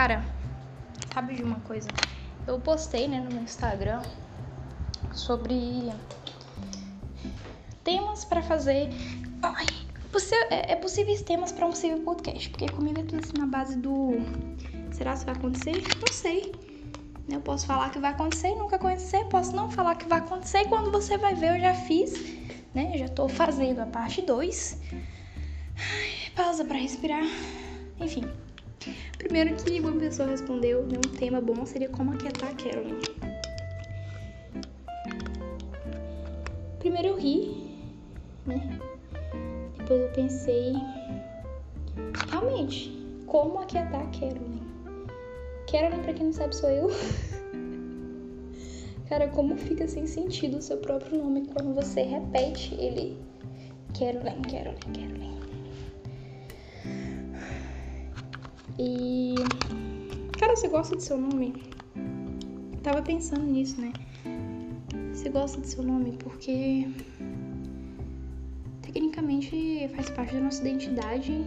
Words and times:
Cara, 0.00 0.24
sabe 1.12 1.34
de 1.34 1.42
uma 1.42 1.60
coisa? 1.60 1.86
Eu 2.46 2.58
postei, 2.58 3.06
né, 3.06 3.20
no 3.20 3.30
meu 3.34 3.42
Instagram 3.42 4.00
sobre 5.12 5.92
temas 7.84 8.24
para 8.24 8.40
fazer. 8.40 8.88
Ai, 9.42 9.66
é, 10.48 10.72
é 10.72 10.76
possíveis 10.76 11.20
temas 11.20 11.52
para 11.52 11.66
um 11.66 11.68
possível 11.68 11.98
podcast, 11.98 12.48
porque 12.48 12.66
comigo 12.70 12.98
é 12.98 13.02
tudo 13.02 13.18
assim 13.18 13.36
na 13.36 13.44
base 13.44 13.76
do. 13.76 14.12
Será 14.90 15.14
que 15.14 15.26
vai 15.26 15.34
acontecer? 15.34 15.82
Não 15.98 16.10
sei. 16.10 16.50
Eu 17.28 17.42
posso 17.42 17.66
falar 17.66 17.90
que 17.90 17.98
vai 17.98 18.12
acontecer 18.12 18.52
e 18.52 18.54
nunca 18.54 18.76
acontecer. 18.76 19.26
Posso 19.26 19.54
não 19.54 19.70
falar 19.70 19.96
que 19.96 20.08
vai 20.08 20.20
acontecer 20.20 20.62
e 20.62 20.64
quando 20.68 20.90
você 20.90 21.18
vai 21.18 21.34
ver, 21.34 21.56
eu 21.56 21.60
já 21.60 21.74
fiz, 21.74 22.14
né? 22.74 22.92
Eu 22.94 23.00
já 23.00 23.08
tô 23.10 23.28
fazendo 23.28 23.80
a 23.80 23.86
parte 23.86 24.22
2. 24.22 24.80
Pausa 26.34 26.64
para 26.64 26.78
respirar. 26.78 27.26
Enfim. 28.00 28.39
Primeiro 29.30 29.54
que 29.62 29.78
uma 29.78 29.92
pessoa 29.92 30.28
respondeu, 30.28 30.82
né? 30.82 30.98
Um 30.98 31.16
tema 31.16 31.40
bom 31.40 31.64
seria 31.64 31.88
como 31.88 32.12
aquietar 32.12 32.50
a 32.50 32.52
Carolyn. 32.52 32.98
Primeiro 36.80 37.08
eu 37.10 37.16
ri, 37.16 37.78
né? 38.44 38.76
Depois 39.78 40.00
eu 40.00 40.08
pensei, 40.08 40.72
realmente, 42.28 42.90
como 43.26 43.60
aquietar 43.60 44.00
a 44.00 44.06
Carolyn? 44.06 44.62
Carolyn, 45.70 46.02
pra 46.02 46.12
quem 46.12 46.26
não 46.26 46.32
sabe, 46.32 46.56
sou 46.56 46.68
eu. 46.68 46.88
Cara, 49.08 49.28
como 49.28 49.56
fica 49.56 49.86
sem 49.86 50.08
sentido 50.08 50.58
o 50.58 50.62
seu 50.62 50.78
próprio 50.78 51.18
nome 51.18 51.46
quando 51.46 51.72
você 51.72 52.02
repete 52.02 52.74
ele? 52.74 53.16
Carolyn, 53.96 54.42
Carolyn, 54.42 54.92
Carolyn. 54.92 55.39
E. 58.80 59.34
Cara, 60.38 60.56
você 60.56 60.68
gosta 60.68 60.96
do 60.96 61.02
seu 61.02 61.18
nome? 61.18 61.52
tava 62.82 63.02
pensando 63.02 63.44
nisso, 63.44 63.78
né? 63.78 63.92
Você 65.12 65.28
gosta 65.28 65.60
do 65.60 65.66
seu 65.66 65.82
nome 65.82 66.12
porque 66.12 66.88
tecnicamente 68.80 69.86
faz 69.94 70.08
parte 70.08 70.32
da 70.32 70.40
nossa 70.40 70.62
identidade. 70.62 71.44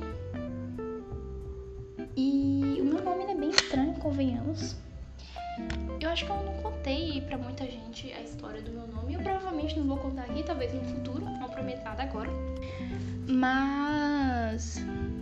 E 2.16 2.78
o 2.80 2.86
meu 2.86 3.04
nome 3.04 3.24
é 3.24 3.36
bem 3.36 3.50
estranho, 3.50 3.96
convenhamos. 3.96 4.76
Eu 6.00 6.10
acho 6.10 6.26
que 6.26 6.32
eu 6.32 6.44
não 6.44 6.54
contei 6.62 7.22
para 7.22 7.38
muita 7.40 7.66
gente 7.66 8.14
a 8.14 8.22
história 8.22 8.62
do 8.62 8.72
meu 8.72 8.88
nome. 8.88 9.16
Eu 9.16 9.22
provavelmente 9.22 9.80
não 9.80 9.88
vou 9.88 9.98
contar 9.98 10.26
aqui, 10.26 10.44
talvez 10.44 10.72
no 10.72 10.84
futuro, 10.84 11.26
não 11.26 11.50
prometo 11.50 11.84
nada 11.84 12.04
agora. 12.04 12.30
Mas, 13.28 14.13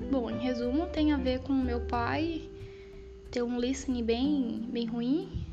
bom, 0.10 0.30
em 0.30 0.40
resumo, 0.40 0.88
tem 0.88 1.12
a 1.12 1.18
ver 1.18 1.40
com 1.42 1.54
meu 1.54 1.82
pai 1.82 2.50
ter 3.32 3.42
um 3.42 3.60
listening 3.60 4.04
bem, 4.04 4.68
bem 4.70 4.86
ruim 4.86 5.46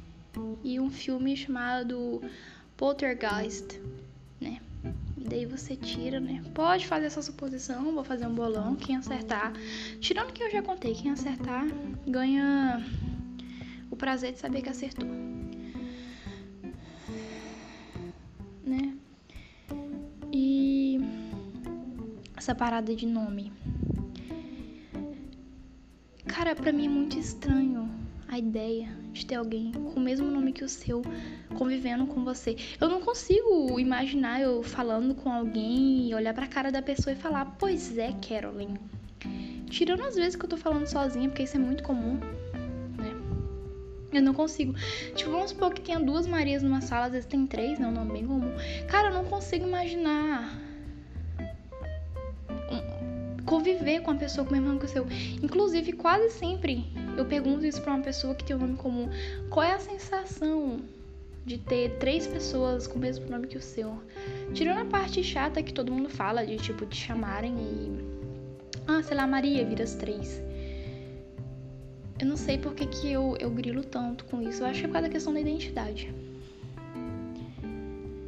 e 0.64 0.80
um 0.80 0.90
filme 0.90 1.36
chamado 1.36 2.20
Poltergeist, 2.76 3.80
né? 4.40 4.60
E 5.16 5.24
daí 5.24 5.46
você 5.46 5.76
tira, 5.76 6.18
né? 6.18 6.42
Pode 6.54 6.86
fazer 6.86 7.06
essa 7.06 7.22
suposição, 7.22 7.92
vou 7.92 8.04
fazer 8.04 8.26
um 8.26 8.34
bolão, 8.34 8.74
quem 8.74 8.96
acertar. 8.96 9.52
Tirando 10.00 10.32
que 10.32 10.42
eu 10.42 10.50
já 10.50 10.62
contei, 10.62 10.94
quem 10.94 11.10
acertar 11.10 11.66
ganha 12.06 12.84
o 13.90 13.96
prazer 13.96 14.32
de 14.32 14.38
saber 14.38 14.62
que 14.62 14.68
acertou. 14.68 15.08
Né? 18.64 18.94
E 20.32 21.00
essa 22.36 22.54
parada 22.54 22.94
de 22.94 23.06
nome. 23.06 23.52
Cara, 26.28 26.54
pra 26.54 26.72
mim 26.72 26.86
é 26.86 26.88
muito 26.88 27.18
estranho 27.18 27.90
a 28.28 28.38
ideia 28.38 28.88
de 29.12 29.24
ter 29.24 29.36
alguém 29.36 29.72
com 29.72 29.98
o 29.98 30.00
mesmo 30.00 30.30
nome 30.30 30.52
que 30.52 30.62
o 30.62 30.68
seu 30.68 31.02
convivendo 31.56 32.06
com 32.06 32.22
você. 32.22 32.55
Eu 32.80 32.89
não 32.89 33.00
consigo 33.00 33.80
imaginar 33.80 34.40
eu 34.40 34.62
falando 34.62 35.14
com 35.14 35.33
alguém 35.33 36.08
e 36.08 36.14
olhar 36.14 36.34
pra 36.34 36.46
cara 36.46 36.70
da 36.70 36.83
pessoa 36.83 37.12
e 37.12 37.17
falar, 37.17 37.56
pois 37.58 37.96
é, 37.96 38.12
Carolyn. 38.27 38.74
Tirando 39.70 40.02
as 40.02 40.14
vezes 40.14 40.36
que 40.36 40.44
eu 40.44 40.48
tô 40.48 40.56
falando 40.56 40.86
sozinha, 40.86 41.28
porque 41.28 41.42
isso 41.42 41.56
é 41.56 41.61
muito 41.61 41.83
comum, 41.83 42.14
né? 42.98 43.17
Eu 44.12 44.22
não 44.22 44.34
consigo. 44.34 44.74
Tipo, 45.14 45.30
vamos 45.30 45.50
supor 45.50 45.72
que 45.72 45.80
tenha 45.80 45.98
duas 45.98 46.27
Marias 46.27 46.62
numa 46.62 46.83
sala, 46.83 47.06
às 47.06 47.12
vezes 47.12 47.27
tem 47.27 47.46
três, 47.46 47.78
né? 47.78 47.86
Um 47.86 47.92
nome 47.92 48.12
bem 48.12 48.27
comum. 48.27 48.52
Cara, 48.86 49.08
eu 49.08 49.14
não 49.14 49.24
consigo 49.24 49.67
imaginar 49.67 50.67
conviver 53.48 54.03
com 54.03 54.11
a 54.11 54.14
pessoa 54.14 54.45
com 54.45 54.51
o 54.51 54.53
mesmo 54.53 54.69
nome 54.69 54.79
que 54.79 54.85
o 54.85 54.89
seu. 54.89 55.07
Inclusive, 55.42 55.92
quase 55.95 56.31
sempre 56.31 56.85
eu 57.17 57.25
pergunto 57.25 57.64
isso 57.64 57.81
pra 57.81 57.95
uma 57.95 58.05
pessoa 58.05 58.35
que 58.35 58.45
tem 58.45 58.55
um 58.55 58.61
nome 58.61 58.77
comum. 58.77 59.09
Qual 59.48 59.64
é 59.64 59.73
a 59.73 59.79
sensação 59.79 60.81
de 61.47 61.57
ter 61.57 61.97
três 61.98 62.27
pessoas 62.27 62.86
com 62.86 62.98
o 62.98 63.01
mesmo 63.01 63.29
nome 63.29 63.47
que 63.47 63.57
o 63.57 63.63
seu? 63.63 64.01
Tirando 64.53 64.81
a 64.81 64.85
parte 64.85 65.25
chata 65.25 65.63
que 65.63 65.73
todo 65.73 65.91
mundo 65.91 66.11
fala, 66.11 66.47
de 66.47 66.57
tipo, 66.59 66.85
te 66.85 66.97
chamarem 66.97 67.55
e. 67.57 68.19
Ah, 68.86 69.03
sei 69.03 69.17
lá, 69.17 69.27
Maria, 69.27 69.65
vira 69.65 69.83
as 69.83 69.95
três. 69.95 70.41
Eu 72.20 72.27
não 72.27 72.36
sei 72.36 72.59
por 72.59 72.75
que, 72.75 72.86
que 72.86 73.11
eu, 73.11 73.36
eu 73.41 73.51
grilo 73.51 73.83
tanto 73.83 74.25
com 74.27 74.42
isso. 74.42 74.63
Eu 74.63 74.67
acho 74.67 74.80
que 74.80 74.85
é 74.85 74.89
por 74.89 74.95
causa 74.95 75.09
da 75.09 75.13
questão 75.13 75.33
da 75.33 75.41
identidade. 75.41 76.13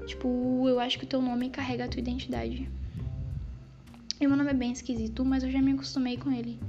Tipo, 0.06 0.68
eu 0.68 0.80
acho 0.80 0.98
que 0.98 1.04
o 1.04 1.08
teu 1.08 1.20
nome 1.20 1.50
carrega 1.50 1.84
a 1.84 1.88
tua 1.88 2.00
identidade. 2.00 2.68
E 4.20 4.26
meu 4.26 4.36
nome 4.36 4.50
é 4.50 4.54
bem 4.54 4.70
esquisito, 4.70 5.24
mas 5.24 5.42
eu 5.42 5.50
já 5.50 5.62
me 5.62 5.72
acostumei 5.72 6.18
com 6.18 6.30
ele. 6.30 6.60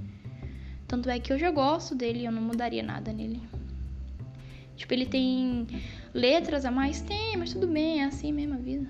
Tanto 0.88 1.10
é 1.10 1.20
que 1.20 1.34
eu 1.34 1.38
já 1.38 1.52
gosto 1.52 1.94
dele 1.94 2.20
e 2.20 2.26
eu 2.26 2.32
não 2.32 2.42
mudaria 2.42 2.82
nada 2.82 3.12
nele. 3.12 3.42
Tipo, 4.78 4.94
ele 4.94 5.06
tem 5.06 5.68
letras 6.14 6.64
a 6.64 6.72
mais? 6.72 7.02
Tem, 7.02 7.36
mas 7.36 7.52
tudo 7.52 7.68
bem, 7.68 8.02
é 8.02 8.06
assim 8.06 8.32
mesmo 8.32 8.56
a 8.56 8.58
vida. 8.58 8.90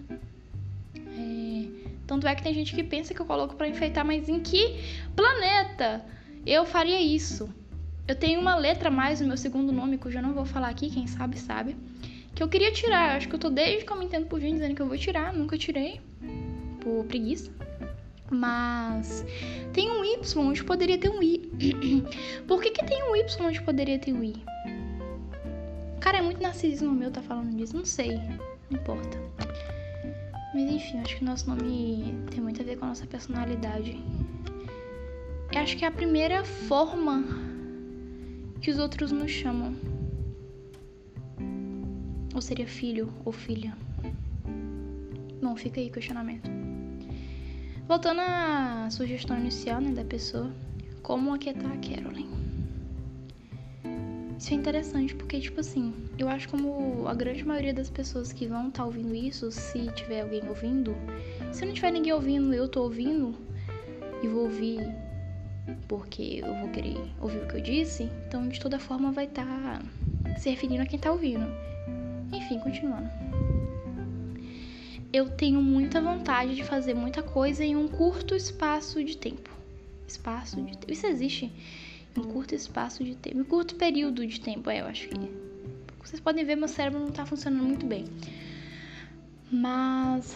É... 0.95 1.67
Tanto 2.05 2.27
é 2.27 2.35
que 2.35 2.43
tem 2.43 2.53
gente 2.53 2.75
que 2.75 2.83
pensa 2.83 3.13
que 3.13 3.19
eu 3.19 3.25
coloco 3.25 3.55
para 3.55 3.67
enfeitar, 3.67 4.05
mas 4.05 4.29
em 4.29 4.39
que 4.39 4.79
planeta 5.15 6.05
eu 6.45 6.63
faria 6.63 7.01
isso? 7.01 7.49
Eu 8.07 8.15
tenho 8.15 8.39
uma 8.39 8.55
letra 8.55 8.89
a 8.89 8.91
mais 8.91 9.21
no 9.21 9.27
meu 9.27 9.37
segundo 9.37 9.71
nome, 9.71 9.97
que 9.97 10.05
eu 10.05 10.21
não 10.21 10.33
vou 10.33 10.45
falar 10.45 10.69
aqui, 10.69 10.89
quem 10.89 11.07
sabe, 11.07 11.39
sabe. 11.39 11.75
Que 12.35 12.43
eu 12.43 12.47
queria 12.47 12.71
tirar. 12.71 13.11
Eu 13.11 13.17
acho 13.17 13.27
que 13.27 13.35
eu 13.35 13.39
tô 13.39 13.49
desde 13.49 13.85
que 13.85 13.91
eu 13.91 13.97
me 13.97 14.05
entendo 14.05 14.27
por 14.27 14.39
gente 14.39 14.53
dizendo 14.53 14.75
que 14.75 14.81
eu 14.81 14.87
vou 14.87 14.97
tirar. 14.97 15.33
Nunca 15.33 15.57
tirei. 15.57 15.99
Por 16.79 17.05
preguiça. 17.05 17.51
Mas 18.31 19.25
tem 19.73 19.91
um 19.91 20.05
Y 20.05 20.37
onde 20.37 20.63
poderia 20.63 20.97
ter 20.97 21.09
um 21.09 21.21
I. 21.21 21.51
Por 22.47 22.61
que, 22.61 22.71
que 22.71 22.85
tem 22.85 23.03
um 23.03 23.15
Y 23.15 23.45
onde 23.45 23.61
poderia 23.61 23.99
ter 23.99 24.13
um 24.13 24.23
I? 24.23 24.33
Cara, 25.99 26.19
é 26.19 26.21
muito 26.21 26.41
narcisismo 26.41 26.91
meu 26.91 27.11
tá 27.11 27.21
falando 27.21 27.55
disso. 27.55 27.75
Não 27.75 27.85
sei. 27.85 28.17
Não 28.69 28.79
importa. 28.79 29.19
Mas 30.53 30.63
enfim, 30.63 30.99
acho 30.99 31.17
que 31.17 31.23
o 31.23 31.25
nosso 31.25 31.49
nome 31.49 32.15
tem 32.31 32.41
muito 32.41 32.61
a 32.61 32.63
ver 32.63 32.77
com 32.77 32.85
a 32.85 32.89
nossa 32.89 33.05
personalidade. 33.05 34.01
Eu 35.51 35.59
acho 35.59 35.75
que 35.77 35.83
é 35.83 35.87
a 35.89 35.91
primeira 35.91 36.45
forma 36.45 37.23
que 38.61 38.71
os 38.71 38.79
outros 38.79 39.11
nos 39.11 39.29
chamam. 39.29 39.75
Ou 42.33 42.41
seria 42.41 42.67
filho 42.67 43.11
ou 43.25 43.33
filha? 43.33 43.75
Bom, 45.41 45.55
fica 45.57 45.81
aí 45.81 45.87
o 45.87 45.91
questionamento. 45.91 46.60
Voltando 47.91 48.21
à 48.21 48.87
sugestão 48.89 49.37
inicial 49.37 49.81
né, 49.81 49.91
da 49.91 50.05
pessoa, 50.05 50.49
como 51.03 51.33
aquietar 51.33 51.69
a 51.69 51.75
Carolyn. 51.75 52.29
Isso 54.39 54.53
é 54.53 54.55
interessante 54.55 55.13
porque, 55.13 55.41
tipo 55.41 55.59
assim, 55.59 55.93
eu 56.17 56.29
acho 56.29 56.47
como 56.47 57.05
a 57.05 57.13
grande 57.13 57.45
maioria 57.45 57.73
das 57.73 57.89
pessoas 57.89 58.31
que 58.31 58.47
vão 58.47 58.69
estar 58.69 58.83
tá 58.83 58.85
ouvindo 58.85 59.13
isso, 59.13 59.51
se 59.51 59.91
tiver 59.91 60.21
alguém 60.21 60.41
ouvindo, 60.47 60.95
se 61.51 61.65
não 61.65 61.73
tiver 61.73 61.91
ninguém 61.91 62.13
ouvindo, 62.13 62.53
eu 62.53 62.69
tô 62.69 62.83
ouvindo 62.83 63.35
e 64.23 64.27
vou 64.29 64.43
ouvir 64.43 64.79
porque 65.89 66.39
eu 66.45 66.55
vou 66.55 66.69
querer 66.69 66.95
ouvir 67.19 67.39
o 67.39 67.47
que 67.49 67.57
eu 67.57 67.61
disse, 67.61 68.09
então 68.25 68.47
de 68.47 68.57
toda 68.57 68.79
forma 68.79 69.11
vai 69.11 69.25
estar 69.25 69.45
tá 70.23 70.37
se 70.37 70.49
referindo 70.49 70.81
a 70.81 70.85
quem 70.85 70.97
tá 70.97 71.11
ouvindo. 71.11 71.45
Enfim, 72.31 72.57
continuando 72.59 73.09
eu 75.13 75.29
tenho 75.29 75.61
muita 75.61 75.99
vontade 75.99 76.55
de 76.55 76.63
fazer 76.63 76.93
muita 76.93 77.21
coisa 77.21 77.63
em 77.63 77.75
um 77.75 77.87
curto 77.87 78.35
espaço 78.35 79.03
de 79.03 79.17
tempo. 79.17 79.49
Espaço 80.07 80.61
de 80.61 80.77
tempo. 80.77 80.91
Isso 80.91 81.05
existe 81.05 81.51
em 82.15 82.19
um 82.19 82.23
curto 82.23 82.55
espaço 82.55 83.03
de 83.03 83.15
tempo. 83.15 83.39
Em 83.39 83.43
curto 83.43 83.75
período 83.75 84.25
de 84.25 84.39
tempo, 84.39 84.69
é, 84.69 84.81
eu 84.81 84.85
acho 84.85 85.07
que. 85.09 85.19
Vocês 86.03 86.19
podem 86.19 86.43
ver, 86.43 86.55
meu 86.55 86.67
cérebro 86.67 86.99
não 86.99 87.11
tá 87.11 87.25
funcionando 87.25 87.63
muito 87.63 87.85
bem. 87.85 88.05
Mas 89.51 90.35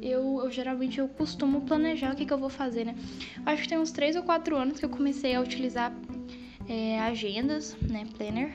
eu, 0.00 0.42
eu, 0.44 0.50
geralmente 0.50 0.98
eu 0.98 1.08
costumo 1.08 1.62
planejar 1.62 2.12
o 2.12 2.16
que, 2.16 2.26
que 2.26 2.32
eu 2.32 2.38
vou 2.38 2.50
fazer, 2.50 2.84
né? 2.84 2.94
Eu 3.38 3.52
acho 3.52 3.62
que 3.62 3.68
tem 3.68 3.78
uns 3.78 3.90
3 3.90 4.16
ou 4.16 4.22
4 4.22 4.56
anos 4.56 4.78
que 4.78 4.84
eu 4.84 4.90
comecei 4.90 5.34
a 5.34 5.40
utilizar 5.40 5.92
é, 6.68 7.00
agendas, 7.00 7.76
né? 7.80 8.06
Planner. 8.16 8.54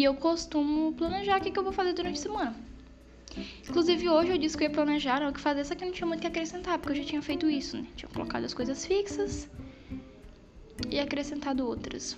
E, 0.00 0.04
eu 0.04 0.14
costumo 0.14 0.92
planejar 0.92 1.38
o 1.38 1.40
que, 1.42 1.50
que 1.50 1.58
eu 1.58 1.64
vou 1.64 1.72
fazer 1.72 1.92
durante 1.92 2.18
a 2.18 2.22
semana. 2.22 2.56
Inclusive 3.68 4.08
hoje 4.08 4.30
eu 4.32 4.38
disse 4.38 4.56
que 4.56 4.64
eu 4.64 4.68
ia 4.68 4.74
planejar 4.74 5.22
o 5.28 5.32
que 5.32 5.40
fazer, 5.40 5.64
só 5.64 5.74
que 5.74 5.84
não 5.84 5.92
tinha 5.92 6.06
muito 6.06 6.20
que 6.20 6.26
acrescentar, 6.26 6.78
porque 6.78 6.98
eu 6.98 7.02
já 7.02 7.08
tinha 7.08 7.22
feito 7.22 7.48
isso, 7.48 7.76
né? 7.76 7.86
Tinha 7.96 8.08
colocado 8.08 8.44
as 8.44 8.52
coisas 8.52 8.84
fixas 8.84 9.48
e 10.88 10.98
acrescentado 10.98 11.66
outras. 11.66 12.16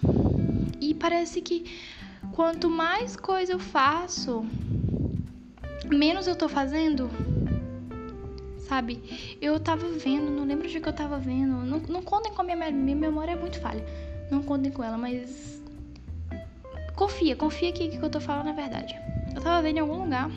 E 0.81 0.95
parece 0.95 1.41
que 1.41 1.65
quanto 2.33 2.71
mais 2.71 3.17
coisa 3.17 3.53
eu 3.53 3.59
faço, 3.59 4.45
menos 5.91 6.27
eu 6.27 6.37
tô 6.37 6.49
fazendo. 6.49 7.11
Sabe? 8.59 9.37
Eu 9.41 9.61
tava 9.61 9.87
vendo, 9.89 10.31
não 10.31 10.45
lembro 10.45 10.67
de 10.67 10.81
que 10.81 10.89
eu 10.89 10.93
tava 10.93 11.19
vendo. 11.19 11.57
Não, 11.67 11.79
não 11.79 12.03
contem 12.03 12.33
com 12.33 12.41
a 12.41 12.45
minha, 12.45 12.71
minha 12.71 12.97
memória 12.97 13.33
é 13.33 13.37
muito 13.37 13.61
falha. 13.61 13.85
Não 14.31 14.43
contem 14.43 14.73
com 14.73 14.83
ela, 14.83 14.97
mas. 14.97 15.62
Confia, 17.03 17.35
confia 17.35 17.73
que 17.73 17.89
o 17.89 17.91
que 17.91 18.01
eu 18.01 18.09
tô 18.09 18.21
falando 18.21 18.51
é 18.51 18.53
verdade. 18.53 18.97
Eu 19.35 19.43
tava 19.43 19.61
vendo 19.61 19.79
em 19.79 19.81
algum 19.81 20.05
lugar 20.05 20.31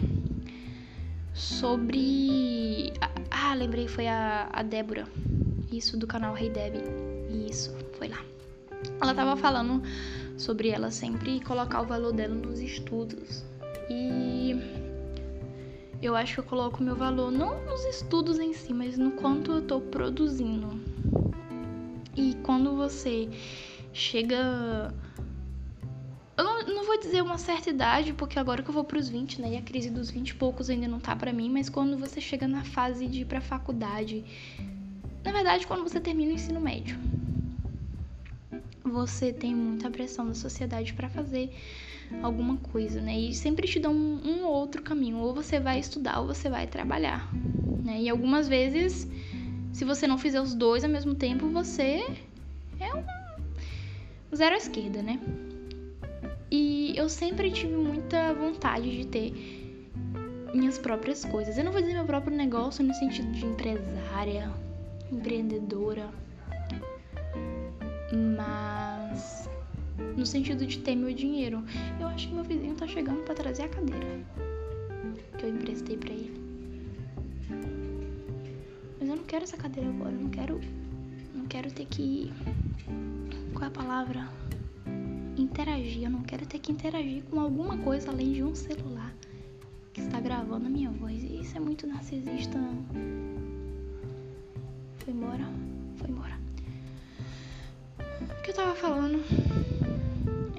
sobre. 1.31 2.91
Ah, 3.29 3.53
lembrei, 3.53 3.87
foi 3.87 4.07
a, 4.07 4.49
a 4.51 4.63
Débora. 4.63 5.07
Isso, 5.71 5.95
do 5.95 6.07
canal 6.07 6.33
Rei 6.33 6.47
hey 6.47 6.53
Deb. 6.53 6.73
Isso, 7.47 7.71
foi 7.93 8.07
lá. 8.07 8.17
Ela 8.99 9.13
tava 9.13 9.37
falando 9.37 9.83
sobre 10.39 10.69
ela 10.69 10.89
sempre 10.89 11.39
colocar 11.41 11.81
o 11.83 11.85
valor 11.85 12.11
dela 12.11 12.33
nos 12.33 12.59
estudos. 12.59 13.45
E 13.87 14.59
eu 16.01 16.15
acho 16.15 16.33
que 16.33 16.39
eu 16.39 16.45
coloco 16.45 16.81
meu 16.81 16.95
valor 16.95 17.29
não 17.29 17.63
nos 17.63 17.85
estudos 17.85 18.39
em 18.39 18.53
si, 18.53 18.73
mas 18.73 18.97
no 18.97 19.11
quanto 19.11 19.51
eu 19.51 19.61
tô 19.61 19.79
produzindo. 19.79 20.81
E 22.17 22.33
quando 22.41 22.75
você 22.75 23.29
chega. 23.93 24.91
Eu 26.37 26.43
não, 26.43 26.61
não 26.63 26.85
vou 26.85 26.99
dizer 26.99 27.21
uma 27.21 27.37
certa 27.37 27.69
idade, 27.69 28.13
porque 28.13 28.37
agora 28.37 28.61
que 28.61 28.69
eu 28.69 28.73
vou 28.73 28.83
pros 28.83 29.07
20, 29.07 29.41
né? 29.41 29.53
E 29.53 29.57
a 29.57 29.61
crise 29.61 29.89
dos 29.89 30.11
20 30.11 30.29
e 30.29 30.35
poucos 30.35 30.69
ainda 30.69 30.87
não 30.87 30.99
tá 30.99 31.15
para 31.15 31.31
mim, 31.31 31.49
mas 31.49 31.69
quando 31.69 31.97
você 31.97 32.19
chega 32.19 32.47
na 32.47 32.63
fase 32.63 33.07
de 33.07 33.21
ir 33.21 33.25
pra 33.25 33.39
faculdade. 33.39 34.23
Na 35.23 35.31
verdade, 35.31 35.65
quando 35.65 35.83
você 35.83 35.99
termina 35.99 36.31
o 36.31 36.35
ensino 36.35 36.59
médio 36.59 36.97
você 38.95 39.33
tem 39.33 39.53
muita 39.53 39.89
pressão 39.89 40.27
da 40.27 40.33
sociedade 40.33 40.93
para 40.93 41.09
fazer 41.09 41.51
alguma 42.21 42.57
coisa, 42.57 43.01
né? 43.01 43.17
E 43.17 43.33
sempre 43.33 43.67
te 43.67 43.79
dão 43.79 43.93
um, 43.93 44.21
um, 44.25 44.45
outro 44.45 44.81
caminho, 44.81 45.17
ou 45.17 45.33
você 45.33 45.59
vai 45.59 45.79
estudar 45.79 46.19
ou 46.19 46.27
você 46.27 46.49
vai 46.49 46.67
trabalhar, 46.67 47.29
né? 47.83 48.01
E 48.01 48.09
algumas 48.09 48.47
vezes, 48.47 49.07
se 49.73 49.83
você 49.83 50.05
não 50.07 50.17
fizer 50.17 50.39
os 50.39 50.53
dois 50.53 50.83
ao 50.83 50.89
mesmo 50.89 51.15
tempo, 51.15 51.49
você 51.49 52.05
é 52.79 52.95
um 52.95 54.35
zero 54.35 54.55
à 54.55 54.57
esquerda, 54.57 55.01
né? 55.01 55.19
E 56.57 56.93
eu 56.95 57.09
sempre 57.09 57.51
tive 57.51 57.75
muita 57.75 58.33
vontade 58.33 58.89
de 58.89 59.05
ter 59.05 59.33
minhas 60.53 60.77
próprias 60.77 61.25
coisas. 61.25 61.57
Eu 61.57 61.65
não 61.65 61.73
vou 61.73 61.81
dizer 61.81 61.95
meu 61.95 62.05
próprio 62.05 62.33
negócio 62.33 62.81
no 62.81 62.93
sentido 62.93 63.29
de 63.33 63.45
empresária, 63.45 64.49
empreendedora, 65.11 66.09
mas 68.37 69.49
no 70.15 70.25
sentido 70.25 70.65
de 70.65 70.79
ter 70.79 70.95
meu 70.95 71.13
dinheiro. 71.13 71.61
Eu 71.99 72.07
acho 72.07 72.29
que 72.29 72.33
meu 72.33 72.45
vizinho 72.45 72.73
tá 72.75 72.87
chegando 72.87 73.21
para 73.23 73.35
trazer 73.35 73.63
a 73.63 73.67
cadeira 73.67 74.07
que 75.37 75.43
eu 75.43 75.49
emprestei 75.49 75.97
para 75.97 76.13
ele. 76.13 76.41
Mas 78.97 79.09
eu 79.09 79.15
não 79.17 79.25
quero 79.25 79.43
essa 79.43 79.57
cadeira 79.57 79.89
agora, 79.89 80.13
eu 80.13 80.21
não 80.21 80.29
quero 80.29 80.61
não 81.33 81.45
quero 81.47 81.69
ter 81.69 81.85
que 81.85 82.31
qual 83.53 83.65
é 83.65 83.67
a 83.67 83.71
palavra? 83.71 84.29
Interagir, 85.37 86.03
eu 86.03 86.09
não 86.09 86.21
quero 86.21 86.45
ter 86.45 86.59
que 86.59 86.71
interagir 86.71 87.23
com 87.23 87.39
alguma 87.39 87.77
coisa 87.77 88.09
além 88.09 88.33
de 88.33 88.43
um 88.43 88.55
celular 88.55 89.13
que 89.93 90.01
está 90.01 90.19
gravando 90.19 90.67
a 90.67 90.69
minha 90.69 90.91
voz. 90.91 91.23
E 91.23 91.41
isso 91.41 91.57
é 91.57 91.59
muito 91.59 91.85
narcisista. 91.87 92.57
Foi 94.99 95.13
embora, 95.13 95.45
foi 95.97 96.09
embora 96.09 96.45
que 98.45 98.51
eu 98.51 98.55
tava 98.55 98.75
falando? 98.75 99.23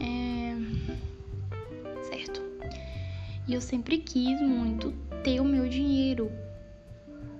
É. 0.01 0.57
Certo. 2.03 2.43
E 3.47 3.55
eu 3.55 3.61
sempre 3.61 3.99
quis 3.99 4.41
muito 4.41 4.93
ter 5.23 5.39
o 5.39 5.45
meu 5.45 5.69
dinheiro 5.69 6.29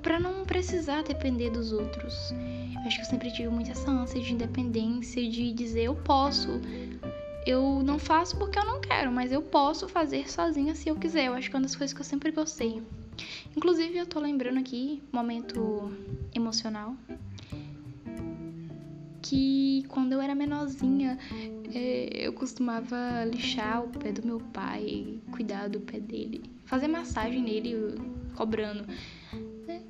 para 0.01 0.21
não 0.21 0.45
precisar 0.45 1.03
depender 1.03 1.51
dos 1.51 1.73
outros. 1.73 2.31
Eu 2.31 2.81
acho 2.83 2.97
que 2.97 3.03
eu 3.03 3.11
sempre 3.11 3.33
tive 3.33 3.49
muito 3.49 3.73
essa 3.73 3.91
ânsia 3.91 4.21
de 4.21 4.35
independência, 4.35 5.29
de 5.29 5.53
dizer 5.53 5.83
eu 5.83 5.97
posso. 5.97 6.61
Eu 7.47 7.81
não 7.85 7.97
faço 7.97 8.37
porque 8.37 8.59
eu 8.59 8.65
não 8.65 8.81
quero, 8.81 9.13
mas 9.13 9.31
eu 9.31 9.41
posso 9.41 9.89
fazer 9.89 10.29
sozinha 10.29 10.75
se 10.75 10.89
eu 10.89 10.97
quiser. 10.97 11.27
Eu 11.27 11.35
acho 11.35 11.49
que 11.49 11.55
é 11.55 11.59
uma 11.59 11.63
das 11.63 11.77
coisas 11.77 11.95
que 11.95 12.01
eu 12.01 12.05
sempre 12.05 12.33
gostei. 12.33 12.83
Inclusive, 13.57 13.97
eu 13.97 14.05
tô 14.05 14.19
lembrando 14.19 14.59
aqui, 14.59 15.01
momento 15.13 15.93
emocional, 16.35 16.97
que 19.23 19.85
quando 19.89 20.13
eu 20.13 20.21
era 20.21 20.35
menorzinha 20.35 21.19
é, 21.73 22.27
eu 22.27 22.33
costumava 22.33 23.25
lixar 23.25 23.85
o 23.85 23.89
pé 23.89 24.13
do 24.13 24.27
meu 24.27 24.41
pai, 24.41 25.21
cuidar 25.31 25.69
do 25.69 25.81
pé 25.81 26.01
dele, 26.01 26.43
fazer 26.65 26.89
massagem 26.89 27.43
nele, 27.43 27.95
cobrando. 28.35 28.85
É, 29.69 29.81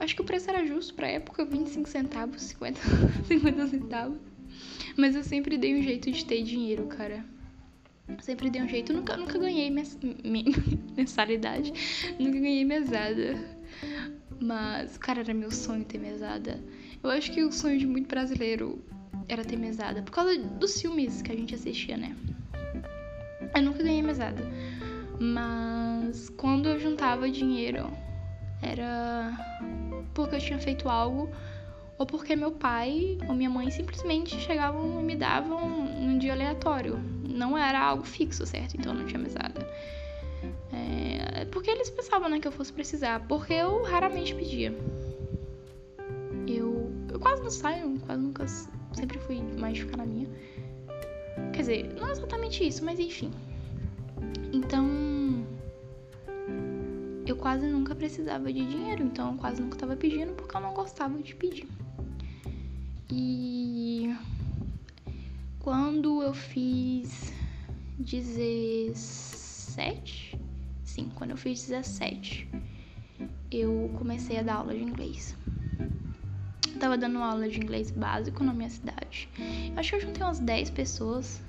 acho 0.00 0.14
que 0.14 0.22
o 0.22 0.24
preço 0.24 0.50
era 0.50 0.64
justo 0.66 0.94
pra 0.94 1.06
época, 1.06 1.44
25 1.44 1.88
centavos, 1.88 2.42
50, 2.42 2.80
50 3.26 3.66
centavos. 3.68 4.33
Mas 4.96 5.16
eu 5.16 5.24
sempre 5.24 5.58
dei 5.58 5.78
um 5.78 5.82
jeito 5.82 6.10
de 6.10 6.24
ter 6.24 6.42
dinheiro, 6.42 6.86
cara. 6.86 7.24
Sempre 8.20 8.50
dei 8.50 8.62
um 8.62 8.68
jeito. 8.68 8.92
nunca, 8.92 9.16
nunca 9.16 9.38
ganhei 9.38 9.70
mensalidade. 10.96 11.72
Nunca 12.18 12.38
ganhei 12.38 12.64
mesada. 12.64 13.34
Mas, 14.40 14.98
cara, 14.98 15.20
era 15.20 15.34
meu 15.34 15.50
sonho 15.50 15.84
ter 15.84 15.98
mesada. 15.98 16.60
Eu 17.02 17.10
acho 17.10 17.32
que 17.32 17.42
o 17.42 17.50
sonho 17.50 17.78
de 17.78 17.86
muito 17.86 18.08
brasileiro 18.08 18.82
era 19.28 19.44
ter 19.44 19.56
mesada. 19.56 20.02
Por 20.02 20.12
causa 20.12 20.38
dos 20.38 20.80
filmes 20.80 21.22
que 21.22 21.32
a 21.32 21.36
gente 21.36 21.54
assistia, 21.54 21.96
né? 21.96 22.16
Eu 23.54 23.62
nunca 23.62 23.82
ganhei 23.82 24.02
mesada. 24.02 24.42
Mas 25.18 26.28
quando 26.30 26.68
eu 26.68 26.78
juntava 26.78 27.30
dinheiro, 27.30 27.90
era 28.60 29.32
porque 30.12 30.36
eu 30.36 30.40
tinha 30.40 30.58
feito 30.58 30.88
algo 30.88 31.30
ou 31.98 32.06
porque 32.06 32.34
meu 32.34 32.52
pai 32.52 33.18
ou 33.28 33.34
minha 33.34 33.50
mãe 33.50 33.70
simplesmente 33.70 34.38
chegavam 34.40 35.00
e 35.00 35.02
me 35.02 35.16
davam 35.16 35.86
num 36.00 36.18
dia 36.18 36.32
aleatório. 36.32 36.98
Não 37.28 37.56
era 37.56 37.80
algo 37.80 38.04
fixo, 38.04 38.46
certo? 38.46 38.76
Então 38.76 38.94
não 38.94 39.06
tinha 39.06 39.18
mesada. 39.18 39.66
É, 40.72 41.44
porque 41.46 41.70
eles 41.70 41.90
pensavam 41.90 42.28
né, 42.28 42.40
que 42.40 42.48
eu 42.48 42.52
fosse 42.52 42.72
precisar, 42.72 43.20
porque 43.28 43.52
eu 43.52 43.82
raramente 43.84 44.34
pedia 44.34 44.74
quase 47.24 47.42
não 47.42 47.50
saio, 47.50 47.98
quase 48.00 48.22
nunca. 48.22 48.46
Sempre 48.92 49.18
fui 49.18 49.42
mais 49.58 49.78
ficar 49.78 49.96
na 49.96 50.06
minha. 50.06 50.28
Quer 51.52 51.60
dizer, 51.60 51.94
não 51.94 52.08
é 52.08 52.12
exatamente 52.12 52.66
isso, 52.66 52.84
mas 52.84 53.00
enfim. 53.00 53.32
Então. 54.52 54.86
Eu 57.26 57.36
quase 57.36 57.66
nunca 57.66 57.94
precisava 57.94 58.52
de 58.52 58.66
dinheiro, 58.66 59.02
então 59.02 59.32
eu 59.32 59.38
quase 59.38 59.62
nunca 59.62 59.78
tava 59.78 59.96
pedindo 59.96 60.34
porque 60.34 60.54
eu 60.54 60.60
não 60.60 60.74
gostava 60.74 61.18
de 61.22 61.34
pedir. 61.34 61.66
E. 63.14 64.14
Quando 65.60 66.22
eu 66.22 66.34
fiz 66.34 67.32
17. 67.98 70.38
Sim, 70.82 71.10
quando 71.14 71.30
eu 71.30 71.36
fiz 71.36 71.68
17, 71.68 72.48
eu 73.50 73.90
comecei 73.96 74.38
a 74.38 74.42
dar 74.42 74.56
aula 74.56 74.74
de 74.74 74.82
inglês 74.82 75.36
tava 76.84 76.98
dando 76.98 77.18
aula 77.18 77.48
de 77.48 77.58
inglês 77.58 77.90
básico 77.90 78.44
na 78.44 78.52
minha 78.52 78.68
cidade. 78.68 79.28
Eu 79.72 79.78
acho 79.78 79.90
que 79.90 79.96
eu 79.96 80.00
juntei 80.00 80.22
umas 80.22 80.38
10 80.38 80.70
pessoas. 80.70 81.40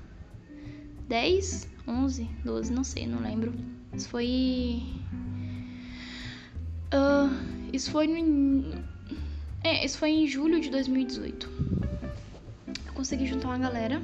10, 1.08 1.68
11, 1.86 2.30
12, 2.42 2.72
não 2.72 2.82
sei, 2.82 3.06
não 3.06 3.20
lembro. 3.20 3.52
Isso 3.92 4.08
foi. 4.08 4.82
Uh, 6.86 7.28
isso 7.70 7.90
foi 7.90 8.06
no. 8.06 8.82
É, 9.66 9.84
isso 9.84 9.98
foi 9.98 10.10
em 10.10 10.28
julho 10.28 10.60
de 10.60 10.70
2018. 10.70 11.50
Eu 12.86 12.92
consegui 12.94 13.26
juntar 13.26 13.48
uma 13.48 13.58
galera. 13.58 14.00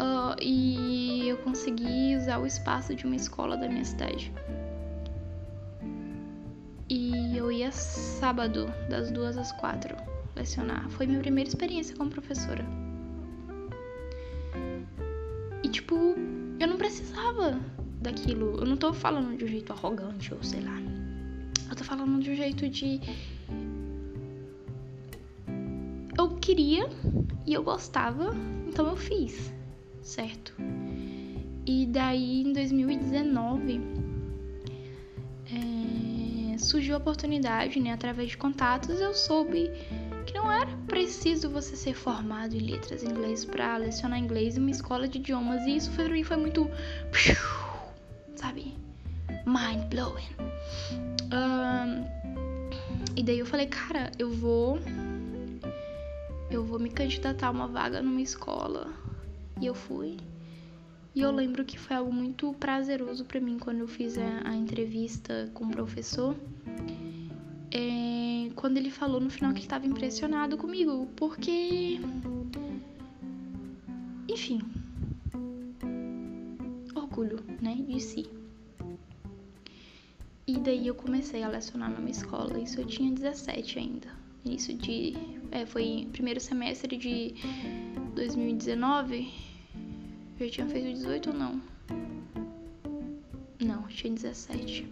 Uh, 0.00 0.42
e 0.42 1.28
eu 1.28 1.36
consegui 1.36 2.16
usar 2.16 2.38
o 2.38 2.46
espaço 2.46 2.94
de 2.94 3.04
uma 3.04 3.14
escola 3.14 3.58
da 3.58 3.68
minha 3.68 3.84
cidade. 3.84 4.32
E 6.88 7.36
eu 7.36 7.52
ia 7.52 7.70
sábado, 7.70 8.72
das 8.88 9.10
duas 9.10 9.36
às 9.36 9.52
quatro, 9.52 9.94
lecionar. 10.34 10.88
Foi 10.88 11.06
minha 11.06 11.20
primeira 11.20 11.50
experiência 11.50 11.94
como 11.94 12.08
professora. 12.08 12.64
E 15.62 15.68
tipo, 15.68 15.94
eu 16.58 16.66
não 16.66 16.78
precisava 16.78 17.60
daquilo. 18.00 18.56
Eu 18.60 18.64
não 18.64 18.78
tô 18.78 18.94
falando 18.94 19.36
de 19.36 19.44
um 19.44 19.48
jeito 19.48 19.74
arrogante 19.74 20.32
ou 20.32 20.42
sei 20.42 20.62
lá. 20.62 20.80
Eu 21.68 21.76
tô 21.76 21.84
falando 21.84 22.18
de 22.22 22.30
um 22.30 22.34
jeito 22.34 22.66
de. 22.66 22.98
Queria 26.48 26.88
e 27.46 27.52
eu 27.52 27.62
gostava, 27.62 28.34
então 28.66 28.88
eu 28.88 28.96
fiz, 28.96 29.52
certo? 30.00 30.54
E 31.66 31.84
daí 31.84 32.40
em 32.40 32.54
2019 32.54 33.78
é, 35.52 36.56
surgiu 36.56 36.94
a 36.94 36.98
oportunidade, 36.98 37.78
né, 37.78 37.92
através 37.92 38.30
de 38.30 38.38
contatos, 38.38 38.98
eu 38.98 39.12
soube 39.12 39.70
que 40.24 40.32
não 40.32 40.50
era 40.50 40.74
preciso 40.86 41.50
você 41.50 41.76
ser 41.76 41.92
formado 41.92 42.54
em 42.54 42.60
letras 42.60 43.02
em 43.02 43.10
inglês 43.10 43.44
para 43.44 43.76
lecionar 43.76 44.18
inglês 44.18 44.56
em 44.56 44.60
uma 44.60 44.70
escola 44.70 45.06
de 45.06 45.18
idiomas. 45.18 45.66
E 45.66 45.76
isso 45.76 45.90
foi, 45.90 46.24
foi 46.24 46.36
muito. 46.38 46.70
Sabe? 48.36 48.74
Mind 49.46 49.84
blowing. 49.90 50.28
Um, 51.30 52.06
e 53.16 53.22
daí 53.22 53.38
eu 53.38 53.46
falei, 53.46 53.66
cara, 53.66 54.10
eu 54.18 54.30
vou. 54.30 54.78
Eu 56.50 56.64
vou 56.64 56.78
me 56.78 56.88
candidatar 56.88 57.48
a 57.48 57.50
uma 57.50 57.68
vaga 57.68 58.00
numa 58.00 58.22
escola. 58.22 58.92
E 59.60 59.66
eu 59.66 59.74
fui. 59.74 60.16
E 61.14 61.20
eu 61.20 61.30
lembro 61.30 61.64
que 61.64 61.78
foi 61.78 61.96
algo 61.96 62.12
muito 62.12 62.52
prazeroso 62.54 63.24
para 63.24 63.40
mim 63.40 63.58
quando 63.58 63.80
eu 63.80 63.88
fiz 63.88 64.16
a, 64.16 64.48
a 64.48 64.54
entrevista 64.54 65.50
com 65.52 65.64
o 65.64 65.70
professor. 65.70 66.34
É, 67.70 68.50
quando 68.54 68.78
ele 68.78 68.90
falou 68.90 69.20
no 69.20 69.28
final 69.28 69.52
que 69.52 69.60
estava 69.60 69.86
impressionado 69.86 70.56
comigo, 70.56 71.06
porque. 71.16 72.00
Enfim. 74.28 74.60
Orgulho, 76.94 77.40
né? 77.60 77.74
De 77.86 78.00
si. 78.00 78.30
E 80.46 80.56
daí 80.58 80.86
eu 80.86 80.94
comecei 80.94 81.42
a 81.42 81.48
lecionar 81.48 81.90
numa 81.90 82.08
escola. 82.08 82.58
Isso 82.58 82.80
eu 82.80 82.86
tinha 82.86 83.12
17 83.12 83.78
ainda. 83.78 84.08
Início 84.44 84.74
de. 84.74 85.37
É, 85.50 85.64
foi 85.66 86.08
primeiro 86.12 86.40
semestre 86.40 86.96
de 86.96 87.34
2019 88.14 89.48
já 90.38 90.48
tinha 90.48 90.66
feito 90.68 90.94
18 90.94 91.30
ou 91.30 91.36
não? 91.36 91.60
Não, 93.60 93.82
tinha 93.88 94.12
17. 94.12 94.86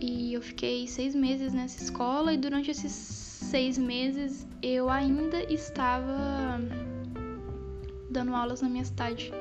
E 0.00 0.34
eu 0.34 0.42
fiquei 0.42 0.88
seis 0.88 1.14
meses 1.14 1.52
nessa 1.52 1.80
escola 1.80 2.34
e 2.34 2.36
durante 2.36 2.70
esses 2.72 2.90
seis 2.90 3.78
meses 3.78 4.44
eu 4.60 4.90
ainda 4.90 5.40
estava 5.52 6.60
dando 8.10 8.34
aulas 8.34 8.60
na 8.60 8.68
minha 8.68 8.84
cidade. 8.84 9.32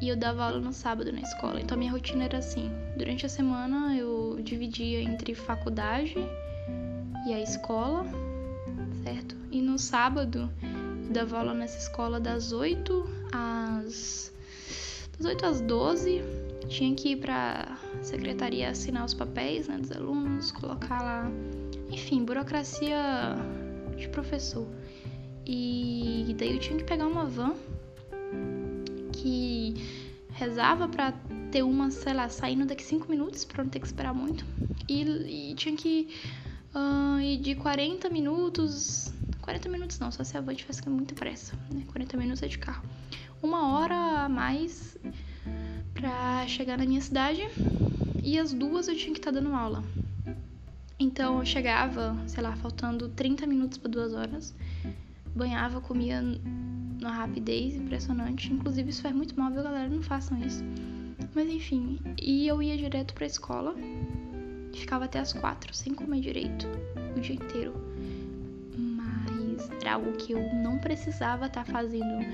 E 0.00 0.08
eu 0.08 0.16
dava 0.16 0.44
aula 0.44 0.60
no 0.60 0.72
sábado 0.72 1.12
na 1.12 1.20
escola. 1.20 1.60
Então 1.60 1.76
a 1.76 1.78
minha 1.78 1.92
rotina 1.92 2.24
era 2.24 2.38
assim. 2.38 2.70
Durante 2.96 3.26
a 3.26 3.28
semana 3.28 3.94
eu 3.98 4.38
dividia 4.42 5.02
entre 5.02 5.34
faculdade 5.34 6.16
e 7.26 7.34
a 7.34 7.40
escola? 7.40 8.06
E 9.50 9.60
no 9.60 9.78
sábado 9.78 10.50
dava 11.10 11.38
aula 11.38 11.54
nessa 11.54 11.78
escola 11.78 12.20
das 12.20 12.52
8 12.52 13.04
às 13.32 14.32
das 15.18 15.26
8 15.26 15.46
às 15.46 15.60
12. 15.60 16.22
Tinha 16.68 16.94
que 16.94 17.10
ir 17.10 17.16
pra 17.16 17.76
secretaria 18.00 18.70
assinar 18.70 19.04
os 19.04 19.12
papéis 19.12 19.66
né, 19.66 19.76
dos 19.76 19.90
alunos, 19.90 20.52
colocar 20.52 21.02
lá. 21.02 21.30
Enfim, 21.90 22.24
burocracia 22.24 22.96
de 23.96 24.08
professor. 24.08 24.66
E 25.44 26.34
daí 26.38 26.52
eu 26.52 26.60
tinha 26.60 26.78
que 26.78 26.84
pegar 26.84 27.06
uma 27.06 27.24
van 27.24 27.54
que 29.12 29.74
rezava 30.32 30.88
para 30.88 31.12
ter 31.50 31.62
uma, 31.62 31.90
sei 31.90 32.14
lá, 32.14 32.28
saindo 32.28 32.64
daqui 32.64 32.82
5 32.82 33.10
minutos 33.10 33.44
pra 33.44 33.64
não 33.64 33.70
ter 33.70 33.80
que 33.80 33.86
esperar 33.86 34.14
muito. 34.14 34.44
E, 34.88 35.50
e 35.50 35.54
tinha 35.54 35.76
que 35.76 36.08
uh, 36.74 37.20
ir 37.20 37.38
de 37.38 37.56
40 37.56 38.08
minutos 38.10 39.12
40 39.50 39.68
minutos 39.68 39.98
não, 39.98 40.12
só 40.12 40.22
se 40.22 40.36
a 40.36 40.40
van 40.40 40.54
tivesse 40.54 40.80
com 40.80 40.90
muita 40.90 41.12
pressa, 41.12 41.58
né? 41.74 41.82
40 41.88 42.16
minutos 42.16 42.40
é 42.40 42.46
de 42.46 42.56
carro. 42.56 42.84
Uma 43.42 43.72
hora 43.72 43.96
a 43.96 44.28
mais 44.28 44.96
pra 45.92 46.46
chegar 46.46 46.78
na 46.78 46.84
minha 46.84 47.00
cidade 47.00 47.42
e 48.22 48.38
as 48.38 48.52
duas 48.52 48.86
eu 48.86 48.94
tinha 48.94 49.12
que 49.12 49.18
estar 49.18 49.32
tá 49.32 49.40
dando 49.40 49.52
aula. 49.52 49.82
Então 51.00 51.40
eu 51.40 51.44
chegava, 51.44 52.16
sei 52.28 52.44
lá, 52.44 52.54
faltando 52.54 53.08
30 53.08 53.44
minutos 53.44 53.76
para 53.76 53.90
duas 53.90 54.14
horas, 54.14 54.54
banhava, 55.34 55.80
comia 55.80 56.22
numa 56.22 57.10
rapidez 57.10 57.74
impressionante. 57.74 58.52
Inclusive 58.52 58.90
isso 58.90 59.02
faz 59.02 59.12
muito 59.12 59.36
mal, 59.36 59.50
viu, 59.50 59.64
galera? 59.64 59.88
Não 59.88 60.02
façam 60.02 60.38
isso. 60.40 60.62
Mas 61.34 61.48
enfim, 61.48 61.98
e 62.22 62.46
eu 62.46 62.62
ia 62.62 62.76
direto 62.76 63.14
pra 63.14 63.26
escola 63.26 63.74
e 64.72 64.78
ficava 64.78 65.06
até 65.06 65.18
as 65.18 65.32
quatro, 65.32 65.74
sem 65.74 65.92
comer 65.92 66.20
direito, 66.20 66.68
o 67.16 67.20
dia 67.20 67.34
inteiro 67.34 67.89
era 69.80 69.94
algo 69.94 70.12
que 70.12 70.32
eu 70.32 70.54
não 70.54 70.78
precisava 70.78 71.46
estar 71.46 71.64
tá 71.64 71.72
fazendo. 71.72 72.24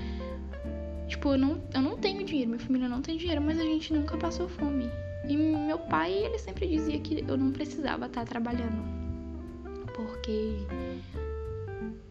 Tipo, 1.09 1.31
eu 1.31 1.39
não, 1.39 1.63
eu 1.73 1.81
não 1.81 1.97
tenho 1.97 2.25
dinheiro, 2.25 2.51
minha 2.51 2.61
família 2.61 2.89
não 2.89 3.01
tem 3.01 3.17
dinheiro, 3.17 3.41
mas 3.41 3.61
a 3.61 3.65
gente 3.65 3.93
nunca 3.93 4.17
passou 4.17 4.49
fome. 4.49 4.91
E 5.29 5.37
meu 5.37 5.79
pai, 5.79 6.13
ele 6.13 6.39
sempre 6.39 6.67
dizia 6.67 6.99
que 6.99 7.25
eu 7.27 7.37
não 7.37 7.53
precisava 7.53 8.07
estar 8.07 8.23
tá 8.23 8.27
trabalhando. 8.27 8.85
Porque. 9.95 10.57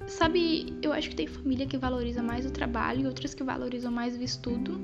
Sabe, 0.07 0.73
eu 0.81 0.93
acho 0.93 1.09
que 1.09 1.15
tem 1.15 1.27
família 1.27 1.65
que 1.65 1.77
valoriza 1.77 2.21
mais 2.21 2.45
o 2.45 2.51
trabalho 2.51 3.01
e 3.01 3.07
outras 3.07 3.33
que 3.33 3.43
valorizam 3.43 3.91
mais 3.91 4.15
o 4.15 4.21
estudo. 4.21 4.79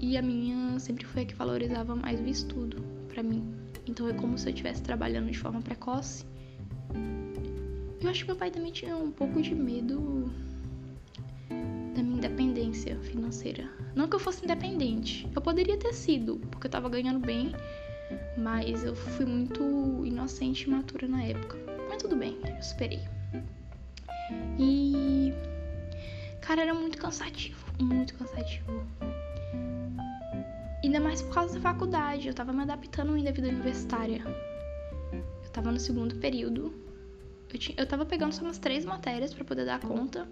E 0.00 0.16
a 0.16 0.22
minha 0.22 0.78
sempre 0.78 1.04
foi 1.04 1.22
a 1.22 1.24
que 1.24 1.34
valorizava 1.34 1.94
mais 1.94 2.20
o 2.20 2.26
estudo 2.26 2.82
para 3.08 3.22
mim. 3.22 3.44
Então 3.86 4.08
é 4.08 4.12
como 4.12 4.38
se 4.38 4.48
eu 4.48 4.50
estivesse 4.50 4.82
trabalhando 4.82 5.30
de 5.30 5.38
forma 5.38 5.60
precoce 5.60 6.24
eu 8.06 8.10
acho 8.10 8.20
que 8.20 8.26
meu 8.26 8.36
pai 8.36 8.50
também 8.50 8.72
tinha 8.72 8.96
um 8.96 9.10
pouco 9.10 9.40
de 9.40 9.54
medo 9.54 10.30
da 11.94 12.02
minha 12.02 12.16
independência 12.16 12.98
financeira. 13.00 13.70
Não 13.94 14.08
que 14.08 14.16
eu 14.16 14.20
fosse 14.20 14.44
independente, 14.44 15.28
eu 15.34 15.40
poderia 15.40 15.76
ter 15.76 15.92
sido, 15.92 16.38
porque 16.50 16.66
eu 16.66 16.70
tava 16.70 16.88
ganhando 16.88 17.20
bem, 17.20 17.52
mas 18.36 18.84
eu 18.84 18.96
fui 18.96 19.26
muito 19.26 19.62
inocente 20.04 20.64
e 20.64 20.68
imatura 20.68 21.06
na 21.06 21.22
época. 21.22 21.56
Mas 21.88 22.02
tudo 22.02 22.16
bem, 22.16 22.38
eu 22.44 22.62
superei. 22.62 23.00
E. 24.58 25.32
Cara, 26.40 26.62
era 26.62 26.74
muito 26.74 26.98
cansativo, 26.98 27.64
muito 27.80 28.14
cansativo. 28.14 28.84
Ainda 30.82 30.98
mais 30.98 31.22
por 31.22 31.34
causa 31.34 31.54
da 31.54 31.60
faculdade, 31.60 32.26
eu 32.26 32.34
tava 32.34 32.52
me 32.52 32.62
adaptando 32.62 33.12
ainda 33.12 33.30
à 33.30 33.32
vida 33.32 33.48
universitária. 33.48 34.22
Eu 35.12 35.50
tava 35.52 35.70
no 35.70 35.78
segundo 35.78 36.16
período 36.16 36.74
eu, 37.52 37.58
tinha, 37.58 37.74
eu 37.78 37.86
tava 37.86 38.04
pegando 38.06 38.32
só 38.32 38.42
umas 38.42 38.58
três 38.58 38.84
matérias 38.84 39.32
para 39.32 39.44
poder 39.44 39.64
dar 39.64 39.80
conta. 39.80 40.28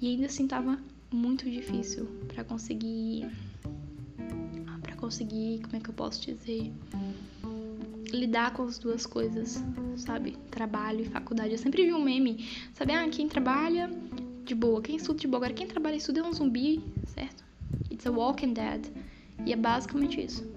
E 0.00 0.08
ainda 0.08 0.26
assim 0.26 0.48
tava 0.48 0.78
muito 1.12 1.48
difícil 1.48 2.06
para 2.26 2.42
conseguir. 2.42 3.30
para 4.80 4.96
conseguir, 4.96 5.60
como 5.62 5.76
é 5.76 5.80
que 5.80 5.90
eu 5.90 5.94
posso 5.94 6.20
dizer? 6.20 6.72
Lidar 8.10 8.52
com 8.52 8.64
as 8.64 8.78
duas 8.78 9.06
coisas, 9.06 9.62
sabe? 9.96 10.36
Trabalho 10.50 11.02
e 11.02 11.04
faculdade. 11.04 11.52
Eu 11.52 11.58
sempre 11.58 11.84
vi 11.84 11.92
um 11.92 12.02
meme, 12.02 12.46
sabe? 12.74 12.92
Ah, 12.92 13.08
quem 13.08 13.28
trabalha 13.28 13.88
de 14.44 14.54
boa, 14.54 14.82
quem 14.82 14.96
estuda 14.96 15.20
de 15.20 15.26
boa. 15.28 15.38
Agora, 15.38 15.54
quem 15.54 15.66
trabalha 15.66 15.94
e 15.94 15.98
estuda 15.98 16.20
é 16.20 16.22
um 16.24 16.32
zumbi, 16.32 16.82
certo? 17.06 17.44
It's 17.90 18.06
a 18.06 18.10
walking 18.10 18.52
dead. 18.52 18.86
E 19.46 19.52
é 19.52 19.56
basicamente 19.56 20.20
isso. 20.20 20.52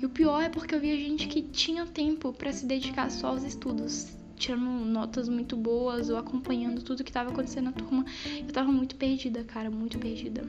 E 0.00 0.06
o 0.06 0.08
pior 0.08 0.40
é 0.40 0.48
porque 0.48 0.74
eu 0.74 0.80
via 0.80 0.96
gente 0.96 1.28
que 1.28 1.42
tinha 1.42 1.84
tempo 1.84 2.32
para 2.32 2.52
se 2.52 2.64
dedicar 2.64 3.10
só 3.10 3.28
aos 3.28 3.42
estudos, 3.42 4.08
tirando 4.40 4.64
notas 4.86 5.28
muito 5.28 5.56
boas 5.56 6.08
ou 6.08 6.16
acompanhando 6.16 6.82
tudo 6.82 7.04
que 7.04 7.10
estava 7.10 7.30
acontecendo 7.30 7.66
na 7.66 7.72
turma. 7.72 8.04
Eu 8.38 8.52
tava 8.52 8.72
muito 8.72 8.96
perdida, 8.96 9.44
cara, 9.44 9.70
muito 9.70 9.98
perdida. 9.98 10.42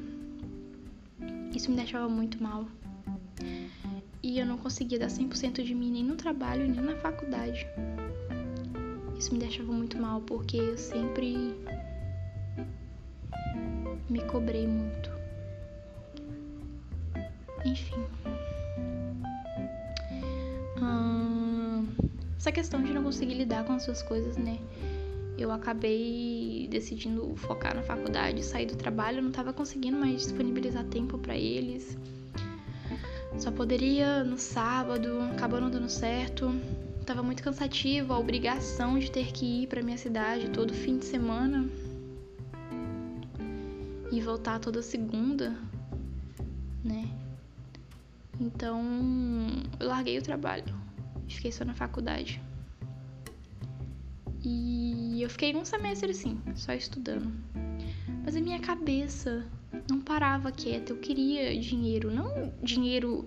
Isso 1.53 1.69
me 1.69 1.75
deixava 1.75 2.07
muito 2.07 2.41
mal. 2.41 2.65
E 4.23 4.39
eu 4.39 4.45
não 4.45 4.57
conseguia 4.57 4.97
dar 4.97 5.07
100% 5.07 5.61
de 5.63 5.75
mim 5.75 5.91
nem 5.91 6.03
no 6.03 6.15
trabalho, 6.15 6.67
nem 6.67 6.81
na 6.81 6.95
faculdade. 6.95 7.67
Isso 9.17 9.33
me 9.33 9.39
deixava 9.39 9.71
muito 9.71 9.97
mal 9.99 10.21
porque 10.21 10.57
eu 10.57 10.77
sempre 10.77 11.55
me 14.09 14.21
cobrei 14.21 14.65
muito. 14.65 15.11
Enfim. 17.65 18.05
Essa 22.41 22.51
questão 22.51 22.81
de 22.81 22.91
não 22.91 23.03
conseguir 23.03 23.35
lidar 23.35 23.63
com 23.65 23.73
as 23.73 23.83
suas 23.83 24.01
coisas, 24.01 24.35
né? 24.35 24.57
Eu 25.37 25.51
acabei 25.51 26.67
decidindo 26.71 27.35
focar 27.35 27.75
na 27.75 27.83
faculdade, 27.83 28.43
sair 28.43 28.65
do 28.65 28.75
trabalho, 28.75 29.21
não 29.21 29.29
estava 29.29 29.53
conseguindo 29.53 29.95
mais 29.95 30.23
disponibilizar 30.23 30.83
tempo 30.85 31.19
para 31.19 31.37
eles. 31.37 31.95
Só 33.37 33.51
poderia 33.51 34.23
no 34.23 34.39
sábado, 34.39 35.21
acabou 35.31 35.61
não 35.61 35.69
dando 35.69 35.87
certo. 35.87 36.51
Tava 37.05 37.21
muito 37.21 37.43
cansativo, 37.43 38.11
a 38.11 38.17
obrigação 38.17 38.97
de 38.97 39.11
ter 39.11 39.31
que 39.31 39.61
ir 39.61 39.67
para 39.67 39.83
minha 39.83 39.97
cidade 39.97 40.49
todo 40.49 40.73
fim 40.73 40.97
de 40.97 41.05
semana 41.05 41.69
e 44.11 44.19
voltar 44.19 44.57
toda 44.57 44.81
segunda, 44.81 45.55
né? 46.83 47.07
Então, 48.39 48.81
eu 49.79 49.87
larguei 49.87 50.17
o 50.17 50.23
trabalho 50.23 50.80
fiquei 51.35 51.51
só 51.51 51.65
na 51.65 51.73
faculdade. 51.73 52.41
E 54.43 55.21
eu 55.21 55.29
fiquei 55.29 55.55
um 55.55 55.63
semestre 55.63 56.11
assim, 56.11 56.39
só 56.55 56.73
estudando. 56.73 57.31
Mas 58.23 58.35
a 58.35 58.41
minha 58.41 58.59
cabeça 58.59 59.45
não 59.89 59.99
parava 60.01 60.51
quieta. 60.51 60.91
Eu 60.91 60.97
queria 60.97 61.57
dinheiro, 61.59 62.11
não 62.11 62.51
dinheiro 62.61 63.25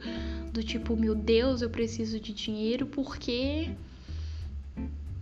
do 0.53 0.63
tipo, 0.63 0.97
meu 0.97 1.15
Deus, 1.15 1.63
eu 1.63 1.71
preciso 1.71 2.19
de 2.19 2.33
dinheiro 2.33 2.87
porque 2.87 3.71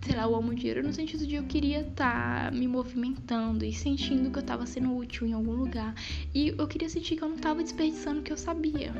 sei 0.03 0.17
lá, 0.17 0.25
eu 0.25 0.35
amo 0.35 0.55
dinheiro 0.55 0.83
no 0.83 0.93
sentido 0.93 1.27
de 1.27 1.37
eu 1.37 1.45
queria 1.45 1.81
estar 1.83 2.47
tá 2.47 2.51
me 2.51 2.67
movimentando 2.67 3.65
e 3.65 3.73
sentindo 3.73 4.31
que 4.31 4.39
eu 4.39 4.43
estava 4.43 4.67
sendo 4.67 4.97
útil 4.97 5.27
em 5.27 5.33
algum 5.33 5.53
lugar. 5.53 5.95
E 6.35 6.49
eu 6.49 6.67
queria 6.67 6.89
sentir 6.89 7.17
que 7.17 7.23
eu 7.23 7.29
não 7.29 7.37
estava 7.37 7.63
desperdiçando 7.63 8.21
o 8.21 8.23
que 8.23 8.33
eu 8.33 8.37
sabia. 8.37 8.93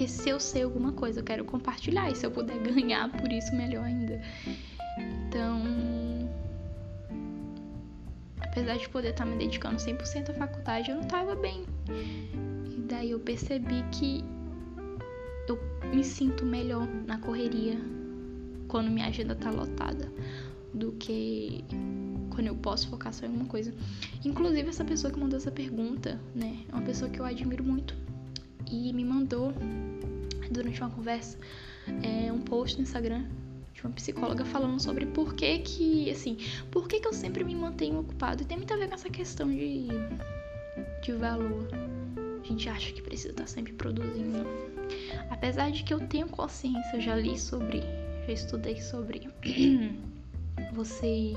Porque 0.00 0.10
se 0.10 0.30
eu 0.30 0.40
sei 0.40 0.62
alguma 0.62 0.92
coisa, 0.92 1.20
eu 1.20 1.24
quero 1.24 1.44
compartilhar. 1.44 2.10
E 2.10 2.16
se 2.16 2.24
eu 2.24 2.30
puder 2.30 2.56
ganhar 2.64 3.12
por 3.12 3.30
isso, 3.30 3.54
melhor 3.54 3.84
ainda. 3.84 4.18
Então. 4.98 5.62
Apesar 8.40 8.78
de 8.78 8.88
poder 8.88 9.10
estar 9.10 9.26
tá 9.26 9.30
me 9.30 9.36
dedicando 9.36 9.76
100% 9.76 10.30
à 10.30 10.32
faculdade, 10.32 10.88
eu 10.88 10.96
não 10.96 11.02
estava 11.02 11.36
bem. 11.36 11.66
E 11.90 12.80
daí 12.88 13.10
eu 13.10 13.20
percebi 13.20 13.84
que 13.92 14.24
eu 15.46 15.60
me 15.92 16.02
sinto 16.02 16.46
melhor 16.46 16.88
na 17.06 17.18
correria 17.18 17.78
quando 18.68 18.90
minha 18.90 19.06
agenda 19.06 19.34
tá 19.34 19.50
lotada 19.50 20.10
do 20.72 20.92
que 20.92 21.62
quando 22.30 22.46
eu 22.46 22.54
posso 22.54 22.88
focar 22.88 23.12
só 23.12 23.26
em 23.26 23.28
uma 23.28 23.44
coisa. 23.44 23.74
Inclusive, 24.24 24.66
essa 24.66 24.84
pessoa 24.84 25.12
que 25.12 25.20
mandou 25.20 25.36
essa 25.36 25.50
pergunta, 25.50 26.18
né, 26.34 26.64
é 26.70 26.72
uma 26.72 26.86
pessoa 26.86 27.10
que 27.10 27.20
eu 27.20 27.24
admiro 27.26 27.62
muito 27.62 27.94
e 28.70 28.92
me 28.92 29.04
mandou 29.04 29.52
durante 30.50 30.80
uma 30.80 30.90
conversa 30.90 31.38
é, 32.02 32.32
um 32.32 32.40
post 32.40 32.76
no 32.76 32.82
Instagram 32.82 33.24
de 33.72 33.82
uma 33.82 33.92
psicóloga 33.92 34.44
falando 34.44 34.80
sobre 34.80 35.06
por 35.06 35.34
que 35.34 35.58
que, 35.60 36.10
assim, 36.10 36.36
por 36.70 36.88
que 36.88 37.00
que 37.00 37.08
eu 37.08 37.12
sempre 37.12 37.44
me 37.44 37.54
mantenho 37.54 38.00
ocupado. 38.00 38.42
E 38.42 38.46
tem 38.46 38.56
muito 38.56 38.72
a 38.74 38.76
ver 38.76 38.88
com 38.88 38.94
essa 38.94 39.08
questão 39.08 39.48
de, 39.48 39.88
de 41.02 41.12
valor. 41.12 41.68
A 42.42 42.46
gente 42.46 42.68
acha 42.68 42.92
que 42.92 43.00
precisa 43.00 43.30
estar 43.30 43.46
sempre 43.46 43.72
produzindo. 43.72 44.44
Apesar 45.30 45.70
de 45.70 45.84
que 45.84 45.94
eu 45.94 46.00
tenho 46.08 46.28
consciência, 46.28 46.96
eu 46.96 47.00
já 47.00 47.14
li 47.14 47.38
sobre 47.38 47.82
já 48.26 48.32
estudei 48.32 48.80
sobre 48.80 49.28
você 50.72 51.34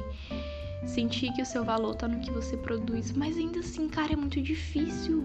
sentir 0.85 1.31
que 1.33 1.41
o 1.41 1.45
seu 1.45 1.63
valor 1.63 1.95
tá 1.95 2.07
no 2.07 2.19
que 2.19 2.29
você 2.31 2.57
produz, 2.57 3.11
mas 3.13 3.37
ainda 3.37 3.59
assim, 3.59 3.87
cara, 3.87 4.13
é 4.13 4.15
muito 4.15 4.41
difícil 4.41 5.23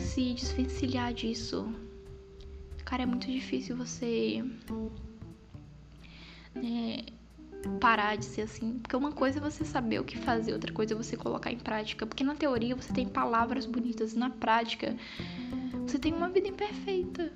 se 0.00 0.34
desvencilhar 0.34 1.12
disso. 1.12 1.72
Cara, 2.84 3.04
é 3.04 3.06
muito 3.06 3.30
difícil 3.30 3.76
você 3.76 4.44
né, 6.54 7.04
parar 7.80 8.16
de 8.16 8.24
ser 8.24 8.42
assim. 8.42 8.78
Porque 8.78 8.96
uma 8.96 9.12
coisa 9.12 9.38
é 9.38 9.40
você 9.40 9.64
saber 9.64 10.00
o 10.00 10.04
que 10.04 10.18
fazer, 10.18 10.52
outra 10.52 10.72
coisa 10.72 10.94
é 10.94 10.96
você 10.96 11.16
colocar 11.16 11.52
em 11.52 11.58
prática. 11.58 12.06
Porque 12.06 12.24
na 12.24 12.34
teoria 12.34 12.74
você 12.74 12.92
tem 12.92 13.08
palavras 13.08 13.66
bonitas, 13.66 14.14
na 14.14 14.30
prática 14.30 14.96
você 15.86 15.98
tem 15.98 16.12
uma 16.12 16.28
vida 16.28 16.48
imperfeita. 16.48 17.32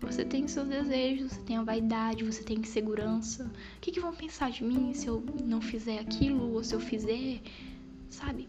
Você 0.00 0.24
tem 0.24 0.46
seus 0.48 0.68
desejos, 0.68 1.32
você 1.32 1.40
tem 1.42 1.56
a 1.56 1.62
vaidade, 1.62 2.24
você 2.24 2.42
tem 2.42 2.58
insegurança. 2.58 3.44
O 3.76 3.80
que, 3.80 3.92
que 3.92 4.00
vão 4.00 4.14
pensar 4.14 4.50
de 4.50 4.64
mim 4.64 4.92
se 4.92 5.06
eu 5.06 5.24
não 5.44 5.60
fizer 5.60 6.00
aquilo 6.00 6.52
ou 6.52 6.62
se 6.62 6.74
eu 6.74 6.80
fizer, 6.80 7.40
sabe? 8.10 8.48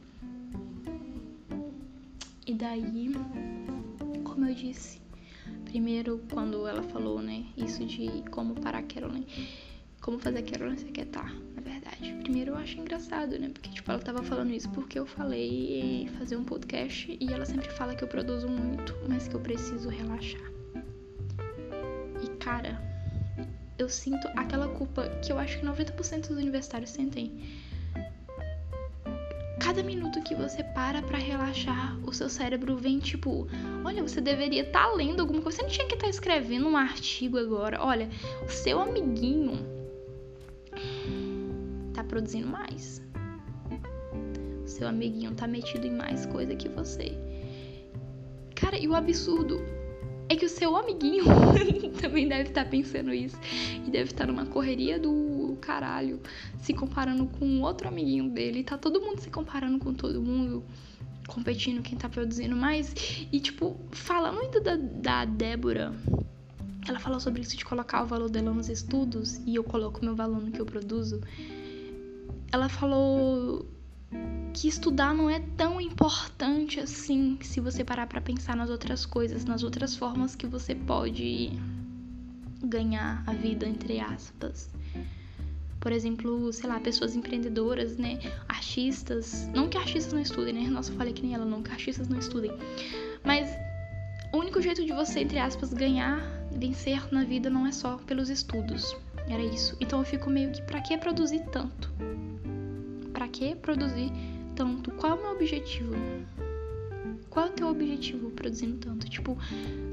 E 2.45 2.53
daí, 2.53 3.11
como 4.23 4.45
eu 4.45 4.53
disse, 4.53 5.01
primeiro 5.65 6.21
quando 6.31 6.67
ela 6.67 6.83
falou, 6.83 7.21
né, 7.21 7.45
isso 7.57 7.85
de 7.85 8.23
como 8.29 8.55
parar 8.55 8.79
a 8.79 8.83
Carolyn, 8.83 9.25
como 10.01 10.19
fazer 10.19 10.39
a 10.39 10.43
Carolyn 10.43 10.77
se 10.77 10.85
aquietar, 10.85 11.33
na 11.55 11.61
verdade. 11.61 12.13
Primeiro 12.21 12.51
eu 12.51 12.57
acho 12.57 12.79
engraçado, 12.79 13.39
né, 13.39 13.49
porque 13.49 13.69
tipo, 13.69 13.89
ela 13.89 13.99
tava 13.99 14.21
falando 14.23 14.51
isso 14.51 14.69
porque 14.71 14.99
eu 14.99 15.05
falei 15.05 16.09
fazer 16.17 16.35
um 16.35 16.43
podcast 16.43 17.17
e 17.19 17.33
ela 17.33 17.45
sempre 17.45 17.69
fala 17.69 17.95
que 17.95 18.03
eu 18.03 18.07
produzo 18.07 18.47
muito, 18.47 18.93
mas 19.07 19.27
que 19.27 19.35
eu 19.35 19.39
preciso 19.39 19.89
relaxar 19.89 20.53
cara, 22.43 22.77
eu 23.77 23.87
sinto 23.87 24.27
aquela 24.35 24.67
culpa 24.67 25.07
que 25.21 25.31
eu 25.31 25.39
acho 25.39 25.59
que 25.59 25.65
90% 25.65 26.27
dos 26.27 26.37
universitários 26.37 26.89
sentem. 26.89 27.31
Cada 29.63 29.81
minuto 29.81 30.21
que 30.21 30.35
você 30.35 30.61
para 30.61 31.01
para 31.01 31.17
relaxar, 31.17 31.97
o 32.05 32.11
seu 32.11 32.27
cérebro 32.27 32.75
vem 32.75 32.99
tipo, 32.99 33.47
olha, 33.85 34.03
você 34.03 34.19
deveria 34.19 34.63
estar 34.63 34.89
tá 34.89 34.93
lendo 34.93 35.21
alguma 35.21 35.41
coisa, 35.41 35.59
você 35.59 35.63
não 35.63 35.69
tinha 35.69 35.87
que 35.87 35.93
estar 35.93 36.07
tá 36.07 36.09
escrevendo 36.09 36.67
um 36.67 36.75
artigo 36.75 37.37
agora. 37.37 37.81
Olha, 37.81 38.09
o 38.45 38.49
seu 38.49 38.81
amiguinho 38.81 39.53
tá 41.93 42.03
produzindo 42.03 42.47
mais. 42.47 43.01
O 44.65 44.67
seu 44.67 44.85
amiguinho 44.85 45.33
tá 45.33 45.47
metido 45.47 45.87
em 45.87 45.95
mais 45.95 46.25
coisa 46.25 46.53
que 46.55 46.67
você. 46.67 47.17
Cara, 48.53 48.77
e 48.77 48.85
o 48.85 48.93
absurdo 48.93 49.61
é 50.27 50.35
que 50.35 50.45
o 50.45 50.49
seu 50.49 50.75
amiguinho 50.75 51.23
também 52.01 52.27
deve 52.27 52.49
estar 52.49 52.65
tá 52.65 52.69
pensando 52.69 53.13
isso. 53.13 53.37
E 53.87 53.89
deve 53.89 54.11
estar 54.11 54.25
tá 54.25 54.31
numa 54.31 54.45
correria 54.45 54.99
do 54.99 55.32
caralho, 55.55 56.19
se 56.59 56.73
comparando 56.73 57.25
com 57.25 57.61
outro 57.61 57.87
amiguinho 57.87 58.29
dele. 58.29 58.63
Tá 58.63 58.77
todo 58.77 59.01
mundo 59.01 59.19
se 59.19 59.29
comparando 59.29 59.79
com 59.79 59.93
todo 59.93 60.21
mundo, 60.21 60.63
competindo 61.27 61.81
quem 61.81 61.97
tá 61.97 62.09
produzindo 62.09 62.55
mais. 62.55 62.93
E, 63.31 63.39
tipo, 63.39 63.77
falando 63.91 64.39
ainda 64.39 64.61
da, 64.61 64.75
da 64.75 65.25
Débora, 65.25 65.93
ela 66.87 66.99
falou 66.99 67.19
sobre 67.19 67.41
isso 67.41 67.55
de 67.55 67.65
colocar 67.65 68.03
o 68.03 68.07
valor 68.07 68.29
dela 68.29 68.53
nos 68.53 68.69
estudos. 68.69 69.39
E 69.45 69.55
eu 69.55 69.63
coloco 69.63 70.03
meu 70.03 70.15
valor 70.15 70.41
no 70.41 70.51
que 70.51 70.59
eu 70.59 70.65
produzo. 70.65 71.21
Ela 72.51 72.69
falou 72.69 73.65
que 74.53 74.67
estudar 74.67 75.13
não 75.15 75.29
é 75.29 75.39
tão 75.57 75.81
importante 75.81 76.79
assim 76.79 77.39
se 77.41 77.59
você 77.59 77.83
parar 77.83 78.05
para 78.05 78.21
pensar 78.21 78.55
nas 78.55 78.69
outras 78.69 79.05
coisas, 79.05 79.43
nas 79.45 79.63
outras 79.63 79.95
formas 79.95 80.35
que 80.35 80.45
você 80.45 80.75
pode 80.75 81.51
ganhar 82.63 83.23
a 83.25 83.33
vida, 83.33 83.67
entre 83.67 83.99
aspas. 83.99 84.69
Por 85.83 85.91
exemplo, 85.91 86.53
sei 86.53 86.69
lá, 86.69 86.79
pessoas 86.79 87.13
empreendedoras, 87.13 87.97
né? 87.97 88.17
Artistas. 88.47 89.49
Não 89.53 89.67
que 89.67 89.77
artistas 89.77 90.13
não 90.13 90.21
estudem, 90.21 90.53
né? 90.53 90.61
Nossa, 90.69 90.93
eu 90.93 90.95
falei 90.95 91.11
que 91.11 91.21
nem 91.21 91.35
ela, 91.35 91.43
não 91.43 91.61
que 91.61 91.71
artistas 91.71 92.07
não 92.07 92.17
estudem. 92.17 92.53
Mas 93.21 93.49
o 94.31 94.37
único 94.37 94.61
jeito 94.61 94.85
de 94.85 94.93
você, 94.93 95.19
entre 95.19 95.39
aspas, 95.39 95.73
ganhar, 95.73 96.21
vencer 96.53 97.05
na 97.13 97.25
vida 97.25 97.49
não 97.49 97.67
é 97.67 97.73
só 97.73 97.97
pelos 98.07 98.29
estudos. 98.29 98.95
Era 99.27 99.43
isso. 99.43 99.75
Então 99.81 99.99
eu 99.99 100.05
fico 100.05 100.29
meio 100.29 100.53
que, 100.53 100.61
pra 100.61 100.79
que 100.79 100.97
produzir 100.97 101.41
tanto? 101.51 101.91
Pra 103.11 103.27
que 103.27 103.53
produzir 103.53 104.09
tanto? 104.55 104.89
Qual 104.91 105.11
é 105.11 105.15
o 105.19 105.21
meu 105.21 105.31
objetivo? 105.33 105.93
Qual 107.29 107.47
é 107.47 107.49
o 107.49 107.51
teu 107.51 107.67
objetivo 107.67 108.29
produzindo 108.29 108.77
tanto? 108.77 109.09
Tipo, 109.09 109.37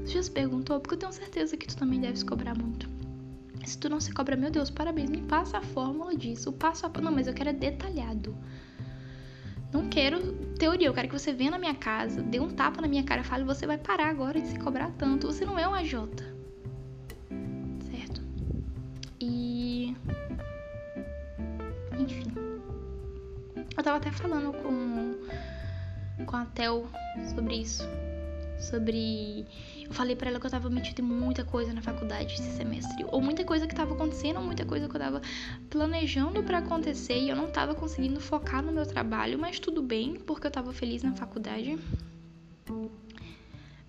você 0.05 0.13
já 0.13 0.23
se 0.23 0.31
perguntou? 0.31 0.79
Porque 0.79 0.95
eu 0.95 0.99
tenho 0.99 1.11
certeza 1.11 1.57
que 1.57 1.67
tu 1.67 1.75
também 1.75 1.99
deve 1.99 2.17
se 2.17 2.23
cobrar 2.23 2.57
muito. 2.57 3.00
Se 3.65 3.77
tu 3.77 3.89
não 3.89 3.99
se 3.99 4.11
cobra, 4.11 4.35
meu 4.35 4.49
Deus, 4.49 4.69
parabéns, 4.69 5.09
me 5.09 5.21
passa 5.21 5.59
a 5.59 5.61
fórmula 5.61 6.15
disso, 6.15 6.51
passo 6.51 6.85
a. 6.85 7.01
Não, 7.01 7.11
mas 7.11 7.27
eu 7.27 7.33
quero 7.33 7.49
é 7.49 7.53
detalhado. 7.53 8.35
Não 9.71 9.87
quero 9.87 10.33
teoria, 10.57 10.87
eu 10.87 10.93
quero 10.93 11.07
que 11.07 11.17
você 11.17 11.31
venha 11.31 11.51
na 11.51 11.57
minha 11.57 11.73
casa, 11.73 12.21
dê 12.21 12.39
um 12.39 12.49
tapa 12.49 12.81
na 12.81 12.87
minha 12.87 13.03
cara 13.03 13.21
e 13.21 13.23
fale, 13.23 13.43
você 13.43 13.65
vai 13.65 13.77
parar 13.77 14.09
agora 14.09 14.39
de 14.39 14.47
se 14.47 14.59
cobrar 14.59 14.91
tanto. 14.97 15.27
Você 15.27 15.45
não 15.45 15.57
é 15.57 15.67
um 15.67 15.73
AJ. 15.73 15.93
Certo? 17.89 18.21
E. 19.19 19.95
Enfim. 21.97 22.25
Eu 23.77 23.83
tava 23.83 23.97
até 23.97 24.11
falando 24.11 24.51
com, 24.61 26.25
com 26.25 26.35
a 26.35 26.45
Tel 26.45 26.87
sobre 27.33 27.61
isso. 27.61 27.87
Sobre. 28.61 29.45
Eu 29.83 29.93
falei 29.93 30.15
para 30.15 30.29
ela 30.29 30.39
que 30.39 30.45
eu 30.45 30.51
tava 30.51 30.69
metida 30.69 31.01
em 31.01 31.05
muita 31.05 31.43
coisa 31.43 31.73
na 31.73 31.81
faculdade 31.81 32.35
esse 32.35 32.55
semestre. 32.55 33.05
Ou 33.11 33.21
muita 33.21 33.43
coisa 33.43 33.67
que 33.67 33.75
tava 33.75 33.93
acontecendo, 33.93 34.37
ou 34.37 34.43
muita 34.43 34.65
coisa 34.65 34.87
que 34.87 34.95
eu 34.95 34.99
tava 34.99 35.21
planejando 35.69 36.43
para 36.43 36.59
acontecer 36.59 37.17
e 37.17 37.29
eu 37.29 37.35
não 37.35 37.49
tava 37.49 37.75
conseguindo 37.75 38.19
focar 38.19 38.63
no 38.63 38.71
meu 38.71 38.85
trabalho, 38.85 39.37
mas 39.37 39.59
tudo 39.59 39.81
bem, 39.81 40.15
porque 40.15 40.47
eu 40.47 40.51
tava 40.51 40.71
feliz 40.71 41.03
na 41.03 41.13
faculdade. 41.13 41.77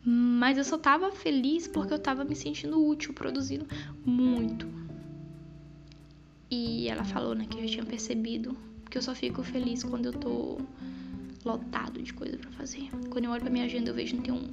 Mas 0.05 0.59
eu 0.59 0.65
só 0.65 0.77
tava 0.77 1.13
feliz 1.13 1.69
porque 1.69 1.95
eu 1.95 1.99
tava 1.99 2.25
me 2.25 2.35
sentindo 2.35 2.85
útil, 2.85 3.13
produzindo 3.13 3.67
muito. 4.05 4.67
E 6.51 6.89
ela 6.89 7.05
falou, 7.05 7.35
né, 7.35 7.47
que 7.49 7.59
eu 7.59 7.63
já 7.63 7.69
tinha 7.75 7.85
percebido 7.85 8.57
porque 8.93 8.99
eu 8.99 9.03
só 9.03 9.15
fico 9.15 9.43
feliz 9.43 9.83
quando 9.83 10.05
eu 10.05 10.13
tô 10.13 10.59
lotado 11.45 12.03
de 12.03 12.13
coisa 12.13 12.37
para 12.37 12.51
fazer. 12.53 12.89
Quando 13.11 13.25
eu 13.25 13.31
olho 13.31 13.41
pra 13.41 13.51
minha 13.51 13.65
agenda, 13.65 13.91
eu 13.91 13.95
vejo 13.95 14.17
que 14.17 14.23
tem 14.23 14.33
um. 14.33 14.51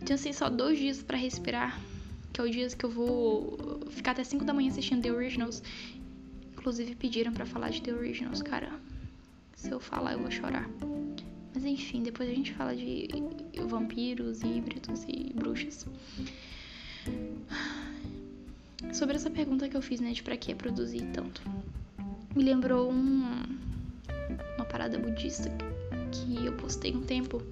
Eu 0.00 0.06
tenho 0.06 0.14
assim 0.14 0.32
só 0.32 0.48
dois 0.48 0.78
dias 0.78 1.02
para 1.02 1.16
respirar. 1.16 1.80
Que 2.32 2.40
é 2.40 2.44
o 2.44 2.50
dia 2.50 2.68
que 2.68 2.84
eu 2.84 2.90
vou 2.90 3.58
ficar 3.90 4.10
até 4.12 4.22
5 4.22 4.44
da 4.44 4.52
manhã 4.52 4.68
assistindo 4.68 5.02
The 5.02 5.10
Originals. 5.10 5.62
Inclusive 6.52 6.94
pediram 6.94 7.32
para 7.32 7.46
falar 7.46 7.70
de 7.70 7.80
The 7.80 7.92
Originals, 7.92 8.42
cara. 8.42 8.70
Se 9.54 9.70
eu 9.70 9.80
falar, 9.80 10.12
eu 10.12 10.18
vou 10.18 10.30
chorar. 10.30 10.68
Mas 11.54 11.64
enfim, 11.64 12.02
depois 12.02 12.28
a 12.28 12.34
gente 12.34 12.52
fala 12.52 12.76
de 12.76 13.08
vampiros, 13.66 14.42
híbridos 14.42 15.04
e 15.08 15.32
bruxas. 15.34 15.86
Sobre 18.92 19.16
essa 19.16 19.30
pergunta 19.30 19.68
que 19.68 19.76
eu 19.76 19.80
fiz, 19.80 20.00
né, 20.00 20.12
de 20.12 20.22
pra 20.22 20.36
que 20.36 20.54
produzir 20.54 21.02
tanto. 21.12 21.40
Me 22.34 22.42
lembrou 22.42 22.92
um, 22.92 23.24
uma 24.56 24.64
parada 24.66 24.98
budista 24.98 25.50
que 26.10 26.44
eu 26.44 26.52
postei 26.52 26.94
um 26.94 27.02
tempo. 27.02 27.42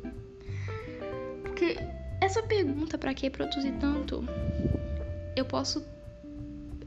Porque 1.42 1.76
essa 2.20 2.42
pergunta, 2.42 2.96
para 2.96 3.14
que 3.14 3.28
produzir 3.28 3.72
tanto, 3.80 4.24
eu 5.36 5.44
posso 5.44 5.84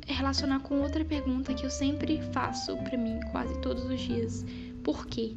relacionar 0.07 0.61
com 0.61 0.81
outra 0.81 1.03
pergunta 1.03 1.53
que 1.53 1.65
eu 1.65 1.69
sempre 1.69 2.21
faço 2.31 2.75
para 2.77 2.97
mim 2.97 3.19
quase 3.31 3.59
todos 3.59 3.85
os 3.85 3.99
dias. 3.99 4.45
Por 4.83 5.05
quê? 5.05 5.35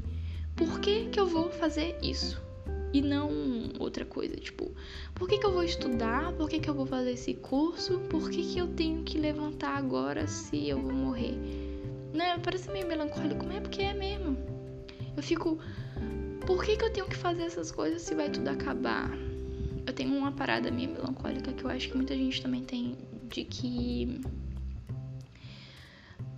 Por 0.56 0.80
que, 0.80 1.06
que 1.06 1.18
eu 1.18 1.26
vou 1.26 1.50
fazer 1.50 1.98
isso? 2.02 2.40
E 2.92 3.00
não 3.00 3.30
outra 3.78 4.04
coisa, 4.04 4.36
tipo, 4.36 4.72
por 5.14 5.28
que, 5.28 5.38
que 5.38 5.46
eu 5.46 5.52
vou 5.52 5.62
estudar? 5.62 6.32
Por 6.32 6.48
que, 6.48 6.58
que 6.58 6.68
eu 6.68 6.74
vou 6.74 6.86
fazer 6.86 7.12
esse 7.12 7.34
curso? 7.34 8.00
Por 8.10 8.30
que, 8.30 8.42
que 8.42 8.58
eu 8.58 8.68
tenho 8.68 9.04
que 9.04 9.16
levantar 9.16 9.76
agora 9.76 10.26
se 10.26 10.68
eu 10.68 10.80
vou 10.80 10.92
morrer? 10.92 11.36
Né? 12.12 12.38
Parece 12.42 12.70
meio 12.70 12.88
melancólico, 12.88 13.44
mas 13.46 13.56
é 13.56 13.60
porque 13.60 13.82
é 13.82 13.94
mesmo. 13.94 14.36
Eu 15.16 15.22
fico, 15.22 15.58
por 16.46 16.64
que, 16.64 16.76
que 16.76 16.84
eu 16.84 16.92
tenho 16.92 17.06
que 17.06 17.16
fazer 17.16 17.42
essas 17.42 17.70
coisas 17.70 18.02
se 18.02 18.14
vai 18.14 18.30
tudo 18.30 18.48
acabar? 18.48 19.10
Eu 19.86 19.92
tenho 19.92 20.14
uma 20.16 20.32
parada 20.32 20.70
minha 20.70 20.88
melancólica 20.88 21.52
que 21.52 21.64
eu 21.64 21.70
acho 21.70 21.88
que 21.88 21.96
muita 21.96 22.14
gente 22.14 22.40
também 22.42 22.62
tem, 22.62 22.96
de 23.28 23.44
que 23.44 24.20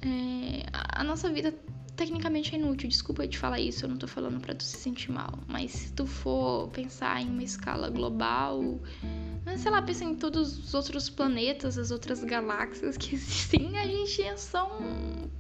é, 0.03 0.67
a 0.73 1.05
nossa 1.05 1.31
vida 1.31 1.55
tecnicamente 1.97 2.55
é 2.55 2.59
inútil. 2.59 2.89
Desculpa 2.89 3.27
te 3.27 3.39
falar 3.39 3.61
isso, 3.61 3.85
eu 3.85 3.89
não 3.89 3.97
tô 3.97 4.07
falando 4.07 4.41
para 4.41 4.55
tu 4.55 4.65
se 4.65 4.77
sentir 4.77 5.11
mal. 5.13 5.39
Mas 5.47 5.71
se 5.71 5.93
tu 5.93 6.07
for 6.07 6.69
pensar 6.69 7.23
em 7.23 7.29
uma 7.29 7.43
escala 7.43 7.89
global, 7.91 8.81
sei 9.57 9.71
lá, 9.71 9.81
pensa 9.83 10.05
em 10.05 10.15
todos 10.15 10.59
os 10.59 10.75
outros 10.75 11.09
planetas, 11.09 11.79
as 11.79 11.91
outras 11.91 12.25
galáxias 12.25 12.97
que 12.97 13.15
existem, 13.17 13.79
a 13.79 13.87
gente 13.87 14.23
é 14.23 14.37
só 14.37 14.79
um. 14.81 15.31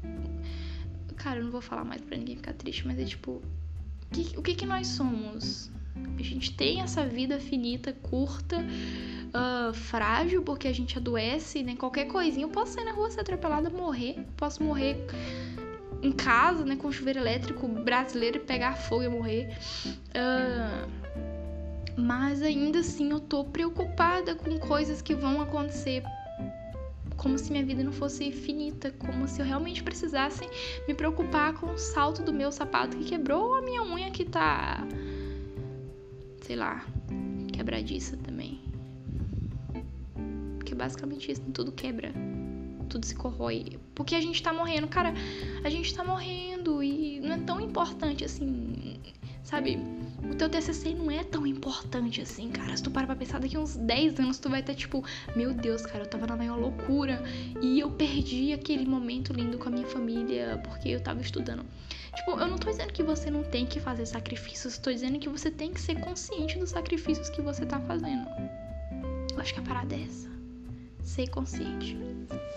Cara, 1.16 1.38
eu 1.38 1.44
não 1.44 1.50
vou 1.50 1.60
falar 1.60 1.84
mais 1.84 2.00
pra 2.00 2.16
ninguém 2.16 2.36
ficar 2.36 2.52
triste, 2.52 2.86
mas 2.86 2.98
é 2.98 3.04
tipo. 3.04 3.42
Que, 4.10 4.36
o 4.36 4.42
que 4.42 4.54
que 4.54 4.66
nós 4.66 4.88
somos? 4.88 5.70
A 6.18 6.22
gente 6.22 6.54
tem 6.54 6.80
essa 6.80 7.06
vida 7.06 7.40
finita, 7.40 7.92
curta, 7.92 8.58
uh, 8.58 9.72
frágil, 9.72 10.42
porque 10.42 10.68
a 10.68 10.72
gente 10.72 10.98
adoece, 10.98 11.62
né? 11.62 11.76
Qualquer 11.76 12.06
coisinha. 12.06 12.44
Eu 12.44 12.50
posso 12.50 12.72
sair 12.72 12.84
na 12.84 12.92
rua, 12.92 13.10
ser 13.10 13.20
atropelada, 13.20 13.70
morrer. 13.70 14.24
Posso 14.36 14.62
morrer 14.62 15.06
em 16.02 16.12
casa, 16.12 16.64
né, 16.64 16.76
com 16.76 16.90
chuveiro 16.90 17.20
elétrico 17.20 17.66
brasileiro 17.68 18.38
e 18.38 18.40
pegar 18.40 18.74
fogo 18.74 19.04
e 19.04 19.08
morrer. 19.08 19.56
Uh, 19.86 20.90
mas 21.96 22.42
ainda 22.42 22.80
assim 22.80 23.10
eu 23.10 23.20
tô 23.20 23.44
preocupada 23.44 24.34
com 24.34 24.58
coisas 24.58 25.00
que 25.00 25.14
vão 25.14 25.40
acontecer. 25.40 26.02
Como 27.22 27.38
se 27.38 27.52
minha 27.52 27.64
vida 27.64 27.84
não 27.84 27.92
fosse 27.92 28.32
finita, 28.32 28.90
como 28.90 29.28
se 29.28 29.40
eu 29.40 29.46
realmente 29.46 29.82
precisasse 29.82 30.44
me 30.88 30.94
preocupar 30.94 31.54
com 31.54 31.66
o 31.66 31.78
salto 31.78 32.22
do 32.22 32.32
meu 32.32 32.50
sapato 32.50 32.96
que 32.96 33.04
quebrou 33.04 33.50
ou 33.50 33.54
a 33.54 33.62
minha 33.62 33.82
unha 33.82 34.10
que 34.10 34.24
tá. 34.24 34.84
sei 36.42 36.56
lá, 36.56 36.84
quebradiça 37.52 38.16
também. 38.16 38.60
Que 40.64 40.72
é 40.72 40.76
basicamente 40.76 41.30
isso, 41.30 41.42
tudo 41.52 41.70
quebra 41.70 42.12
tudo 42.92 43.06
se 43.06 43.14
corrói. 43.14 43.78
Porque 43.94 44.14
a 44.14 44.20
gente 44.20 44.42
tá 44.42 44.52
morrendo. 44.52 44.86
Cara, 44.86 45.14
a 45.64 45.70
gente 45.70 45.94
tá 45.94 46.04
morrendo 46.04 46.82
e 46.82 47.20
não 47.20 47.32
é 47.32 47.38
tão 47.38 47.58
importante 47.58 48.22
assim, 48.24 49.00
sabe? 49.42 49.78
O 50.30 50.34
teu 50.34 50.48
TCC 50.48 50.94
não 50.94 51.10
é 51.10 51.24
tão 51.24 51.46
importante 51.46 52.20
assim, 52.20 52.50
cara. 52.50 52.76
Se 52.76 52.82
tu 52.82 52.90
para 52.90 53.06
pra 53.06 53.16
pensar, 53.16 53.40
daqui 53.40 53.58
uns 53.58 53.76
10 53.76 54.20
anos 54.20 54.38
tu 54.38 54.48
vai 54.48 54.60
estar 54.60 54.74
tipo, 54.74 55.04
meu 55.34 55.52
Deus, 55.52 55.84
cara, 55.84 56.04
eu 56.04 56.08
tava 56.08 56.26
na 56.26 56.36
maior 56.36 56.58
loucura 56.58 57.22
e 57.60 57.80
eu 57.80 57.90
perdi 57.90 58.52
aquele 58.52 58.86
momento 58.86 59.32
lindo 59.32 59.58
com 59.58 59.68
a 59.68 59.72
minha 59.72 59.86
família 59.86 60.60
porque 60.64 60.88
eu 60.88 61.00
tava 61.00 61.20
estudando. 61.20 61.64
Tipo, 62.14 62.32
eu 62.32 62.46
não 62.46 62.58
tô 62.58 62.70
dizendo 62.70 62.92
que 62.92 63.02
você 63.02 63.30
não 63.30 63.42
tem 63.42 63.66
que 63.66 63.80
fazer 63.80 64.06
sacrifícios, 64.06 64.78
tô 64.78 64.92
dizendo 64.92 65.18
que 65.18 65.28
você 65.28 65.50
tem 65.50 65.72
que 65.72 65.80
ser 65.80 65.98
consciente 66.00 66.58
dos 66.58 66.70
sacrifícios 66.70 67.28
que 67.30 67.40
você 67.40 67.66
tá 67.66 67.80
fazendo. 67.80 68.26
Eu 69.32 69.40
acho 69.40 69.54
que 69.54 69.60
a 69.60 69.62
parada 69.62 69.94
é 69.94 70.02
essa 70.02 70.30
ser 71.02 71.28
consciente. 71.28 71.96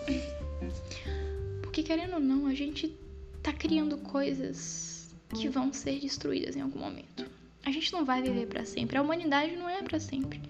Porque 1.62 1.82
querendo 1.82 2.14
ou 2.14 2.20
não, 2.20 2.46
a 2.46 2.54
gente 2.54 2.96
tá 3.42 3.52
criando 3.52 3.98
coisas 3.98 5.14
que 5.34 5.48
vão 5.48 5.72
ser 5.72 6.00
destruídas 6.00 6.56
em 6.56 6.60
algum 6.60 6.78
momento. 6.78 7.35
A 7.66 7.70
gente 7.72 7.92
não 7.92 8.04
vai 8.04 8.22
viver 8.22 8.46
para 8.46 8.64
sempre. 8.64 8.96
A 8.96 9.02
humanidade 9.02 9.56
não 9.56 9.68
é 9.68 9.82
para 9.82 9.98
sempre. 9.98 10.40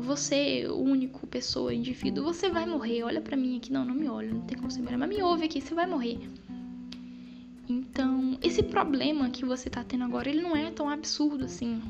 Você, 0.00 0.66
único, 0.66 1.26
pessoa, 1.26 1.74
indivíduo, 1.74 2.24
você 2.24 2.48
vai 2.48 2.64
morrer. 2.64 3.02
Olha 3.02 3.20
para 3.20 3.36
mim 3.36 3.58
aqui, 3.58 3.70
não, 3.70 3.84
não 3.84 3.94
me 3.94 4.08
olha, 4.08 4.32
não 4.32 4.40
tem 4.40 4.56
como 4.56 4.70
você 4.70 4.80
me 4.80 4.86
olhar, 4.86 4.98
mas 4.98 5.08
me 5.10 5.22
ouve 5.22 5.44
aqui, 5.44 5.60
você 5.60 5.74
vai 5.74 5.86
morrer. 5.86 6.18
Então, 7.68 8.38
esse 8.40 8.62
problema 8.62 9.28
que 9.28 9.44
você 9.44 9.68
tá 9.68 9.84
tendo 9.84 10.04
agora, 10.04 10.30
ele 10.30 10.40
não 10.40 10.56
é 10.56 10.70
tão 10.70 10.88
absurdo 10.88 11.44
assim 11.44 11.82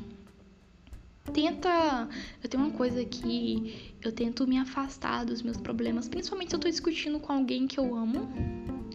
tenta. 1.31 2.07
Eu 2.43 2.49
tenho 2.49 2.63
uma 2.63 2.73
coisa 2.73 3.03
que 3.03 3.93
eu 4.01 4.11
tento 4.11 4.47
me 4.47 4.57
afastar 4.57 5.25
dos 5.25 5.41
meus 5.41 5.57
problemas, 5.57 6.07
principalmente 6.07 6.49
se 6.49 6.55
eu 6.55 6.59
tô 6.59 6.69
discutindo 6.69 7.19
com 7.19 7.33
alguém 7.33 7.67
que 7.67 7.79
eu 7.79 7.95
amo, 7.95 8.27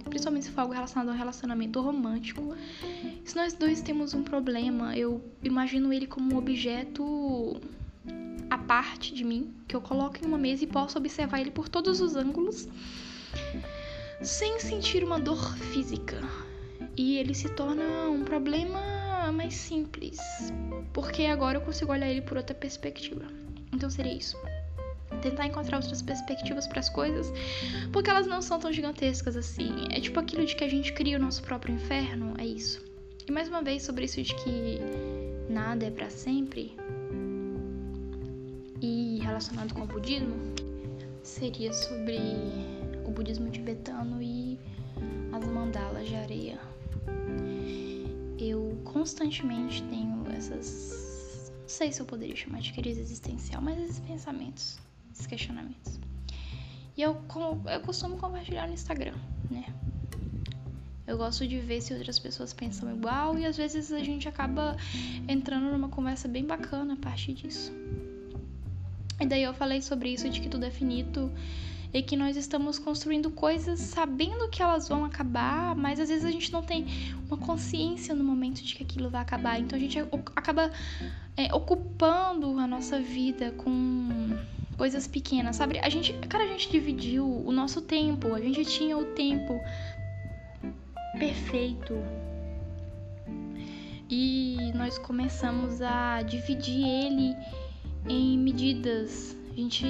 principalmente 0.09 0.47
se 0.47 0.51
for 0.51 0.62
algo 0.62 0.75
relacionado 0.75 1.09
a 1.09 1.12
um 1.12 1.16
relacionamento 1.16 1.81
romântico. 1.81 2.55
Se 3.25 3.37
nós 3.37 3.55
dois 3.55 3.81
temos 3.81 4.14
um 4.14 4.23
problema, 4.23 4.97
eu 4.97 5.23
imagino 5.42 5.92
ele 5.92 6.07
como 6.07 6.35
um 6.35 6.38
objeto 6.38 7.61
à 8.51 8.59
parte 8.59 9.14
de 9.14 9.25
mim, 9.25 9.53
que 9.66 9.75
eu 9.75 9.81
coloco 9.81 10.18
em 10.23 10.27
uma 10.27 10.38
mesa 10.38 10.64
e 10.64 10.66
posso 10.66 10.99
observar 10.99 11.40
ele 11.40 11.51
por 11.51 11.68
todos 11.68 12.01
os 12.01 12.16
ângulos, 12.16 12.68
sem 14.21 14.61
sentir 14.61 15.03
uma 15.03 15.18
dor 15.18 15.57
física. 15.57 16.21
E 16.97 17.16
ele 17.16 17.35
se 17.35 17.49
torna 17.49 18.11
um 18.11 18.23
problema 18.23 19.02
mais 19.31 19.55
simples, 19.55 20.19
porque 20.93 21.27
agora 21.27 21.59
eu 21.59 21.63
consigo 21.63 21.93
olhar 21.93 22.09
ele 22.09 22.23
por 22.23 22.37
outra 22.37 22.55
perspectiva. 22.55 23.27
Então 23.73 23.89
seria 23.89 24.13
isso. 24.13 24.37
Tentar 25.21 25.47
encontrar 25.47 25.77
outras 25.77 26.03
perspectivas 26.03 26.67
para 26.67 26.81
as 26.81 26.89
coisas, 26.89 27.33
porque 27.93 28.11
elas 28.11 28.27
não 28.27 28.43
são 28.43 28.59
tão 28.59 28.73
gigantescas 28.73 29.37
assim. 29.37 29.85
É 29.91 30.01
tipo 30.01 30.19
aquilo 30.19 30.45
de 30.45 30.57
que 30.57 30.65
a 30.65 30.69
gente 30.69 30.93
cria 30.93 31.19
o 31.19 31.21
nosso 31.21 31.43
próprio 31.43 31.75
inferno, 31.75 32.35
é 32.39 32.47
isso. 32.47 32.83
E 33.29 33.31
mais 33.31 33.49
uma 33.49 33.63
vez 33.63 33.85
sobre 33.85 34.07
isso 34.07 34.21
de 34.21 34.35
que 34.35 34.81
nada 35.49 35.87
é 35.87 35.91
para 35.91 36.11
sempre 36.11 36.75
e 38.81 39.21
relacionado 39.23 39.73
com 39.75 39.83
o 39.83 39.87
budismo, 39.87 40.35
seria 41.23 41.73
sobre 41.73 42.19
o 43.05 43.11
budismo 43.13 43.49
tibetano 43.51 44.21
e 44.21 44.59
as 45.33 45.45
mandalas 45.47 46.09
de 46.09 46.17
areia 46.17 46.72
constantemente 48.93 49.83
tenho 49.85 50.25
essas. 50.37 51.53
Não 51.61 51.69
sei 51.69 51.93
se 51.93 52.01
eu 52.01 52.07
poderia 52.07 52.37
chamar 52.37 52.61
de 52.61 52.73
crise 52.73 53.01
existencial, 53.01 53.63
mas 53.63 53.79
esses 53.79 54.01
pensamentos, 54.01 54.79
esses 55.13 55.27
questionamentos. 55.27 55.99
E 56.97 57.03
eu, 57.03 57.17
eu 57.73 57.81
costumo 57.81 58.19
compartilhar 58.19 58.67
no 58.67 58.75
Instagram, 58.75 59.15
né? 59.51 59.65
Eu 61.07 61.17
gosto 61.17 61.47
de 61.47 61.59
ver 61.59 61.81
se 61.81 61.93
outras 61.93 62.19
pessoas 62.19 62.53
pensam 62.53 62.95
igual 62.95 63.39
e 63.39 63.45
às 63.45 63.57
vezes 63.57 63.91
a 63.91 63.99
gente 63.99 64.29
acaba 64.29 64.77
entrando 65.27 65.71
numa 65.71 65.89
conversa 65.89 66.29
bem 66.29 66.45
bacana 66.45 66.95
a 66.95 66.97
partir 66.97 67.33
disso. 67.33 67.73
E 69.21 69.27
daí 69.27 69.43
eu 69.43 69.55
falei 69.55 69.81
sobre 69.83 70.11
isso 70.11 70.29
de 70.29 70.41
que 70.41 70.49
tudo 70.49 70.65
é 70.65 70.71
finito 70.71 71.31
e 71.93 72.03
que 72.03 72.17
nós 72.17 72.37
estamos 72.37 72.79
construindo 72.79 73.31
coisas 73.31 73.79
sabendo 73.81 74.49
que 74.49 74.63
elas 74.63 74.89
vão 74.89 75.05
acabar, 75.05 75.75
mas 75.77 76.01
às 76.01 76.09
vezes 76.09 76.25
a 76.25 76.31
gente 76.31 76.51
não 76.53 76.63
tem 76.63 76.87
uma 77.27 77.37
consciência 77.37 78.15
no 78.15 78.25
momento 78.25 78.63
de 78.63 78.75
que 78.75 78.83
aquilo 78.83 79.11
vai 79.11 79.21
acabar. 79.21 79.61
Então 79.61 79.77
a 79.77 79.81
gente 79.81 79.99
acaba 80.35 80.71
é, 81.37 81.55
ocupando 81.55 82.59
a 82.59 82.67
nossa 82.67 82.99
vida 82.99 83.53
com 83.53 84.09
coisas 84.77 85.07
pequenas, 85.07 85.57
sabe? 85.57 85.79
A 85.81 85.89
gente, 85.89 86.13
cara, 86.29 86.45
a 86.45 86.47
gente 86.47 86.71
dividiu 86.71 87.27
o 87.27 87.53
nosso 87.53 87.83
tempo, 87.83 88.35
a 88.35 88.41
gente 88.41 88.65
tinha 88.65 88.97
o 88.97 89.05
tempo 89.05 89.61
perfeito. 91.19 91.95
E 94.09 94.73
nós 94.75 94.99
começamos 94.99 95.81
a 95.81 96.23
dividir 96.23 96.87
ele 96.87 97.35
em 98.09 98.39
medidas 98.39 99.37
a 99.53 99.55
gente 99.55 99.87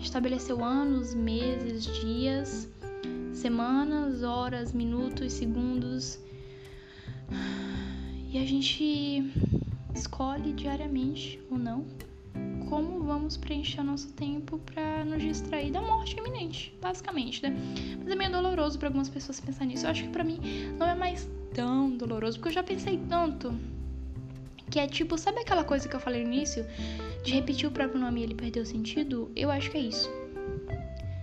estabeleceu 0.00 0.64
anos, 0.64 1.14
meses, 1.14 1.84
dias, 2.00 2.68
semanas, 3.32 4.22
horas, 4.22 4.72
minutos, 4.72 5.32
segundos. 5.32 6.18
E 8.30 8.38
a 8.38 8.46
gente 8.46 9.32
escolhe 9.94 10.52
diariamente 10.52 11.40
ou 11.50 11.58
não 11.58 11.84
como 12.68 13.04
vamos 13.04 13.36
preencher 13.36 13.82
nosso 13.82 14.12
tempo 14.12 14.58
para 14.58 15.04
nos 15.04 15.22
distrair 15.22 15.70
da 15.70 15.80
morte 15.80 16.16
iminente, 16.16 16.76
basicamente, 16.80 17.42
né? 17.42 17.54
Mas 17.98 18.08
é 18.08 18.16
meio 18.16 18.32
doloroso 18.32 18.78
para 18.78 18.88
algumas 18.88 19.08
pessoas 19.08 19.40
pensar 19.40 19.64
nisso. 19.64 19.86
Eu 19.86 19.90
acho 19.90 20.04
que 20.04 20.08
para 20.08 20.24
mim 20.24 20.40
não 20.78 20.86
é 20.86 20.94
mais 20.94 21.28
tão 21.52 21.96
doloroso, 21.96 22.38
porque 22.38 22.48
eu 22.48 22.52
já 22.52 22.62
pensei 22.62 22.98
tanto 23.08 23.54
que 24.70 24.78
é 24.78 24.86
tipo, 24.86 25.16
sabe 25.16 25.40
aquela 25.40 25.64
coisa 25.64 25.88
que 25.88 25.94
eu 25.94 26.00
falei 26.00 26.24
no 26.24 26.32
início? 26.32 26.66
De 27.22 27.32
repetir 27.32 27.68
o 27.68 27.72
próprio 27.72 28.00
nome 28.00 28.20
e 28.20 28.24
ele 28.24 28.34
perder 28.34 28.60
o 28.60 28.66
sentido? 28.66 29.30
Eu 29.34 29.50
acho 29.50 29.70
que 29.70 29.78
é 29.78 29.80
isso. 29.80 30.10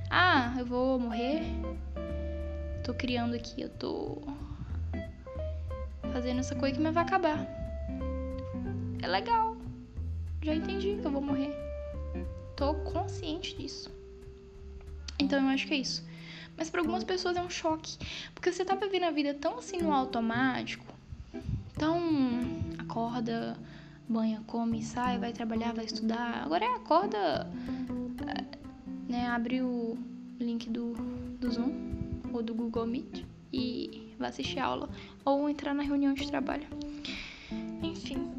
Ah, 0.10 0.56
eu 0.58 0.65
vou 0.65 0.99
morrer. 0.99 1.41
Tô 2.84 2.93
criando 2.93 3.36
aqui, 3.36 3.62
eu 3.62 3.69
tô 3.69 4.21
fazendo 6.12 6.39
essa 6.39 6.56
coisa 6.56 6.75
que 6.75 6.82
me 6.82 6.91
vai 6.91 7.04
acabar. 7.04 7.47
é 9.01 9.08
legal. 9.08 9.56
Já 10.41 10.56
entendi 10.56 10.97
que 10.99 11.06
eu 11.06 11.12
vou 11.12 11.21
morrer. 11.21 11.56
Tô 12.56 12.73
consciente 12.75 13.56
disso. 13.56 13.91
Então 15.19 15.41
eu 15.41 15.49
acho 15.49 15.67
que 15.67 15.73
é 15.73 15.77
isso. 15.77 16.04
Mas 16.58 16.69
para 16.69 16.82
algumas 16.82 17.04
pessoas 17.04 17.38
é 17.38 17.41
um 17.41 17.49
choque, 17.49 17.97
porque 18.36 18.51
você 18.51 18.65
tá 18.65 18.75
vivendo 18.75 19.04
a 19.04 19.12
vida 19.12 19.34
tão 19.34 19.58
assim 19.58 19.77
no 19.77 19.93
automático, 19.93 20.86
tão 21.77 22.40
acorda, 22.91 23.58
banha, 24.08 24.43
come, 24.45 24.84
sai, 24.84 25.17
vai 25.17 25.32
trabalhar, 25.32 25.73
vai 25.73 25.86
estudar. 25.86 26.43
Agora 26.43 26.65
é 26.65 26.75
acorda, 26.75 27.49
né, 29.08 29.27
abre 29.27 29.62
o 29.62 29.97
link 30.38 30.69
do, 30.69 30.93
do 31.39 31.49
Zoom 31.49 31.71
ou 32.34 32.43
do 32.43 32.54
Google 32.54 32.86
Meet 32.86 33.25
e 33.54 34.13
vai 34.19 34.30
assistir 34.30 34.60
a 34.60 34.65
aula 34.65 34.89
ou 35.23 35.49
entrar 35.49 35.73
na 35.73 35.84
reunião 35.84 36.13
de 36.13 36.27
trabalho. 36.27 36.67
Enfim, 37.82 38.30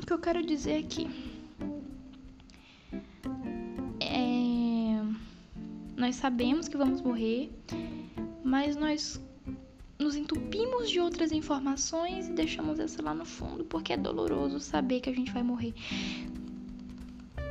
o 0.00 0.06
que 0.06 0.12
eu 0.12 0.18
quero 0.18 0.44
dizer 0.44 0.84
aqui 0.84 1.08
é 4.00 5.02
nós 5.96 6.16
sabemos 6.16 6.68
que 6.68 6.76
vamos 6.76 7.00
morrer, 7.00 7.50
mas 8.44 8.76
nós 8.76 9.20
nos 9.98 10.14
entupimos 10.14 10.88
de 10.88 11.00
outras 11.00 11.32
informações 11.32 12.28
e 12.28 12.32
deixamos 12.32 12.78
essa 12.78 13.02
lá 13.02 13.12
no 13.12 13.24
fundo, 13.24 13.64
porque 13.64 13.92
é 13.92 13.96
doloroso 13.96 14.60
saber 14.60 15.00
que 15.00 15.10
a 15.10 15.14
gente 15.14 15.32
vai 15.32 15.42
morrer. 15.42 15.74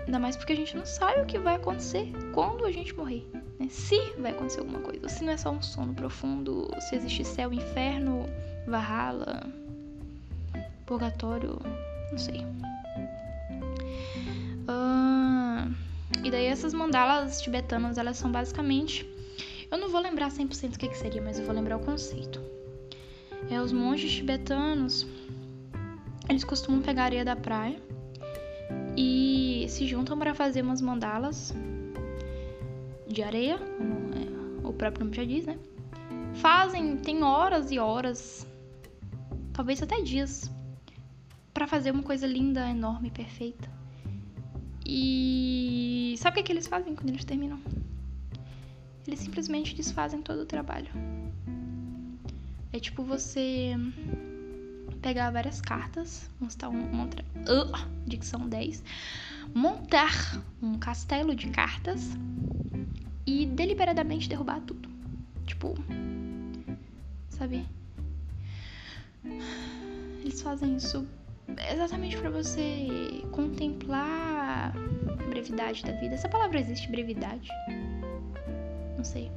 Ainda 0.05 0.19
mais 0.19 0.37
porque 0.37 0.53
a 0.53 0.55
gente 0.55 0.77
não 0.77 0.85
sabe 0.85 1.21
o 1.21 1.25
que 1.25 1.37
vai 1.37 1.55
acontecer 1.55 2.09
quando 2.33 2.65
a 2.65 2.71
gente 2.71 2.95
morrer. 2.95 3.29
Né? 3.59 3.67
Se 3.69 3.99
vai 4.17 4.31
acontecer 4.31 4.61
alguma 4.61 4.79
coisa. 4.79 5.09
Se 5.09 5.21
não 5.25 5.33
é 5.33 5.37
só 5.37 5.51
um 5.51 5.61
sono 5.61 5.93
profundo, 5.93 6.69
se 6.79 6.95
existe 6.95 7.25
céu, 7.25 7.51
inferno, 7.51 8.25
Valhalla, 8.65 9.45
purgatório, 10.85 11.59
não 12.11 12.17
sei. 12.17 12.45
Uh, 14.69 15.75
e 16.23 16.31
daí 16.31 16.45
essas 16.45 16.73
mandalas 16.73 17.41
tibetanas, 17.41 17.97
elas 17.97 18.15
são 18.15 18.31
basicamente 18.31 19.05
eu 19.69 19.77
não 19.77 19.89
vou 19.89 20.01
lembrar 20.01 20.29
100% 20.29 20.75
o 20.75 20.79
que, 20.79 20.87
que 20.87 20.97
seria, 20.97 21.21
mas 21.21 21.37
eu 21.37 21.45
vou 21.45 21.53
lembrar 21.53 21.77
o 21.77 21.79
conceito. 21.79 22.41
É, 23.49 23.61
os 23.61 23.71
monges 23.71 24.11
tibetanos, 24.11 25.07
eles 26.29 26.43
costumam 26.43 26.81
pegar 26.81 27.03
areia 27.03 27.23
da 27.23 27.35
praia 27.35 27.81
e 28.95 29.65
se 29.69 29.85
juntam 29.85 30.17
para 30.17 30.33
fazer 30.33 30.61
umas 30.61 30.81
mandalas 30.81 31.53
de 33.07 33.23
areia, 33.23 33.57
como 33.57 33.93
é, 34.13 34.67
o 34.67 34.73
próprio 34.73 35.05
nome 35.05 35.15
já 35.15 35.23
diz, 35.23 35.45
né? 35.45 35.57
Fazem, 36.35 36.97
tem 36.97 37.23
horas 37.23 37.71
e 37.71 37.79
horas, 37.79 38.45
talvez 39.53 39.81
até 39.81 40.01
dias, 40.01 40.51
para 41.53 41.67
fazer 41.67 41.91
uma 41.91 42.03
coisa 42.03 42.27
linda, 42.27 42.69
enorme, 42.69 43.09
perfeita. 43.09 43.69
E 44.85 46.15
sabe 46.17 46.35
o 46.35 46.37
que, 46.37 46.43
que 46.43 46.51
eles 46.51 46.67
fazem 46.67 46.95
quando 46.95 47.09
eles 47.09 47.25
terminam? 47.25 47.59
Eles 49.07 49.19
simplesmente 49.19 49.73
desfazem 49.73 50.21
todo 50.21 50.41
o 50.41 50.45
trabalho. 50.45 50.89
É 52.73 52.79
tipo 52.79 53.01
você 53.03 53.73
pegar 55.01 55.31
várias 55.31 55.61
cartas, 55.61 56.29
montar 56.39 56.69
um, 56.69 56.73
montar, 56.73 57.23
uh, 57.23 57.89
dicção 58.05 58.47
10, 58.47 58.83
montar 59.53 60.43
um 60.61 60.77
castelo 60.77 61.33
de 61.33 61.49
cartas 61.49 62.17
e 63.25 63.45
deliberadamente 63.45 64.27
derrubar 64.27 64.59
tudo. 64.61 64.89
Tipo, 65.45 65.75
sabe? 67.29 67.65
Eles 70.21 70.41
fazem 70.41 70.75
isso 70.75 71.07
exatamente 71.71 72.17
para 72.17 72.29
você 72.29 72.87
contemplar 73.31 74.75
a 74.75 75.29
brevidade 75.29 75.83
da 75.83 75.93
vida. 75.93 76.15
Essa 76.15 76.27
palavra 76.27 76.59
existe, 76.59 76.89
brevidade? 76.89 77.49
Sei. 79.07 79.31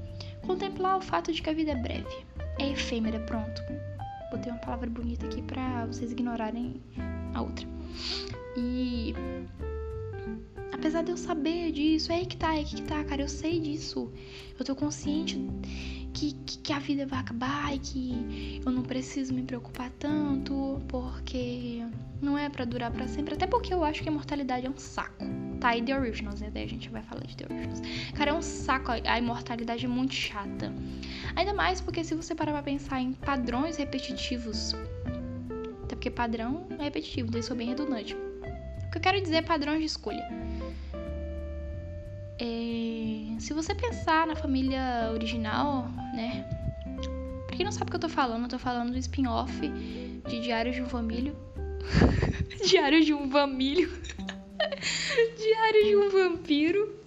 Contemplar 0.46 0.98
o 0.98 1.00
fato 1.00 1.32
de 1.32 1.40
que 1.40 1.48
a 1.48 1.52
vida 1.52 1.72
é 1.72 1.76
breve, 1.76 2.26
é 2.58 2.70
efêmera, 2.70 3.20
pronto. 3.20 3.62
Botei 4.30 4.50
uma 4.52 4.60
palavra 4.60 4.88
bonita 4.88 5.26
aqui 5.26 5.42
para 5.42 5.86
vocês 5.86 6.12
ignorarem 6.12 6.80
a 7.34 7.42
outra. 7.42 7.66
E 8.56 9.14
apesar 10.72 11.02
de 11.02 11.10
eu 11.10 11.16
saber 11.16 11.72
disso, 11.72 12.12
é 12.12 12.16
aí 12.16 12.26
que 12.26 12.36
tá, 12.36 12.54
é 12.54 12.58
aí 12.58 12.64
que 12.64 12.82
tá, 12.82 13.02
cara, 13.04 13.22
eu 13.22 13.28
sei 13.28 13.60
disso. 13.60 14.10
Eu 14.58 14.64
tô 14.64 14.74
consciente 14.74 15.38
que, 16.12 16.32
que, 16.32 16.72
a 16.72 16.78
vida 16.78 17.06
vai 17.06 17.20
acabar 17.20 17.74
e 17.74 17.78
que 17.78 18.60
eu 18.64 18.72
não 18.72 18.82
preciso 18.82 19.32
me 19.32 19.42
preocupar 19.42 19.90
tanto, 19.98 20.80
porque 20.88 21.84
não 22.20 22.36
é 22.36 22.48
para 22.48 22.64
durar 22.64 22.90
para 22.90 23.06
sempre. 23.08 23.34
Até 23.34 23.46
porque 23.46 23.72
eu 23.72 23.84
acho 23.84 24.02
que 24.02 24.08
a 24.08 24.12
imortalidade 24.12 24.66
é 24.66 24.70
um 24.70 24.76
saco. 24.76 25.24
Tá, 25.60 25.76
e 25.76 25.82
The 25.82 25.98
Originals, 25.98 26.40
né? 26.40 26.50
Daí 26.52 26.64
a 26.64 26.68
gente 26.68 26.88
vai 26.88 27.02
falar 27.02 27.22
de 27.24 27.36
The 27.36 27.46
Originals. 27.52 27.80
Cara, 28.14 28.30
é 28.30 28.34
um 28.34 28.42
saco, 28.42 28.92
a 28.92 29.18
imortalidade 29.18 29.84
é 29.84 29.88
muito 29.88 30.14
chata. 30.14 30.72
Ainda 31.36 31.52
mais 31.54 31.80
porque 31.80 32.02
se 32.02 32.14
você 32.14 32.34
parar 32.34 32.52
pra 32.52 32.62
pensar 32.62 33.00
em 33.00 33.12
padrões 33.12 33.76
repetitivos, 33.76 34.74
até 35.84 35.94
porque 35.94 36.10
padrão 36.10 36.66
é 36.78 36.84
repetitivo, 36.84 37.30
daí 37.30 37.42
sou 37.42 37.56
bem 37.56 37.68
redundante. 37.68 38.14
O 38.14 38.90
que 38.90 38.98
eu 38.98 39.02
quero 39.02 39.20
dizer 39.20 39.36
é 39.36 39.42
padrões 39.42 39.80
de 39.80 39.86
escolha. 39.86 40.26
É, 42.38 43.38
se 43.38 43.52
você 43.52 43.74
pensar 43.74 44.26
na 44.26 44.34
família 44.34 45.10
original, 45.12 45.90
né? 46.20 46.44
Pra 47.46 47.56
quem 47.56 47.64
não 47.64 47.72
sabe 47.72 47.88
o 47.88 47.90
que 47.90 47.96
eu 47.96 48.00
tô 48.00 48.08
falando, 48.08 48.42
eu 48.42 48.48
tô 48.48 48.58
falando 48.58 48.92
do 48.92 48.98
spin-off 48.98 49.68
de 50.28 50.40
Diário 50.40 50.72
de 50.72 50.82
um 50.82 50.86
Famílio. 50.86 51.34
Diário 52.68 53.04
de 53.04 53.14
um 53.14 53.30
Famílio. 53.30 53.90
Diário 55.36 55.84
de 55.84 55.96
um 55.96 56.10
Vampiro. 56.10 57.00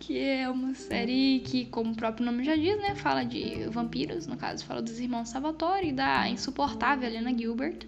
Que 0.00 0.18
é 0.18 0.48
uma 0.50 0.74
série 0.74 1.40
que, 1.40 1.66
como 1.66 1.92
o 1.92 1.96
próprio 1.96 2.26
nome 2.26 2.44
já 2.44 2.56
diz, 2.56 2.76
né? 2.78 2.94
Fala 2.94 3.24
de 3.24 3.66
vampiros, 3.68 4.26
no 4.26 4.36
caso, 4.36 4.64
fala 4.64 4.82
dos 4.82 4.98
irmãos 4.98 5.28
Salvatore 5.28 5.88
e 5.88 5.92
da 5.92 6.28
insuportável 6.28 7.08
Helena 7.08 7.36
Gilbert. 7.36 7.86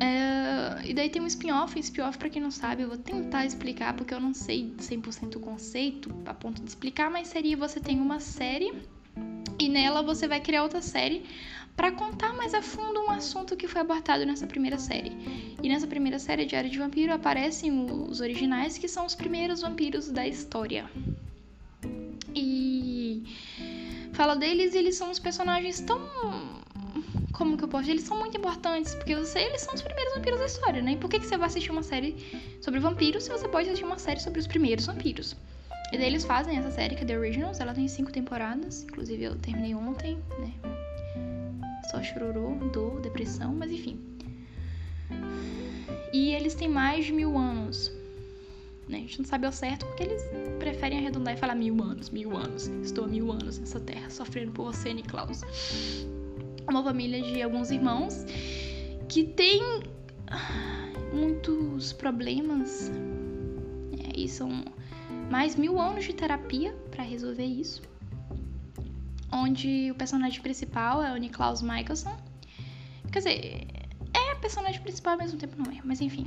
É, 0.00 0.88
e 0.88 0.94
daí 0.94 1.08
tem 1.08 1.20
um 1.20 1.26
spin-off. 1.26 1.78
Spin-off, 1.78 2.18
pra 2.18 2.28
quem 2.28 2.40
não 2.40 2.50
sabe, 2.50 2.82
eu 2.82 2.88
vou 2.88 2.98
tentar 2.98 3.44
explicar 3.44 3.94
porque 3.94 4.14
eu 4.14 4.20
não 4.20 4.32
sei 4.32 4.72
100% 4.78 5.36
o 5.36 5.40
conceito 5.40 6.14
a 6.24 6.34
ponto 6.34 6.62
de 6.62 6.68
explicar, 6.68 7.10
mas 7.10 7.28
seria 7.28 7.56
você 7.56 7.80
tem 7.80 8.00
uma 8.00 8.20
série 8.20 8.72
e 9.58 9.68
nela 9.68 10.02
você 10.02 10.28
vai 10.28 10.40
criar 10.40 10.62
outra 10.62 10.80
série 10.80 11.24
para 11.74 11.92
contar 11.92 12.32
mais 12.34 12.54
a 12.54 12.62
fundo 12.62 13.00
um 13.00 13.10
assunto 13.10 13.56
que 13.56 13.68
foi 13.68 13.80
abordado 13.80 14.26
nessa 14.26 14.46
primeira 14.46 14.78
série. 14.78 15.12
E 15.62 15.68
nessa 15.68 15.86
primeira 15.86 16.18
série, 16.18 16.44
Diário 16.44 16.68
de 16.68 16.78
Vampiro, 16.78 17.12
aparecem 17.12 17.86
os 17.88 18.20
originais, 18.20 18.76
que 18.76 18.88
são 18.88 19.06
os 19.06 19.14
primeiros 19.14 19.60
vampiros 19.60 20.10
da 20.10 20.26
história. 20.26 20.90
E 22.34 23.22
fala 24.12 24.34
deles 24.34 24.74
e 24.74 24.78
eles 24.78 24.96
são 24.96 25.10
os 25.10 25.20
personagens 25.20 25.80
tão 25.80 26.00
como 27.38 27.56
que 27.56 27.62
eu 27.62 27.68
posso? 27.68 27.88
Eles 27.88 28.02
são 28.02 28.18
muito 28.18 28.36
importantes, 28.36 28.96
porque 28.96 29.24
sei, 29.24 29.44
eles 29.44 29.60
são 29.60 29.72
os 29.72 29.80
primeiros 29.80 30.12
vampiros 30.12 30.40
da 30.40 30.46
história, 30.46 30.82
né? 30.82 30.92
E 30.92 30.96
por 30.96 31.08
que, 31.08 31.20
que 31.20 31.26
você 31.26 31.38
vai 31.38 31.46
assistir 31.46 31.70
uma 31.70 31.84
série 31.84 32.16
sobre 32.60 32.80
vampiros 32.80 33.22
se 33.22 33.30
você 33.30 33.46
pode 33.46 33.68
assistir 33.68 33.84
uma 33.84 33.98
série 33.98 34.18
sobre 34.18 34.40
os 34.40 34.46
primeiros 34.48 34.86
vampiros? 34.86 35.36
E 35.92 35.96
daí 35.96 36.08
eles 36.08 36.24
fazem 36.24 36.58
essa 36.58 36.70
série, 36.72 36.96
que 36.96 37.04
é 37.04 37.06
The 37.06 37.16
Originals, 37.16 37.60
ela 37.60 37.72
tem 37.72 37.86
cinco 37.86 38.10
temporadas, 38.10 38.82
inclusive 38.82 39.22
eu 39.22 39.36
terminei 39.36 39.72
ontem, 39.72 40.18
né? 40.40 40.52
Só 41.92 42.02
chororô, 42.02 42.56
dor, 42.72 43.00
depressão, 43.00 43.54
mas 43.54 43.70
enfim. 43.70 44.00
E 46.12 46.34
eles 46.34 46.56
têm 46.56 46.68
mais 46.68 47.06
de 47.06 47.12
mil 47.12 47.38
anos. 47.38 47.92
Né? 48.88 48.98
A 48.98 49.00
gente 49.00 49.20
não 49.20 49.26
sabe 49.26 49.46
ao 49.46 49.52
certo 49.52 49.86
porque 49.86 50.02
eles 50.02 50.22
preferem 50.58 50.98
arredondar 50.98 51.34
e 51.34 51.36
falar 51.36 51.54
mil 51.54 51.80
anos, 51.82 52.10
mil 52.10 52.36
anos. 52.36 52.66
Estou 52.82 53.04
há 53.04 53.08
mil 53.08 53.30
anos 53.30 53.58
nessa 53.58 53.78
terra, 53.78 54.10
sofrendo 54.10 54.50
por 54.50 54.64
você, 54.64 54.92
Niklaus 54.92 55.42
uma 56.68 56.82
família 56.82 57.20
de 57.22 57.42
alguns 57.42 57.70
irmãos 57.70 58.24
que 59.08 59.24
tem 59.24 59.60
muitos 61.12 61.92
problemas 61.94 62.90
é, 63.98 64.20
e 64.20 64.28
são 64.28 64.64
mais 65.30 65.56
mil 65.56 65.80
anos 65.80 66.04
de 66.04 66.12
terapia 66.12 66.72
para 66.90 67.02
resolver 67.02 67.44
isso. 67.44 67.82
Onde 69.32 69.90
o 69.90 69.94
personagem 69.94 70.40
principal 70.40 71.02
é 71.02 71.12
o 71.12 71.16
Niklaus 71.16 71.62
Michelson. 71.62 72.16
Quer 73.12 73.18
dizer, 73.18 73.66
é 74.14 74.34
personagem 74.36 74.80
principal 74.80 75.14
ao 75.14 75.18
mesmo 75.18 75.38
tempo, 75.38 75.54
não 75.62 75.70
é? 75.70 75.80
Mas 75.84 76.00
enfim. 76.00 76.26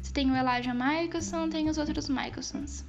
Você 0.00 0.12
tem 0.12 0.30
o 0.30 0.36
Elijah 0.36 0.74
Michelson, 0.74 1.48
tem 1.48 1.68
os 1.68 1.78
outros 1.78 2.08
Michelsons. 2.08 2.84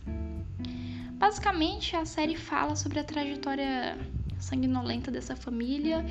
Basicamente, 1.13 1.96
a 1.96 2.06
série 2.06 2.36
fala 2.36 2.76
sobre 2.76 3.00
a 3.00 3.04
trajetória 3.04 3.98
sanguinolenta 4.41 5.10
dessa 5.10 5.36
família 5.36 6.06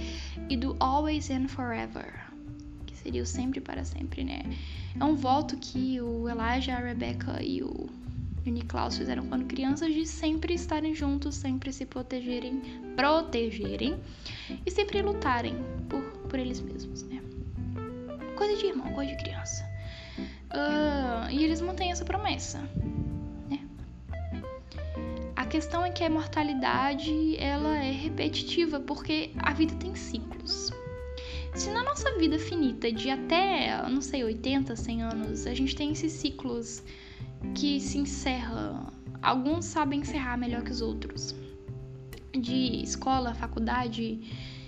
e 0.48 0.56
do 0.56 0.76
Always 0.80 1.30
and 1.30 1.48
Forever, 1.48 2.26
que 2.86 2.96
seria 2.96 3.22
o 3.22 3.26
sempre 3.26 3.60
para 3.60 3.84
sempre, 3.84 4.24
né? 4.24 4.42
É 4.98 5.04
um 5.04 5.14
voto 5.14 5.56
que 5.56 6.00
o 6.00 6.28
Elijah, 6.28 6.76
a 6.76 6.80
Rebecca 6.80 7.42
e 7.42 7.62
o 7.62 7.88
Niklaus 8.46 8.96
fizeram 8.96 9.26
quando 9.26 9.44
crianças 9.44 9.94
de 9.94 10.06
sempre 10.06 10.54
estarem 10.54 10.94
juntos, 10.94 11.34
sempre 11.34 11.72
se 11.72 11.84
protegerem, 11.84 12.60
protegerem 12.96 13.98
e 14.64 14.70
sempre 14.70 15.02
lutarem 15.02 15.54
por, 15.88 16.02
por 16.28 16.38
eles 16.38 16.60
mesmos, 16.60 17.02
né? 17.04 17.22
coisa 18.40 18.56
de 18.56 18.66
irmão, 18.66 18.90
coisa 18.94 19.14
de 19.14 19.22
criança. 19.22 19.70
Uh, 20.50 21.30
e 21.30 21.44
eles 21.44 21.60
mantêm 21.60 21.92
essa 21.92 22.04
promessa. 22.04 22.58
Questão 25.50 25.84
é 25.84 25.90
que 25.90 26.04
a 26.04 26.08
mortalidade 26.08 27.36
ela 27.36 27.76
é 27.76 27.90
repetitiva 27.90 28.78
porque 28.78 29.32
a 29.36 29.52
vida 29.52 29.74
tem 29.74 29.96
ciclos. 29.96 30.70
Se 31.56 31.72
na 31.72 31.82
nossa 31.82 32.16
vida 32.18 32.38
finita 32.38 32.92
de 32.92 33.10
até, 33.10 33.82
não 33.88 34.00
sei, 34.00 34.22
80, 34.22 34.76
100 34.76 35.02
anos, 35.02 35.48
a 35.48 35.52
gente 35.52 35.74
tem 35.74 35.90
esses 35.90 36.12
ciclos 36.12 36.84
que 37.52 37.80
se 37.80 37.98
encerram, 37.98 38.92
alguns 39.20 39.64
sabem 39.64 39.98
encerrar 40.02 40.36
melhor 40.36 40.62
que 40.62 40.70
os 40.70 40.80
outros. 40.80 41.34
De 42.30 42.80
escola, 42.84 43.34
faculdade, 43.34 44.20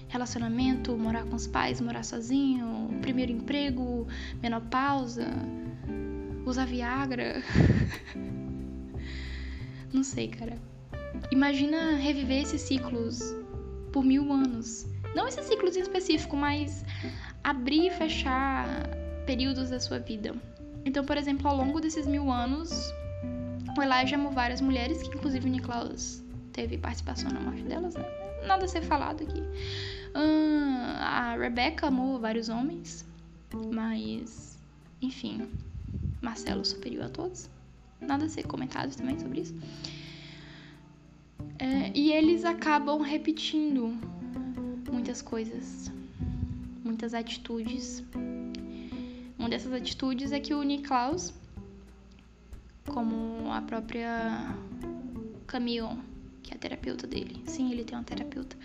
relacionamento, 0.08 0.98
morar 0.98 1.24
com 1.26 1.36
os 1.36 1.46
pais, 1.46 1.80
morar 1.80 2.02
sozinho, 2.02 2.98
primeiro 3.00 3.30
emprego, 3.30 4.08
menopausa, 4.42 5.28
usar 6.44 6.66
Viagra. 6.66 7.40
Não 9.94 10.02
sei, 10.02 10.26
cara. 10.26 10.71
Imagina 11.30 11.96
reviver 11.96 12.42
esses 12.42 12.60
ciclos 12.60 13.20
por 13.92 14.04
mil 14.04 14.32
anos. 14.32 14.86
Não 15.14 15.28
esses 15.28 15.44
ciclos 15.46 15.76
em 15.76 15.80
específico, 15.80 16.36
mas 16.36 16.84
abrir 17.44 17.86
e 17.86 17.90
fechar 17.90 18.66
períodos 19.26 19.70
da 19.70 19.78
sua 19.78 19.98
vida. 19.98 20.34
Então, 20.84 21.04
por 21.04 21.16
exemplo, 21.16 21.48
ao 21.48 21.56
longo 21.56 21.80
desses 21.80 22.06
mil 22.06 22.30
anos, 22.30 22.70
o 23.76 23.82
Elijah 23.82 24.16
amou 24.16 24.32
várias 24.32 24.60
mulheres, 24.60 25.02
que 25.02 25.16
inclusive 25.16 25.48
o 25.48 25.52
Niklaus 25.52 26.22
teve 26.52 26.76
participação 26.78 27.30
na 27.30 27.40
morte 27.40 27.62
delas, 27.62 27.94
né? 27.94 28.04
Nada 28.46 28.64
a 28.64 28.68
ser 28.68 28.82
falado 28.82 29.22
aqui. 29.22 29.42
A 30.14 31.36
Rebecca 31.38 31.86
amou 31.86 32.18
vários 32.18 32.48
homens, 32.48 33.06
mas, 33.72 34.58
enfim, 35.00 35.48
Marcelo 36.20 36.64
superior 36.64 37.04
a 37.04 37.08
todos. 37.08 37.48
Nada 38.00 38.24
a 38.24 38.28
ser 38.28 38.44
comentado 38.46 38.94
também 38.96 39.18
sobre 39.18 39.42
isso. 39.42 39.54
É, 41.58 41.92
e 41.94 42.12
eles 42.12 42.44
acabam 42.44 43.00
repetindo 43.00 43.96
muitas 44.90 45.22
coisas, 45.22 45.90
muitas 46.84 47.14
atitudes. 47.14 48.04
Uma 49.38 49.48
dessas 49.48 49.72
atitudes 49.72 50.32
é 50.32 50.40
que 50.40 50.54
o 50.54 50.62
Niklaus, 50.62 51.32
como 52.86 53.50
a 53.50 53.60
própria 53.62 54.56
Camille, 55.46 55.98
que 56.42 56.52
é 56.52 56.56
a 56.56 56.58
terapeuta 56.58 57.06
dele, 57.06 57.42
sim, 57.46 57.70
ele 57.72 57.84
tem 57.84 57.96
uma 57.96 58.04
terapeuta, 58.04 58.56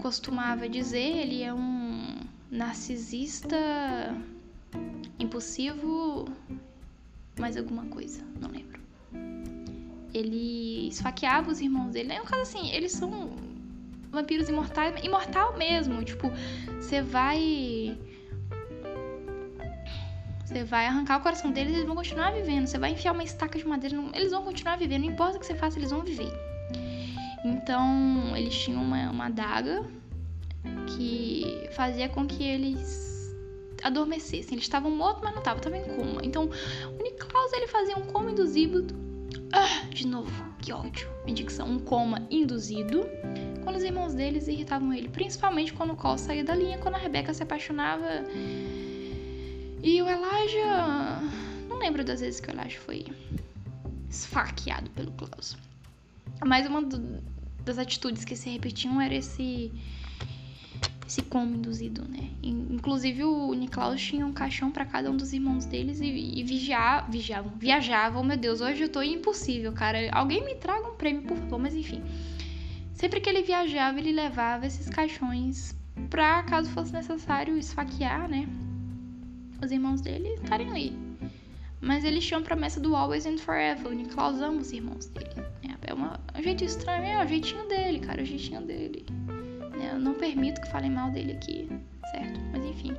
costumava 0.00 0.68
dizer, 0.68 0.98
ele 0.98 1.42
é 1.42 1.52
um 1.54 2.20
narcisista 2.50 3.56
impulsivo, 5.18 6.28
mais 7.38 7.56
alguma 7.56 7.84
coisa, 7.86 8.22
não 8.40 8.50
lembro. 8.50 8.73
Ele 10.14 10.88
esfaqueava 10.88 11.50
os 11.50 11.60
irmãos 11.60 11.90
dele. 11.90 12.12
É 12.12 12.22
um 12.22 12.24
caso 12.24 12.42
assim, 12.42 12.70
eles 12.70 12.92
são 12.92 13.32
vampiros 14.10 14.48
imortais, 14.48 15.04
imortal 15.04 15.56
mesmo. 15.58 16.02
Tipo, 16.04 16.30
você 16.80 17.02
vai. 17.02 17.98
Você 20.44 20.62
vai 20.62 20.86
arrancar 20.86 21.18
o 21.18 21.20
coração 21.20 21.50
deles, 21.50 21.74
eles 21.74 21.86
vão 21.86 21.96
continuar 21.96 22.30
vivendo. 22.30 22.66
Você 22.66 22.78
vai 22.78 22.92
enfiar 22.92 23.12
uma 23.12 23.24
estaca 23.24 23.58
de 23.58 23.66
madeira, 23.66 23.96
eles 24.14 24.30
vão 24.30 24.44
continuar 24.44 24.76
vivendo. 24.76 25.02
Não 25.02 25.10
importa 25.10 25.36
o 25.36 25.40
que 25.40 25.46
você 25.46 25.54
faça, 25.54 25.78
eles 25.78 25.90
vão 25.90 26.02
viver. 26.02 26.32
Então, 27.44 28.36
eles 28.36 28.56
tinham 28.56 28.82
uma, 28.82 29.10
uma 29.10 29.26
adaga 29.26 29.84
que 30.86 31.68
fazia 31.72 32.08
com 32.08 32.26
que 32.26 32.42
eles 32.42 33.14
adormecessem. 33.82 34.54
Eles 34.54 34.64
estavam 34.64 34.90
mortos, 34.90 35.22
mas 35.22 35.32
não 35.32 35.40
estavam, 35.40 35.58
estavam 35.58 35.78
em 35.78 35.96
coma. 35.96 36.20
Então, 36.22 36.44
o 36.98 37.02
Niklaus 37.02 37.52
ele 37.52 37.66
fazia 37.66 37.96
um 37.96 38.06
coma 38.06 38.30
induzido. 38.30 39.03
De 39.90 40.06
novo, 40.06 40.30
que 40.60 40.72
ódio. 40.72 41.08
Minha 41.24 41.36
dicção, 41.36 41.68
um 41.68 41.78
coma 41.78 42.26
induzido. 42.30 43.06
Quando 43.62 43.76
os 43.76 43.82
irmãos 43.82 44.14
deles 44.14 44.48
irritavam 44.48 44.92
ele, 44.92 45.08
principalmente 45.08 45.72
quando 45.72 45.92
o 45.92 45.96
Cole 45.96 46.18
saía 46.18 46.44
da 46.44 46.54
linha, 46.54 46.78
quando 46.78 46.96
a 46.96 46.98
Rebecca 46.98 47.32
se 47.32 47.42
apaixonava. 47.42 48.24
E 49.82 50.02
o 50.02 50.08
Elijah. 50.08 51.20
Não 51.68 51.78
lembro 51.78 52.04
das 52.04 52.20
vezes 52.20 52.40
que 52.40 52.50
o 52.50 52.52
Elijah 52.52 52.80
foi 52.80 53.06
esfaqueado 54.10 54.90
pelo 54.90 55.12
Klaus. 55.12 55.56
Mas 56.44 56.66
uma 56.66 56.82
do, 56.82 57.22
das 57.64 57.78
atitudes 57.78 58.24
que 58.24 58.36
se 58.36 58.50
repetiam 58.50 59.00
era 59.00 59.14
esse 59.14 59.72
esse 61.06 61.22
como 61.22 61.54
induzido, 61.54 62.02
né? 62.08 62.30
Inclusive 62.42 63.24
o 63.24 63.52
Niklaus 63.52 64.00
tinha 64.00 64.24
um 64.24 64.32
caixão 64.32 64.70
para 64.70 64.84
cada 64.84 65.10
um 65.10 65.16
dos 65.16 65.32
irmãos 65.32 65.66
deles 65.66 66.00
e, 66.00 66.06
e 66.06 66.42
vigiar, 66.42 67.10
vigiavam, 67.10 67.52
viajavam. 67.56 68.24
Meu 68.24 68.36
Deus, 68.36 68.60
hoje 68.60 68.82
eu 68.82 68.88
tô 68.88 69.02
impossível, 69.02 69.72
cara. 69.72 69.98
Alguém 70.12 70.44
me 70.44 70.54
traga 70.54 70.88
um 70.88 70.94
prêmio, 70.94 71.22
por 71.22 71.36
favor, 71.36 71.58
mas 71.58 71.74
enfim. 71.74 72.02
Sempre 72.94 73.20
que 73.20 73.28
ele 73.28 73.42
viajava, 73.42 73.98
ele 73.98 74.12
levava 74.12 74.66
esses 74.66 74.88
caixões 74.88 75.74
pra, 76.08 76.42
caso 76.44 76.70
fosse 76.70 76.92
necessário, 76.92 77.56
esfaquear, 77.58 78.28
né? 78.28 78.48
Os 79.62 79.70
irmãos 79.70 80.00
dele 80.00 80.28
estarem 80.34 80.70
ali. 80.70 81.04
Mas 81.80 82.02
eles 82.02 82.24
tinham 82.24 82.42
promessa 82.42 82.80
do 82.80 82.96
Always 82.96 83.26
and 83.26 83.38
Forever. 83.38 83.88
O 83.88 83.94
Niklaus 83.94 84.40
ama 84.40 84.60
os 84.60 84.72
irmãos 84.72 85.06
dele. 85.06 85.28
É, 85.62 85.90
é 85.90 85.94
uma, 85.94 86.18
um 86.34 86.42
jeito 86.42 86.64
estranho, 86.64 87.04
é 87.04 87.22
o 87.22 87.28
jeitinho 87.28 87.68
dele, 87.68 88.00
cara, 88.00 88.22
o 88.22 88.24
jeitinho 88.24 88.62
dele. 88.62 89.04
É, 89.84 89.94
eu 89.94 89.98
não 89.98 90.14
permito 90.14 90.60
que 90.60 90.68
falem 90.68 90.90
mal 90.90 91.10
dele 91.10 91.32
aqui, 91.32 91.68
certo? 92.10 92.40
Mas 92.52 92.64
enfim. 92.64 92.96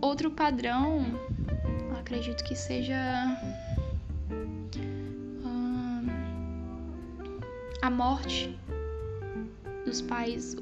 Outro 0.00 0.30
padrão, 0.30 1.04
acredito 1.98 2.44
que 2.44 2.54
seja 2.54 2.96
hum, 5.44 6.06
a 7.82 7.90
morte 7.90 8.56
dos 9.84 10.00
pais. 10.00 10.56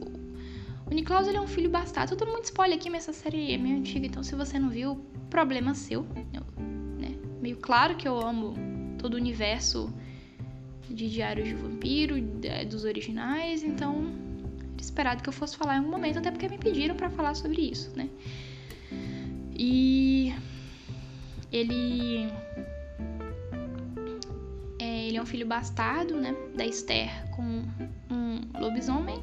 O 0.87 0.95
Niklaus 0.95 1.29
ele 1.29 1.37
é 1.37 1.41
um 1.41 1.47
filho 1.47 1.71
bastardo. 1.71 2.17
Todo 2.17 2.31
mundo 2.31 2.45
spoiler 2.45 2.79
aqui, 2.79 2.91
mas 2.91 3.09
essa 3.09 3.13
série 3.13 3.53
é 3.53 3.59
meio 3.59 3.79
antiga, 3.79 4.07
então 4.07 4.23
se 4.23 4.35
você 4.35 4.59
não 4.59 4.71
viu, 4.71 5.05
problema 5.29 5.75
seu. 5.75 6.07
Eu, 6.33 6.43
né? 6.99 7.17
Meio 7.41 7.57
claro 7.59 7.97
que 7.97 8.09
eu 8.09 8.19
amo 8.19 8.55
todo 8.99 9.15
o 9.15 9.17
universo 9.17 9.93
de 10.91 11.09
Diários 11.09 11.49
de 11.49 11.55
Vampiro, 11.55 12.17
dos 12.69 12.85
originais, 12.85 13.63
então 13.63 14.13
era 14.75 14.83
esperado 14.83 15.23
que 15.23 15.29
eu 15.29 15.33
fosse 15.33 15.57
falar 15.57 15.77
em 15.77 15.79
algum 15.79 15.91
momento, 15.91 16.19
até 16.19 16.31
porque 16.31 16.49
me 16.49 16.59
pediram 16.59 16.97
para 16.97 17.11
falar 17.11 17.35
sobre 17.35 17.61
isso, 17.61 17.91
né? 17.97 18.09
E 19.55 20.35
ele 21.53 22.29
é, 24.79 25.07
ele 25.07 25.17
é 25.17 25.23
um 25.23 25.27
filho 25.27 25.47
bastardo, 25.47 26.17
né, 26.17 26.35
da 26.55 26.65
Esther 26.65 27.11
com 27.31 27.63
um 28.11 28.41
lobisomem. 28.59 29.21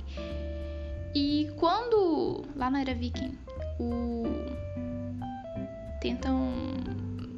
E 1.15 1.49
quando 1.57 2.45
lá 2.55 2.69
na 2.69 2.81
era 2.81 2.93
viking, 2.93 3.37
o 3.79 4.23
tentam, 5.99 6.51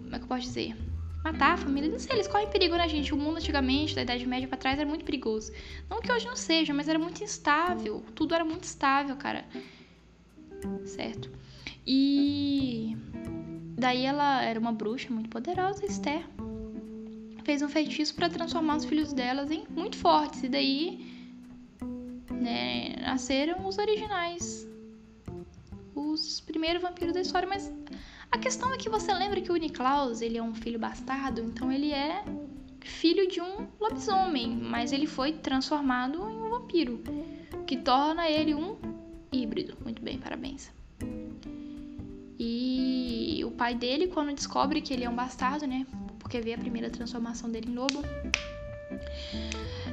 como 0.04 0.16
é 0.16 0.18
que 0.18 0.24
eu 0.24 0.28
posso 0.28 0.42
dizer? 0.42 0.89
Matar 1.24 1.54
a 1.54 1.58
família. 1.58 1.90
Não 1.90 2.00
sei, 2.00 2.16
eles 2.16 2.28
correm 2.28 2.50
perigo 2.50 2.76
na 2.76 2.88
gente. 2.88 3.14
O 3.14 3.18
mundo 3.18 3.38
antigamente, 3.38 3.96
da 3.96 4.02
Idade 4.02 4.26
Média 4.26 4.48
para 4.48 4.58
trás, 4.58 4.80
era 4.80 4.88
muito 4.88 5.06
perigoso. 5.06 5.52
Não 5.90 6.02
que 6.02 6.12
hoje 6.12 6.26
não 6.26 6.36
seja, 6.36 6.74
mas 6.74 6.88
era 6.88 7.00
muito 7.00 7.24
instável. 7.24 8.04
Tudo 8.16 8.34
era 8.36 8.46
muito 8.46 8.64
estável, 8.64 9.16
cara. 9.16 9.46
Certo? 10.86 11.30
E 11.86 12.96
daí 13.78 14.06
ela 14.06 14.44
era 14.44 14.60
uma 14.60 14.72
bruxa 14.72 15.10
muito 15.10 15.30
poderosa, 15.30 15.86
Esther. 15.86 16.26
Fez 17.44 17.62
um 17.62 17.70
feitiço 17.70 18.14
para 18.14 18.30
transformar 18.30 18.78
os 18.78 18.86
filhos 18.86 19.14
delas 19.14 19.50
em 19.50 19.66
muito 19.70 19.98
fortes. 19.98 20.44
E 20.44 20.50
daí, 20.50 21.06
né, 22.32 22.96
nasceram 23.02 23.68
os 23.68 23.78
originais. 23.78 24.68
Os 25.96 26.40
primeiros 26.42 26.82
vampiros 26.82 27.14
da 27.14 27.22
história, 27.22 27.48
mas 27.48 27.72
a 28.32 28.38
questão 28.38 28.74
é 28.74 28.78
que 28.78 28.90
você 28.90 29.14
lembra 29.14 29.42
que 29.42 29.52
o 29.52 29.56
Niklaus, 29.56 30.22
ele 30.22 30.38
é 30.38 30.44
um 30.44 30.54
filho 30.54 30.80
bastardo, 30.80 31.42
então 31.42 31.72
ele 31.72 31.92
é 31.92 32.24
filho 32.82 33.28
de 33.28 33.42
um 33.42 33.68
lobisomem, 33.80 34.56
mas 34.56 34.92
ele 34.92 35.08
foi 35.08 35.34
transformado 35.34 36.18
em 36.30 36.38
um 36.42 36.50
vampiro, 36.50 37.02
o 37.54 37.64
que 37.64 37.78
torna 37.78 38.30
ele 38.30 38.54
um 38.54 38.78
híbrido. 39.32 39.78
Muito 39.84 40.02
bem, 40.02 40.18
parabéns. 40.18 40.72
E 42.38 43.42
o 43.46 43.52
pai 43.52 43.76
dele, 43.76 44.08
quando 44.08 44.34
descobre 44.34 44.82
que 44.82 44.94
ele 44.94 45.04
é 45.04 45.10
um 45.10 45.16
bastardo, 45.16 45.68
né? 45.68 45.86
Porque 46.20 46.40
vê 46.40 46.54
a 46.54 46.58
primeira 46.58 46.90
transformação 46.90 47.50
dele 47.50 47.72
em 47.72 47.76
lobo. 47.76 48.04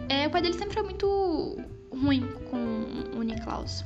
É, 0.09 0.26
o 0.26 0.30
pai 0.30 0.43
dele 0.43 0.55
sempre 0.55 0.74
foi 0.74 0.82
muito 0.82 1.59
ruim 1.91 2.26
com 2.51 3.18
o 3.18 3.22
Niklaus. 3.22 3.84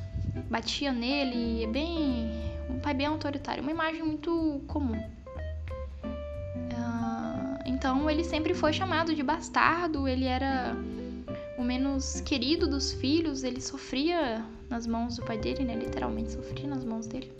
Batia 0.49 0.91
nele, 0.91 1.63
é 1.63 1.67
bem 1.67 2.50
pai 2.81 2.93
bem 2.93 3.05
autoritário, 3.05 3.61
uma 3.61 3.71
imagem 3.71 4.03
muito 4.03 4.61
comum. 4.67 4.97
Uh, 6.73 7.59
então 7.65 8.09
ele 8.09 8.23
sempre 8.23 8.53
foi 8.53 8.73
chamado 8.73 9.13
de 9.15 9.23
bastardo, 9.23 10.07
ele 10.07 10.25
era 10.25 10.75
o 11.57 11.63
menos 11.63 12.21
querido 12.21 12.67
dos 12.67 12.91
filhos, 12.93 13.43
ele 13.43 13.61
sofria 13.61 14.43
nas 14.69 14.87
mãos 14.87 15.17
do 15.17 15.23
pai 15.23 15.37
dele, 15.37 15.63
né? 15.63 15.75
Literalmente 15.75 16.31
sofria 16.31 16.67
nas 16.67 16.83
mãos 16.83 17.05
dele. 17.05 17.31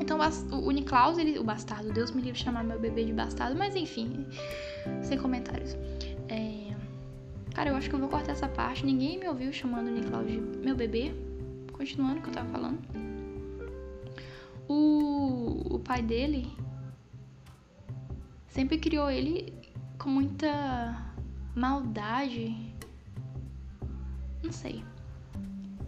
Então 0.00 0.18
o 0.52 0.70
Niklaus, 0.70 1.18
ele, 1.18 1.38
o 1.38 1.44
bastardo, 1.44 1.92
Deus 1.92 2.10
me 2.10 2.22
livre 2.22 2.38
de 2.38 2.44
chamar 2.44 2.64
meu 2.64 2.78
bebê 2.78 3.04
de 3.04 3.12
bastardo, 3.12 3.56
mas 3.56 3.76
enfim, 3.76 4.26
sem 5.02 5.18
comentários. 5.18 5.76
É, 6.28 6.74
cara, 7.54 7.70
eu 7.70 7.76
acho 7.76 7.88
que 7.88 7.94
eu 7.94 7.98
vou 7.98 8.08
cortar 8.08 8.32
essa 8.32 8.48
parte. 8.48 8.84
Ninguém 8.84 9.18
me 9.18 9.28
ouviu 9.28 9.52
chamando 9.52 9.88
o 9.88 9.90
Niklaus 9.90 10.26
de 10.26 10.38
meu 10.38 10.74
bebê. 10.74 11.12
Continuando 11.72 12.18
o 12.18 12.22
que 12.22 12.28
eu 12.28 12.34
tava 12.34 12.48
falando. 12.48 13.07
O, 14.68 15.76
o 15.76 15.78
pai 15.78 16.02
dele 16.02 16.46
sempre 18.48 18.78
criou 18.78 19.10
ele 19.10 19.52
com 19.98 20.10
muita 20.10 21.12
maldade. 21.54 22.54
Não 24.42 24.52
sei. 24.52 24.84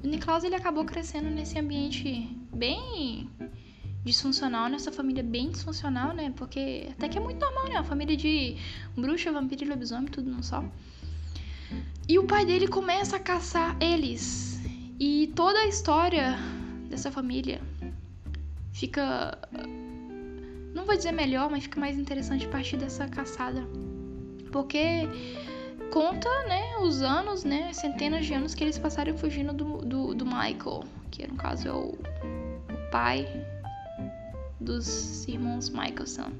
O 0.02 0.06
Niklaus 0.06 0.44
ele 0.44 0.54
acabou 0.54 0.84
crescendo 0.84 1.28
nesse 1.28 1.58
ambiente 1.58 2.34
bem 2.54 3.28
disfuncional, 4.02 4.68
nessa 4.68 4.90
família 4.90 5.22
bem 5.22 5.50
disfuncional, 5.50 6.14
né? 6.14 6.32
Porque 6.36 6.88
até 6.92 7.08
que 7.08 7.18
é 7.18 7.20
muito 7.20 7.38
normal, 7.38 7.68
né? 7.68 7.74
Uma 7.74 7.84
família 7.84 8.16
de 8.16 8.56
bruxa, 8.96 9.30
vampiro 9.30 9.64
e 9.64 9.68
lobisomem, 9.68 10.06
tudo 10.06 10.30
num 10.30 10.42
só. 10.42 10.64
E 12.08 12.18
o 12.18 12.24
pai 12.26 12.46
dele 12.46 12.66
começa 12.66 13.16
a 13.16 13.20
caçar 13.20 13.76
eles. 13.80 14.58
E 14.98 15.32
toda 15.36 15.58
a 15.58 15.66
história 15.66 16.38
dessa 16.88 17.10
família 17.12 17.60
fica. 18.80 19.38
Não 20.74 20.86
vou 20.86 20.96
dizer 20.96 21.12
melhor, 21.12 21.50
mas 21.50 21.64
fica 21.64 21.78
mais 21.78 21.98
interessante 21.98 22.46
a 22.46 22.48
partir 22.48 22.78
dessa 22.78 23.06
caçada. 23.06 23.62
Porque 24.50 25.06
conta, 25.92 26.28
né, 26.48 26.78
os 26.78 27.02
anos, 27.02 27.44
né, 27.44 27.72
centenas 27.72 28.24
de 28.24 28.32
anos 28.32 28.54
que 28.54 28.64
eles 28.64 28.78
passaram 28.78 29.16
fugindo 29.16 29.52
do, 29.52 29.78
do, 29.78 30.14
do 30.14 30.24
Michael, 30.24 30.84
que 31.10 31.26
no 31.26 31.36
caso 31.36 31.68
é 31.68 31.72
o, 31.72 31.88
o 31.88 32.90
pai 32.90 33.28
dos 34.60 35.26
irmãos 35.28 35.68
Michelson. 35.68 36.32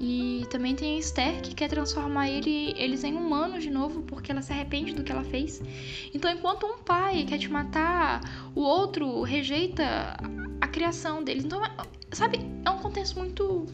E 0.00 0.44
também 0.50 0.74
tem 0.74 0.96
a 0.96 0.98
Esther, 0.98 1.40
que 1.40 1.54
quer 1.54 1.68
transformar 1.68 2.28
ele, 2.28 2.74
eles 2.76 3.04
em 3.04 3.14
humanos 3.14 3.62
de 3.62 3.70
novo, 3.70 4.02
porque 4.02 4.32
ela 4.32 4.42
se 4.42 4.52
arrepende 4.52 4.92
do 4.92 5.02
que 5.02 5.12
ela 5.12 5.24
fez. 5.24 5.62
Então, 6.12 6.30
enquanto 6.30 6.66
um 6.66 6.78
pai 6.78 7.24
quer 7.24 7.38
te 7.38 7.48
matar, 7.48 8.20
o 8.54 8.60
outro 8.60 9.22
rejeita 9.22 10.16
a 10.60 10.68
criação 10.68 11.22
deles. 11.22 11.44
Então, 11.44 11.62
sabe, 12.12 12.40
é 12.64 12.70
um 12.70 12.78
contexto 12.78 13.18
muito, 13.18 13.66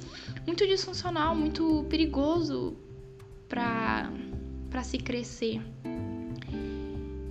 muito 0.46 0.66
disfuncional, 0.66 1.34
muito 1.34 1.84
perigoso 1.88 2.76
para 3.48 4.10
para 4.70 4.84
se 4.84 4.98
crescer. 4.98 5.60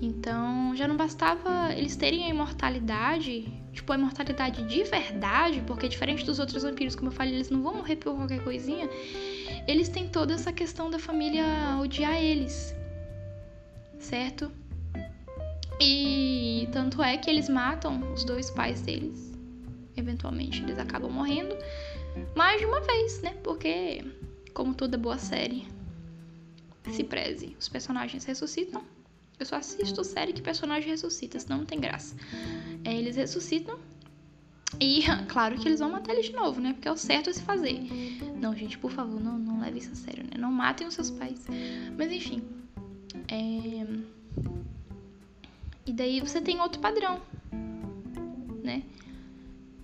Então, 0.02 0.76
já 0.76 0.88
não 0.88 0.96
bastava 0.96 1.74
eles 1.74 1.96
terem 1.96 2.26
a 2.26 2.30
imortalidade, 2.30 3.52
tipo, 3.74 3.92
a 3.92 3.96
imortalidade 3.96 4.64
de 4.64 4.84
verdade, 4.84 5.62
porque 5.66 5.88
diferente 5.88 6.26
dos 6.26 6.40
outros 6.40 6.64
vampiros, 6.64 6.96
como 6.96 7.10
eu 7.10 7.14
falei, 7.14 7.36
eles 7.36 7.50
não 7.50 7.62
vão 7.62 7.76
morrer 7.76 7.96
por 7.96 8.16
qualquer 8.16 8.44
coisinha. 8.44 8.90
Eles 9.68 9.90
têm 9.90 10.08
toda 10.08 10.34
essa 10.34 10.52
questão 10.52 10.90
da 10.90 11.00
família 11.00 11.44
odiar 11.82 12.16
eles, 12.16 12.76
certo? 14.00 14.52
E 15.80 16.68
tanto 16.72 17.02
é 17.02 17.18
que 17.18 17.30
eles 17.30 17.48
matam 17.48 18.12
os 18.14 18.24
dois 18.24 18.50
pais 18.50 18.82
deles. 18.82 19.34
Eventualmente 19.96 20.62
eles 20.64 20.78
acabam 20.78 21.12
morrendo 21.12 21.56
mais 22.36 22.60
de 22.60 22.66
uma 22.66 22.82
vez, 22.82 23.22
né? 23.22 23.36
Porque, 23.44 24.04
como 24.54 24.74
toda 24.74 24.98
boa 24.98 25.18
série, 25.18 25.68
se 26.92 27.04
preze, 27.04 27.56
os 27.60 27.70
personagens 27.70 28.26
ressuscitam 28.26 28.84
eu 29.40 29.46
só 29.46 29.56
assisto 29.56 30.04
série 30.04 30.34
que 30.34 30.42
personagem 30.42 30.90
ressuscita, 30.90 31.40
senão 31.40 31.60
não 31.60 31.66
tem 31.66 31.80
graça. 31.80 32.16
É, 32.84 32.94
eles 32.94 33.16
ressuscitam 33.16 33.80
e, 34.80 35.04
claro 35.30 35.58
que 35.58 35.68
eles 35.68 35.80
vão 35.80 35.90
matar 35.90 36.14
ele 36.14 36.24
de 36.24 36.34
novo, 36.34 36.60
né? 36.60 36.74
Porque 36.74 36.88
é 36.88 36.92
o 36.92 36.98
certo 36.98 37.30
a 37.30 37.34
se 37.34 37.42
fazer. 37.42 37.80
Não, 38.40 38.56
gente, 38.56 38.78
por 38.78 38.92
favor, 38.92 39.20
não, 39.20 39.40
não 39.40 39.62
leve 39.62 39.80
isso 39.80 39.92
a 39.92 39.96
sério, 39.96 40.24
né? 40.26 40.38
Não 40.38 40.52
matem 40.52 40.86
os 40.86 40.94
seus 40.94 41.10
pais. 41.10 41.48
Mas, 41.98 42.12
enfim. 42.12 42.44
É... 43.28 43.86
E 45.86 45.94
daí 45.94 46.20
você 46.20 46.40
tem 46.40 46.60
outro 46.60 46.80
padrão, 46.80 47.20
né? 48.64 48.84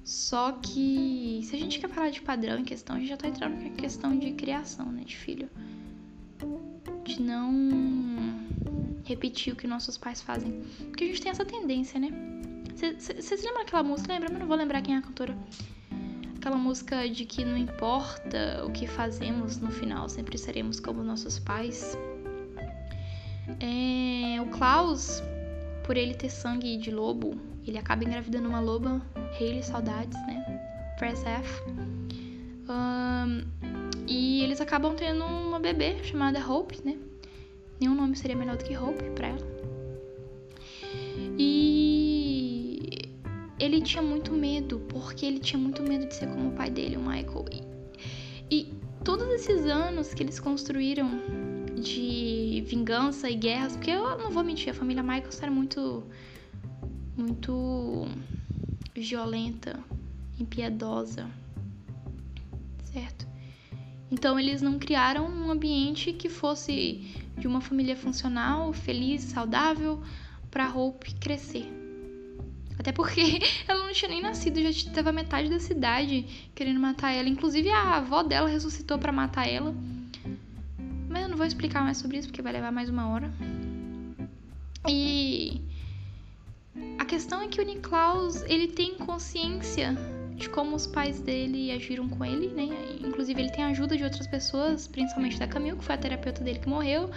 Só 0.03 0.51
que 0.51 1.39
se 1.43 1.55
a 1.55 1.59
gente 1.59 1.79
quer 1.79 1.89
falar 1.89 2.11
de 2.11 2.21
padrão 2.21 2.59
em 2.59 2.63
questão, 2.63 2.95
a 2.95 2.99
gente 2.99 3.09
já 3.09 3.17
tá 3.17 3.27
entrando 3.27 3.59
em 3.63 3.73
questão 3.73 4.15
de 4.19 4.33
criação, 4.33 4.91
né? 4.91 5.03
De 5.03 5.17
filho. 5.17 5.49
De 7.03 7.19
não 7.19 8.34
repetir 9.05 9.53
o 9.53 9.55
que 9.55 9.67
nossos 9.67 9.97
pais 9.97 10.21
fazem. 10.21 10.61
Porque 10.87 11.05
a 11.05 11.07
gente 11.07 11.21
tem 11.21 11.31
essa 11.31 11.45
tendência, 11.45 11.99
né? 11.99 12.11
Vocês 12.75 13.43
lembram 13.43 13.61
aquela 13.61 13.83
música? 13.83 14.11
Lembra? 14.11 14.29
Mas 14.29 14.39
não 14.39 14.47
vou 14.47 14.57
lembrar 14.57 14.81
quem 14.81 14.95
é 14.95 14.97
a 14.97 15.01
cantora. 15.01 15.37
Aquela 16.35 16.57
música 16.57 17.07
de 17.09 17.25
que 17.25 17.45
não 17.45 17.57
importa 17.57 18.63
o 18.65 18.71
que 18.71 18.85
fazemos, 18.85 19.57
no 19.57 19.71
final 19.71 20.09
sempre 20.09 20.37
seremos 20.37 20.79
como 20.79 21.03
nossos 21.03 21.39
pais. 21.39 21.97
É, 23.59 24.41
o 24.41 24.47
Klaus, 24.47 25.23
por 25.83 25.95
ele 25.95 26.13
ter 26.13 26.29
sangue 26.29 26.77
de 26.77 26.91
lobo, 26.91 27.39
ele 27.65 27.77
acaba 27.77 28.03
engravidando 28.03 28.49
uma 28.49 28.59
loba, 28.59 29.01
Hayley, 29.39 29.63
saudades, 29.63 30.17
né? 30.27 30.43
Press 30.97 31.23
F. 31.23 31.63
Um, 32.67 33.43
e 34.07 34.43
eles 34.43 34.59
acabam 34.61 34.95
tendo 34.95 35.23
uma 35.23 35.59
bebê 35.59 36.03
chamada 36.03 36.39
Hope, 36.39 36.79
né? 36.83 36.97
Nenhum 37.79 37.95
nome 37.95 38.15
seria 38.15 38.35
melhor 38.35 38.57
do 38.57 38.63
que 38.63 38.77
Hope 38.77 39.03
pra 39.11 39.27
ela. 39.27 39.55
E 41.37 43.09
ele 43.59 43.81
tinha 43.81 44.01
muito 44.01 44.31
medo, 44.31 44.79
porque 44.89 45.25
ele 45.25 45.39
tinha 45.39 45.59
muito 45.59 45.81
medo 45.83 46.07
de 46.07 46.15
ser 46.15 46.27
como 46.27 46.49
o 46.49 46.51
pai 46.53 46.69
dele, 46.69 46.97
o 46.97 47.01
Michael. 47.01 47.45
E, 47.51 48.55
e 48.55 48.73
todos 49.03 49.27
esses 49.29 49.65
anos 49.65 50.13
que 50.13 50.23
eles 50.23 50.39
construíram 50.39 51.09
de 51.75 52.63
vingança 52.67 53.29
e 53.29 53.35
guerras, 53.35 53.75
porque 53.75 53.91
eu 53.91 54.17
não 54.17 54.31
vou 54.31 54.43
mentir, 54.43 54.69
a 54.71 54.73
família 54.73 55.03
Michael 55.03 55.29
era 55.41 55.51
muito 55.51 56.03
muito 57.17 58.07
violenta, 58.93 59.79
impiedosa, 60.39 61.29
certo? 62.83 63.24
Então 64.15 64.39
eles 64.39 64.61
não 64.61 64.79
criaram 64.79 65.27
um 65.27 65.51
ambiente 65.51 66.13
que 66.13 66.29
fosse 66.29 67.05
de 67.37 67.45
uma 67.45 67.59
família 67.59 67.97
funcional, 67.97 68.71
feliz, 68.71 69.23
saudável, 69.23 70.01
para 70.49 70.69
Hope 70.73 71.13
crescer. 71.15 71.69
Até 72.79 72.93
porque 72.93 73.41
ela 73.67 73.83
não 73.83 73.91
tinha 73.91 74.07
nem 74.07 74.21
nascido, 74.21 74.61
já 74.61 74.69
estava 74.69 75.11
metade 75.11 75.49
da 75.49 75.59
cidade 75.59 76.49
querendo 76.55 76.79
matar 76.79 77.11
ela. 77.11 77.27
Inclusive 77.27 77.69
a 77.69 77.97
avó 77.97 78.23
dela 78.23 78.47
ressuscitou 78.47 78.97
para 78.97 79.11
matar 79.11 79.49
ela. 79.49 79.75
Mas 81.09 81.23
eu 81.23 81.27
não 81.27 81.35
vou 81.35 81.45
explicar 81.45 81.83
mais 81.83 81.97
sobre 81.97 82.17
isso 82.17 82.29
porque 82.29 82.41
vai 82.41 82.53
levar 82.53 82.71
mais 82.71 82.87
uma 82.87 83.09
hora. 83.09 83.29
E 84.87 85.59
a 86.97 87.03
questão 87.03 87.41
é 87.41 87.49
que 87.49 87.59
o 87.59 87.65
Niklaus, 87.65 88.43
ele 88.43 88.69
tem 88.69 88.95
consciência 88.95 89.93
de 90.35 90.49
como 90.49 90.75
os 90.75 90.85
pais 90.85 91.19
dele 91.21 91.71
agiram 91.71 92.07
com 92.09 92.23
ele, 92.23 92.47
né? 92.49 92.67
Inclusive 92.99 93.41
ele 93.41 93.51
tem 93.51 93.63
ajuda 93.63 93.95
de 93.95 94.03
outras 94.03 94.27
pessoas, 94.27 94.87
principalmente 94.87 95.39
da 95.39 95.47
Camille, 95.47 95.77
que 95.77 95.83
foi 95.83 95.95
a 95.95 95.97
terapeuta 95.97 96.43
dele 96.43 96.59
que 96.59 96.67
morreu. 96.67 97.09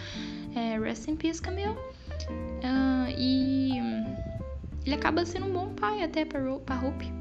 É, 0.54 0.78
rest 0.78 1.08
in 1.08 1.16
peace, 1.16 1.42
Camille. 1.42 1.76
Uh, 2.28 3.10
e 3.16 3.78
ele 4.86 4.94
acaba 4.94 5.24
sendo 5.26 5.46
um 5.46 5.52
bom 5.52 5.74
pai 5.74 6.02
até 6.02 6.24
pra, 6.24 6.40
Ro 6.40 6.60
pra 6.60 6.80
Hope. 6.80 7.12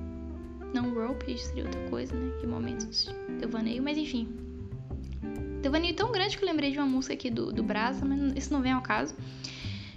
Não 0.73 0.93
Rope, 0.93 1.33
isso 1.33 1.47
seria 1.47 1.63
outra 1.65 1.81
coisa, 1.89 2.13
né? 2.15 2.31
Que 2.39 2.45
momentos 2.45 3.09
devaneio, 3.39 3.81
mas 3.81 3.97
enfim. 3.97 4.27
Devaneio 5.61 5.95
tão 5.95 6.11
grande 6.11 6.37
que 6.37 6.43
eu 6.43 6.47
lembrei 6.47 6.71
de 6.71 6.77
uma 6.77 6.87
música 6.87 7.13
aqui 7.13 7.29
do, 7.29 7.51
do 7.51 7.63
Brasa, 7.63 8.05
mas 8.05 8.33
isso 8.35 8.53
não 8.53 8.61
vem 8.61 8.71
ao 8.71 8.81
caso. 8.81 9.15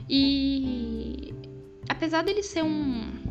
E 0.08 1.34
apesar 1.88 2.22
dele 2.22 2.42
ser 2.42 2.64
um 2.64 3.29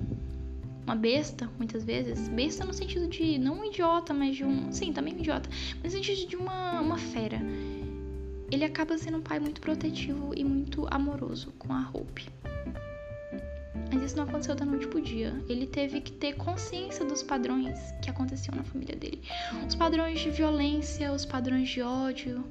uma 0.90 0.96
besta, 0.96 1.48
muitas 1.60 1.84
vezes. 1.84 2.28
Besta 2.30 2.66
no 2.66 2.74
sentido 2.74 3.08
de 3.08 3.38
não 3.38 3.60
um 3.60 3.66
idiota, 3.66 4.12
mas 4.12 4.36
de 4.36 4.44
um. 4.44 4.72
Sim, 4.72 4.92
também 4.92 5.14
um 5.14 5.20
idiota. 5.20 5.48
Mas 5.84 5.94
no 5.94 6.04
sentido 6.04 6.28
de 6.28 6.36
uma, 6.36 6.82
uma 6.82 6.98
fera. 6.98 7.40
Ele 8.52 8.66
acaba 8.66 8.98
sendo 8.98 9.18
um 9.18 9.22
pai 9.22 9.40
muito 9.40 9.62
protetivo 9.62 10.34
e 10.36 10.44
muito 10.44 10.88
amoroso 10.90 11.54
com 11.60 11.72
a 11.72 11.88
Hope. 11.94 12.28
Mas 13.94 14.02
isso 14.02 14.18
não 14.18 14.24
aconteceu 14.24 14.56
da 14.56 14.66
noite 14.66 14.88
pro 14.88 15.00
dia. 15.00 15.32
Ele 15.48 15.68
teve 15.68 16.02
que 16.02 16.12
ter 16.12 16.34
consciência 16.34 17.06
dos 17.06 17.22
padrões 17.22 17.78
que 18.02 18.10
aconteciam 18.10 18.56
na 18.56 18.64
família 18.64 18.96
dele. 18.96 19.22
Os 19.68 19.76
padrões 19.76 20.20
de 20.20 20.32
violência, 20.32 21.14
os 21.14 21.24
padrões 21.24 21.70
de 21.70 21.84
ódio, 21.84 22.44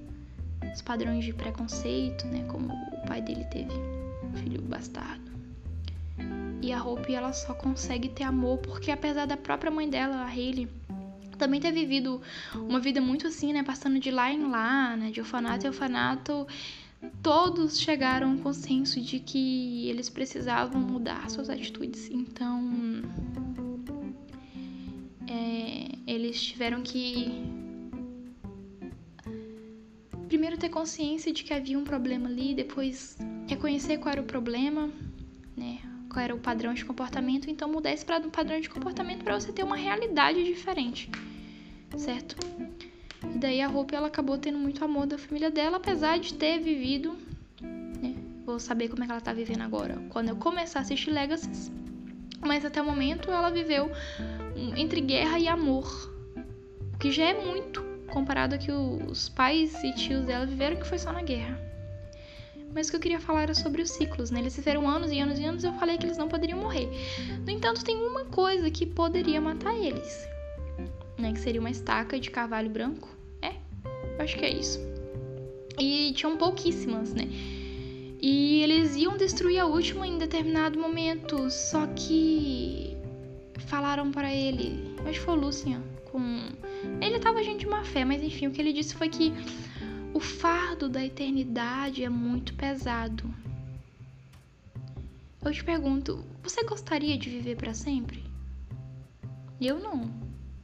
os 0.72 0.80
padrões 0.80 1.24
de 1.24 1.32
preconceito, 1.32 2.24
né? 2.28 2.44
Como 2.48 2.72
o 2.72 3.06
pai 3.08 3.20
dele 3.20 3.44
teve. 3.46 3.74
Filho 4.36 4.62
bastardo. 4.62 5.27
E 6.60 6.72
a 6.72 6.82
Hope 6.82 7.14
ela 7.14 7.32
só 7.32 7.54
consegue 7.54 8.08
ter 8.08 8.24
amor 8.24 8.58
porque 8.58 8.90
apesar 8.90 9.26
da 9.26 9.36
própria 9.36 9.70
mãe 9.70 9.88
dela, 9.88 10.16
a 10.16 10.26
Hayley, 10.26 10.68
também 11.38 11.60
ter 11.60 11.72
vivido 11.72 12.20
uma 12.54 12.80
vida 12.80 13.00
muito 13.00 13.28
assim, 13.28 13.52
né, 13.52 13.62
passando 13.62 13.98
de 13.98 14.10
lá 14.10 14.30
em 14.30 14.50
lá, 14.50 14.96
né, 14.96 15.10
de 15.10 15.20
orfanato 15.20 15.64
em 15.64 15.68
orfanato, 15.68 16.46
todos 17.22 17.78
chegaram 17.78 18.32
ao 18.32 18.38
consenso 18.38 19.00
de 19.00 19.20
que 19.20 19.88
eles 19.88 20.08
precisavam 20.10 20.80
mudar 20.80 21.30
suas 21.30 21.48
atitudes. 21.48 22.10
Então, 22.10 23.02
é, 25.28 25.92
eles 26.06 26.42
tiveram 26.42 26.82
que 26.82 27.56
primeiro 30.28 30.58
ter 30.58 30.68
consciência 30.68 31.32
de 31.32 31.42
que 31.42 31.54
havia 31.54 31.78
um 31.78 31.84
problema 31.84 32.28
ali, 32.28 32.54
depois 32.54 33.16
reconhecer 33.46 33.98
qual 33.98 34.12
era 34.12 34.20
o 34.20 34.24
problema? 34.24 34.90
Qual 36.18 36.24
era 36.24 36.34
o 36.34 36.38
padrão 36.40 36.74
de 36.74 36.84
comportamento, 36.84 37.48
então 37.48 37.68
mudar 37.68 37.92
esse 37.92 38.04
padrão 38.04 38.60
de 38.60 38.68
comportamento 38.68 39.22
para 39.22 39.38
você 39.38 39.52
ter 39.52 39.62
uma 39.62 39.76
realidade 39.76 40.42
diferente, 40.42 41.08
certo? 41.96 42.34
E 43.32 43.38
daí 43.38 43.62
a 43.62 43.68
Hope 43.68 43.94
ela 43.94 44.08
acabou 44.08 44.36
tendo 44.36 44.58
muito 44.58 44.84
amor 44.84 45.06
da 45.06 45.16
família 45.16 45.48
dela, 45.48 45.76
apesar 45.76 46.18
de 46.18 46.34
ter 46.34 46.58
vivido, 46.58 47.16
né? 47.62 48.16
Vou 48.44 48.58
saber 48.58 48.88
como 48.88 49.04
é 49.04 49.06
que 49.06 49.12
ela 49.12 49.20
tá 49.20 49.32
vivendo 49.32 49.62
agora. 49.62 49.96
Quando 50.08 50.30
eu 50.30 50.34
começar 50.34 50.80
a 50.80 50.82
assistir 50.82 51.12
Legacies, 51.12 51.70
mas 52.40 52.64
até 52.64 52.82
o 52.82 52.84
momento 52.84 53.30
ela 53.30 53.50
viveu 53.50 53.88
entre 54.76 55.00
guerra 55.00 55.38
e 55.38 55.46
amor, 55.46 56.12
o 56.94 56.98
que 56.98 57.12
já 57.12 57.26
é 57.26 57.44
muito 57.46 57.80
comparado 58.08 58.56
a 58.56 58.58
que 58.58 58.72
os 58.72 59.28
pais 59.28 59.72
e 59.84 59.92
tios 59.92 60.24
dela 60.24 60.44
viveram 60.46 60.78
que 60.78 60.84
foi 60.84 60.98
só 60.98 61.12
na 61.12 61.22
guerra. 61.22 61.67
Mas 62.74 62.88
o 62.88 62.90
que 62.90 62.96
eu 62.96 63.00
queria 63.00 63.20
falar 63.20 63.42
era 63.42 63.54
sobre 63.54 63.82
os 63.82 63.90
ciclos, 63.90 64.30
né? 64.30 64.40
Eles 64.40 64.54
viveram 64.54 64.88
anos 64.88 65.10
e 65.10 65.18
anos 65.18 65.38
e 65.38 65.44
anos 65.44 65.64
e 65.64 65.66
eu 65.66 65.72
falei 65.74 65.96
que 65.98 66.06
eles 66.06 66.18
não 66.18 66.28
poderiam 66.28 66.58
morrer. 66.58 66.88
No 67.44 67.50
entanto, 67.50 67.84
tem 67.84 67.96
uma 67.96 68.24
coisa 68.26 68.70
que 68.70 68.86
poderia 68.86 69.40
matar 69.40 69.74
eles, 69.74 70.28
né? 71.18 71.32
Que 71.32 71.40
seria 71.40 71.60
uma 71.60 71.70
estaca 71.70 72.18
de 72.18 72.30
carvalho 72.30 72.70
branco. 72.70 73.08
É, 73.42 73.52
eu 74.16 74.24
acho 74.24 74.36
que 74.36 74.44
é 74.44 74.52
isso. 74.52 74.78
E 75.78 76.12
tinham 76.12 76.36
pouquíssimas, 76.36 77.14
né? 77.14 77.28
E 78.20 78.62
eles 78.62 78.96
iam 78.96 79.16
destruir 79.16 79.60
a 79.60 79.66
última 79.66 80.06
em 80.06 80.18
determinado 80.18 80.78
momento, 80.78 81.50
só 81.50 81.86
que 81.86 82.96
falaram 83.68 84.10
para 84.10 84.34
ele, 84.34 84.94
acho 85.06 85.20
que 85.20 85.24
foi 85.24 85.34
o 85.34 85.40
Lucian, 85.40 85.82
com 86.10 86.40
ele 87.00 87.18
tava 87.18 87.42
gente 87.42 87.60
de 87.60 87.66
má 87.66 87.84
fé, 87.84 88.04
mas 88.04 88.22
enfim, 88.22 88.46
o 88.46 88.50
que 88.50 88.60
ele 88.60 88.72
disse 88.72 88.94
foi 88.94 89.08
que 89.08 89.32
o 90.14 90.20
fardo 90.20 90.88
da 90.88 91.04
eternidade 91.04 92.02
é 92.02 92.08
muito 92.08 92.54
pesado. 92.54 93.32
Eu 95.44 95.52
te 95.52 95.62
pergunto, 95.62 96.24
você 96.42 96.64
gostaria 96.64 97.16
de 97.16 97.30
viver 97.30 97.56
para 97.56 97.72
sempre? 97.72 98.24
Eu 99.60 99.78
não. 99.78 100.10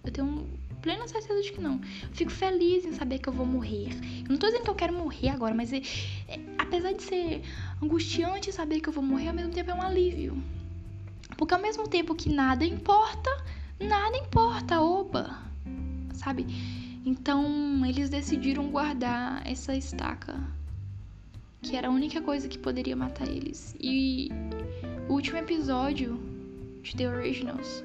Eu 0.04 0.12
tenho 0.12 0.46
plena 0.82 1.08
certeza 1.08 1.40
de 1.40 1.52
que 1.52 1.60
não. 1.60 1.80
Eu 2.02 2.08
fico 2.12 2.30
feliz 2.30 2.84
em 2.84 2.92
saber 2.92 3.18
que 3.18 3.28
eu 3.28 3.32
vou 3.32 3.46
morrer. 3.46 3.88
Eu 4.24 4.30
não 4.30 4.36
tô 4.36 4.46
dizendo 4.46 4.64
que 4.64 4.70
eu 4.70 4.74
quero 4.74 4.92
morrer 4.92 5.30
agora, 5.30 5.54
mas 5.54 5.72
é, 5.72 5.78
é, 6.28 6.38
apesar 6.58 6.92
de 6.92 7.02
ser 7.02 7.42
angustiante 7.82 8.52
saber 8.52 8.80
que 8.80 8.88
eu 8.88 8.92
vou 8.92 9.02
morrer, 9.02 9.28
ao 9.28 9.34
mesmo 9.34 9.52
tempo 9.52 9.70
é 9.70 9.74
um 9.74 9.82
alívio. 9.82 10.42
Porque 11.38 11.54
ao 11.54 11.60
mesmo 11.60 11.88
tempo 11.88 12.14
que 12.14 12.28
nada 12.28 12.64
importa, 12.64 13.30
nada 13.80 14.16
importa, 14.16 14.80
oba. 14.80 15.38
Sabe? 16.12 16.46
Então 17.04 17.84
eles 17.86 18.08
decidiram 18.08 18.70
guardar 18.70 19.46
essa 19.46 19.74
estaca, 19.76 20.40
que 21.60 21.76
era 21.76 21.88
a 21.88 21.90
única 21.90 22.20
coisa 22.20 22.48
que 22.48 22.58
poderia 22.58 22.96
matar 22.96 23.28
eles. 23.28 23.76
E 23.80 24.30
o 25.08 25.12
último 25.12 25.38
episódio 25.38 26.18
de 26.82 26.96
The 26.96 27.08
Originals 27.08 27.84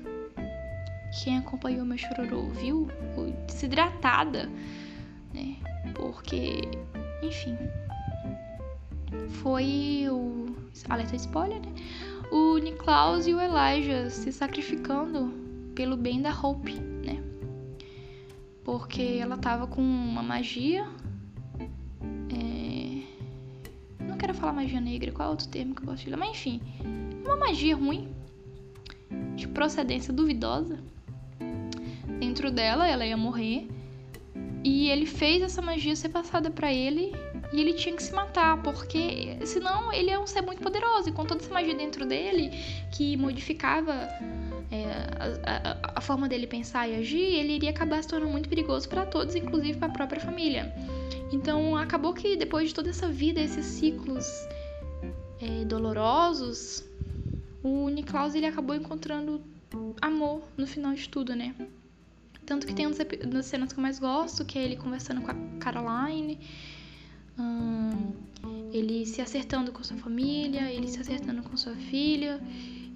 quem 1.11 1.37
acompanhou 1.37 1.85
meu 1.85 1.97
chororô 1.97 2.49
viu, 2.49 2.87
fui 3.15 3.31
desidratada, 3.47 4.49
né? 5.33 5.55
Porque, 5.95 6.61
enfim, 7.23 7.57
foi 9.41 10.05
o 10.09 10.55
alerta 10.87 11.15
spoiler, 11.15 11.59
né? 11.59 11.73
O 12.31 12.57
Niklaus 12.59 13.25
e 13.25 13.33
o 13.33 13.41
Elijah 13.41 14.09
se 14.09 14.31
sacrificando 14.31 15.33
pelo 15.73 15.97
bem 15.97 16.21
da 16.21 16.31
Hope? 16.31 16.79
Porque 18.69 19.17
ela 19.19 19.35
tava 19.35 19.65
com 19.65 19.81
uma 19.81 20.21
magia. 20.21 20.85
É... 22.31 23.01
Não 24.03 24.15
quero 24.15 24.35
falar 24.35 24.53
magia 24.53 24.79
negra, 24.79 25.11
qual 25.11 25.29
é 25.29 25.31
outro 25.31 25.47
termo 25.47 25.73
que 25.73 25.81
eu 25.81 25.87
posso 25.87 26.05
usar? 26.07 26.17
Mas 26.17 26.29
enfim, 26.29 26.61
uma 27.25 27.35
magia 27.35 27.75
ruim, 27.75 28.13
de 29.35 29.47
procedência 29.47 30.13
duvidosa 30.13 30.77
dentro 32.19 32.51
dela, 32.51 32.87
ela 32.87 33.03
ia 33.03 33.17
morrer. 33.17 33.67
E 34.63 34.89
ele 34.91 35.07
fez 35.07 35.41
essa 35.41 35.63
magia 35.63 35.95
ser 35.95 36.09
passada 36.09 36.51
para 36.51 36.71
ele 36.71 37.11
e 37.51 37.59
ele 37.59 37.73
tinha 37.73 37.95
que 37.95 38.03
se 38.03 38.13
matar, 38.13 38.61
porque 38.61 39.35
senão 39.47 39.91
ele 39.91 40.11
é 40.11 40.19
um 40.19 40.27
ser 40.27 40.43
muito 40.43 40.61
poderoso 40.61 41.09
e 41.09 41.11
com 41.11 41.25
toda 41.25 41.41
essa 41.41 41.51
magia 41.51 41.73
dentro 41.73 42.05
dele 42.05 42.51
que 42.95 43.17
modificava 43.17 44.07
é, 44.71 44.85
a, 45.43 45.69
a, 45.69 45.91
a, 45.95 46.01
forma 46.01 46.29
dele 46.29 46.45
pensar 46.45 46.87
e 46.87 46.95
agir, 46.95 47.17
ele 47.17 47.53
iria 47.53 47.71
acabar 47.71 48.01
se 48.03 48.07
tornando 48.07 48.31
muito 48.31 48.47
perigoso 48.47 48.87
para 48.87 49.05
todos, 49.05 49.35
inclusive 49.35 49.79
para 49.79 49.87
a 49.87 49.91
própria 49.91 50.21
família. 50.21 50.73
Então 51.31 51.75
acabou 51.75 52.13
que 52.13 52.35
depois 52.35 52.69
de 52.69 52.75
toda 52.75 52.89
essa 52.89 53.07
vida, 53.07 53.39
esses 53.39 53.65
ciclos 53.65 54.27
é, 55.41 55.65
dolorosos, 55.65 56.83
o 57.63 57.89
Niklaus 57.89 58.35
ele 58.35 58.45
acabou 58.45 58.75
encontrando 58.75 59.41
amor 60.01 60.43
no 60.57 60.65
final 60.67 60.93
de 60.93 61.09
tudo, 61.09 61.35
né? 61.35 61.55
Tanto 62.45 62.65
que 62.65 62.73
tem 62.73 62.87
uma 62.87 62.95
das 62.95 63.45
cenas 63.45 63.71
que 63.71 63.79
eu 63.79 63.81
mais 63.81 63.99
gosto, 63.99 64.43
que 64.43 64.57
é 64.57 64.63
ele 64.63 64.75
conversando 64.75 65.21
com 65.21 65.29
a 65.29 65.35
Caroline, 65.59 66.39
hum, 67.37 68.11
ele 68.71 69.05
se 69.05 69.21
acertando 69.21 69.71
com 69.71 69.83
sua 69.83 69.97
família, 69.97 70.71
ele 70.71 70.87
se 70.87 70.99
acertando 70.99 71.43
com 71.43 71.55
sua 71.55 71.75
filha, 71.75 72.41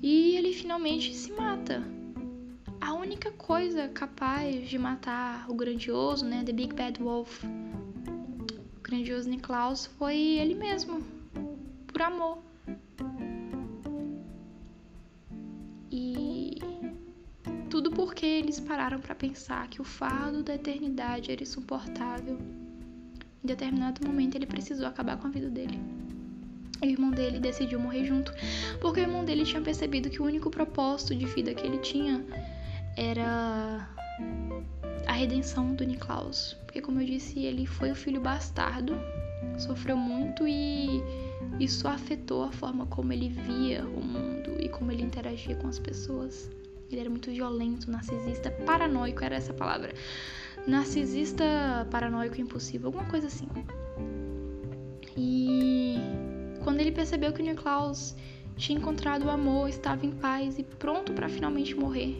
e 0.03 0.35
ele 0.35 0.51
finalmente 0.51 1.13
se 1.13 1.31
mata. 1.31 1.81
A 2.81 2.93
única 2.93 3.31
coisa 3.31 3.87
capaz 3.87 4.67
de 4.67 4.77
matar 4.77 5.49
o 5.49 5.55
grandioso, 5.55 6.25
né, 6.25 6.43
The 6.45 6.51
Big 6.51 6.75
Bad 6.75 7.01
Wolf, 7.01 7.41
o 7.45 8.81
grandioso 8.81 9.29
Niklaus, 9.29 9.85
foi 9.85 10.17
ele 10.17 10.55
mesmo, 10.55 11.01
por 11.87 12.01
amor. 12.01 12.43
Tudo 17.69 17.89
porque 17.89 18.25
eles 18.25 18.59
pararam 18.59 18.99
para 18.99 19.15
pensar 19.15 19.67
que 19.67 19.81
o 19.81 19.83
fardo 19.83 20.43
da 20.43 20.53
eternidade 20.53 21.31
era 21.31 21.41
insuportável. 21.41 22.37
Em 23.43 23.47
determinado 23.47 24.05
momento 24.05 24.35
ele 24.35 24.45
precisou 24.45 24.85
acabar 24.85 25.17
com 25.17 25.25
a 25.25 25.31
vida 25.31 25.49
dele. 25.49 25.79
O 26.81 26.85
irmão 26.85 27.11
dele 27.11 27.39
decidiu 27.39 27.79
morrer 27.79 28.05
junto, 28.05 28.33
porque 28.81 28.99
o 28.99 29.03
irmão 29.03 29.23
dele 29.23 29.45
tinha 29.45 29.61
percebido 29.61 30.09
que 30.09 30.21
o 30.21 30.25
único 30.25 30.49
propósito 30.49 31.15
de 31.15 31.25
vida 31.25 31.53
que 31.53 31.65
ele 31.65 31.77
tinha 31.77 32.25
era 32.97 33.87
a 35.07 35.13
redenção 35.13 35.73
do 35.73 35.85
Niklaus. 35.85 36.57
Porque, 36.65 36.81
como 36.81 36.99
eu 37.01 37.05
disse, 37.05 37.39
ele 37.39 37.65
foi 37.65 37.91
o 37.91 37.95
filho 37.95 38.19
bastardo, 38.19 38.97
sofreu 39.57 39.95
muito 39.95 40.47
e 40.47 41.01
isso 41.59 41.87
afetou 41.87 42.43
a 42.43 42.51
forma 42.51 42.85
como 42.87 43.13
ele 43.13 43.29
via 43.29 43.85
o 43.85 44.01
mundo 44.03 44.55
e 44.59 44.67
como 44.69 44.91
ele 44.91 45.03
interagia 45.03 45.55
com 45.55 45.67
as 45.67 45.79
pessoas. 45.79 46.49
Ele 46.89 47.01
era 47.01 47.09
muito 47.09 47.31
violento, 47.31 47.89
narcisista, 47.89 48.51
paranoico, 48.65 49.23
era 49.23 49.35
essa 49.35 49.53
palavra. 49.53 49.93
Narcisista, 50.67 51.87
paranoico, 51.89 52.39
impulsivo, 52.39 52.87
alguma 52.87 53.05
coisa 53.05 53.27
assim. 53.27 53.47
Percebeu 56.93 57.33
que 57.33 57.41
o 57.41 57.45
Niklaus 57.45 58.15
tinha 58.55 58.77
encontrado 58.77 59.25
o 59.25 59.29
amor, 59.29 59.67
estava 59.69 60.05
em 60.05 60.11
paz 60.11 60.57
e 60.57 60.63
pronto 60.63 61.13
para 61.13 61.27
finalmente 61.27 61.75
morrer, 61.75 62.15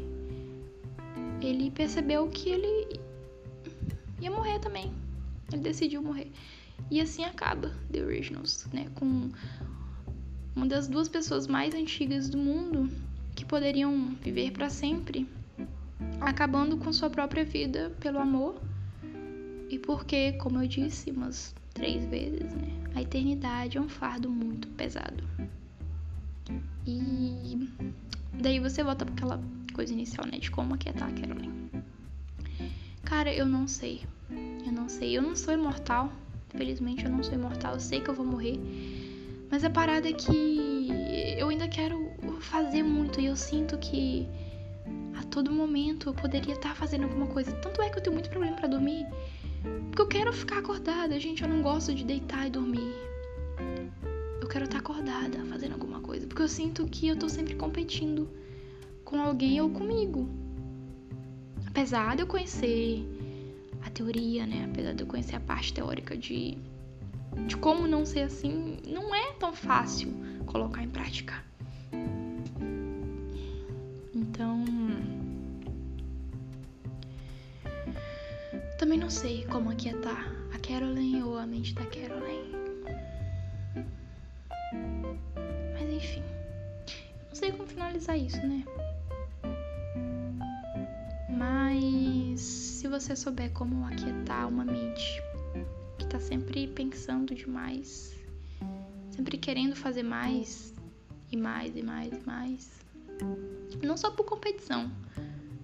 ele 1.41 1.69
percebeu 1.71 2.28
que 2.28 2.49
ele 2.49 2.99
ia 4.21 4.32
morrer 4.32 4.59
também. 4.59 4.91
Ele 5.51 5.61
decidiu 5.61 6.01
morrer. 6.01 6.32
E 6.89 6.99
assim 7.01 7.24
acaba 7.24 7.71
The 7.91 8.01
Originals, 8.03 8.65
né? 8.74 8.88
Com 8.95 9.30
uma 10.55 10.65
das 10.65 10.88
duas 10.88 11.07
pessoas 11.07 11.47
mais 11.47 11.74
antigas 11.74 12.30
do 12.30 12.38
mundo 12.38 12.89
que 13.36 13.45
poderiam 13.45 14.15
viver 14.21 14.51
para 14.51 14.69
sempre, 14.69 15.28
acabando 16.21 16.78
com 16.78 16.93
sua 16.93 17.09
própria 17.09 17.43
vida 17.43 17.91
pelo 17.99 18.19
amor 18.19 18.61
e 19.70 19.80
porque, 19.80 20.34
como 20.34 20.61
eu 20.61 20.68
disse 20.68 21.11
umas 21.11 21.53
três 21.74 22.05
vezes, 22.05 22.53
né, 22.53 22.70
a 22.95 23.01
eternidade 23.01 23.78
é 23.78 23.82
um 23.82 23.89
fardo 23.89 24.30
muito 24.30 24.68
pesado. 24.70 25.24
E 26.86 27.70
daí 28.34 28.59
você 28.59 28.84
volta 28.84 29.05
para 29.05 29.14
aquela 29.14 29.43
coisa 29.74 29.93
inicial, 29.93 30.26
né, 30.28 30.38
de 30.38 30.51
como 30.51 30.76
aquietar 30.76 31.09
a 31.09 31.11
Caroline. 31.11 31.72
Cara, 33.03 33.34
eu 33.34 33.45
não 33.45 33.68
sei. 33.68 34.01
Eu 34.66 34.72
não 34.72 34.89
sei. 34.89 35.18
Eu 35.18 35.22
não 35.22 35.36
sou 35.36 35.53
imortal. 35.53 36.11
Felizmente 36.49 37.05
eu 37.05 37.11
não 37.11 37.24
sou 37.24 37.34
imortal. 37.34 37.74
Eu 37.74 37.80
sei 37.80 38.01
que 38.01 38.09
eu 38.09 38.14
vou 38.14 38.26
morrer. 38.26 38.59
Mas 39.51 39.64
a 39.64 39.70
parada 39.70 40.09
é 40.09 40.14
que 40.14 40.89
eu 41.38 41.49
ainda 41.49 41.68
quero 41.68 42.11
fazer 42.41 42.84
muito 42.84 43.20
e 43.20 43.28
eu 43.28 43.36
sinto 43.36 43.78
que 43.78 44.28
a 45.16 45.24
todo 45.24 45.51
momento 45.51 46.09
eu 46.09 46.14
poderia 46.14 46.53
estar 46.53 46.76
fazendo 46.76 47.03
alguma 47.03 47.28
coisa. 47.28 47.51
Tanto 47.53 47.82
é 47.82 47.89
que 47.89 47.97
eu 47.97 48.03
tenho 48.03 48.16
muito 48.16 48.30
problema 48.30 48.55
para 48.55 48.68
dormir, 48.68 49.05
porque 49.88 50.01
eu 50.01 50.07
quero 50.07 50.34
ficar 50.34 50.59
acordada, 50.59 51.20
gente. 51.20 51.43
Eu 51.43 51.49
não 51.49 51.61
gosto 51.61 51.93
de 51.93 52.03
deitar 52.03 52.47
e 52.47 52.49
dormir. 52.49 52.93
Eu 54.41 54.47
quero 54.47 54.66
estar 54.66 54.80
acordada 54.80 55.45
fazendo 55.45 55.74
alguma 55.74 56.01
coisa, 56.01 56.28
porque 56.28 56.41
eu 56.41 56.47
sinto 56.47 56.86
que 56.86 57.07
eu 57.07 57.16
tô 57.16 57.30
sempre 57.30 57.55
competindo 57.55 58.30
com 59.05 59.22
alguém 59.22 59.61
ou 59.61 59.70
comigo. 59.70 60.28
apesar 61.68 62.16
de 62.16 62.24
eu 62.24 62.28
conhecer 62.28 63.07
a 63.82 63.89
teoria, 63.89 64.45
né? 64.45 64.68
Apesar 64.70 64.93
de 64.93 65.03
eu 65.03 65.07
conhecer 65.07 65.36
a 65.36 65.39
parte 65.39 65.74
teórica 65.74 66.16
de, 66.18 66.57
de 67.47 67.57
como 67.57 67.88
não 67.88 68.05
ser 68.05 68.22
assim, 68.22 68.78
não 68.88 69.14
é 69.14 69.34
tão 69.34 69.53
fácil 69.53 70.14
colocar 70.45 70.84
em 70.84 70.89
prática. 70.89 71.52
Não 79.03 79.09
sei 79.09 79.45
como 79.47 79.69
aquietar 79.69 80.33
a 80.53 80.59
Caroline 80.59 81.21
ou 81.23 81.37
a 81.37 81.45
mente 81.45 81.75
da 81.75 81.85
Caroline. 81.87 82.55
Mas 85.73 85.89
enfim. 85.91 86.23
Não 87.27 87.35
sei 87.35 87.51
como 87.51 87.67
finalizar 87.67 88.17
isso, 88.17 88.37
né? 88.47 88.63
Mas 91.29 92.39
se 92.39 92.87
você 92.87 93.13
souber 93.13 93.51
como 93.51 93.85
aquietar 93.85 94.47
uma 94.47 94.63
mente 94.63 95.21
que 95.99 96.07
tá 96.07 96.17
sempre 96.17 96.65
pensando 96.67 97.35
demais, 97.35 98.17
sempre 99.11 99.37
querendo 99.37 99.75
fazer 99.75 100.03
mais 100.03 100.73
e 101.29 101.35
mais 101.35 101.75
e 101.75 101.83
mais 101.83 102.13
e 102.13 102.25
mais, 102.25 102.79
não 103.83 103.97
só 103.97 104.11
por 104.11 104.23
competição, 104.23 104.89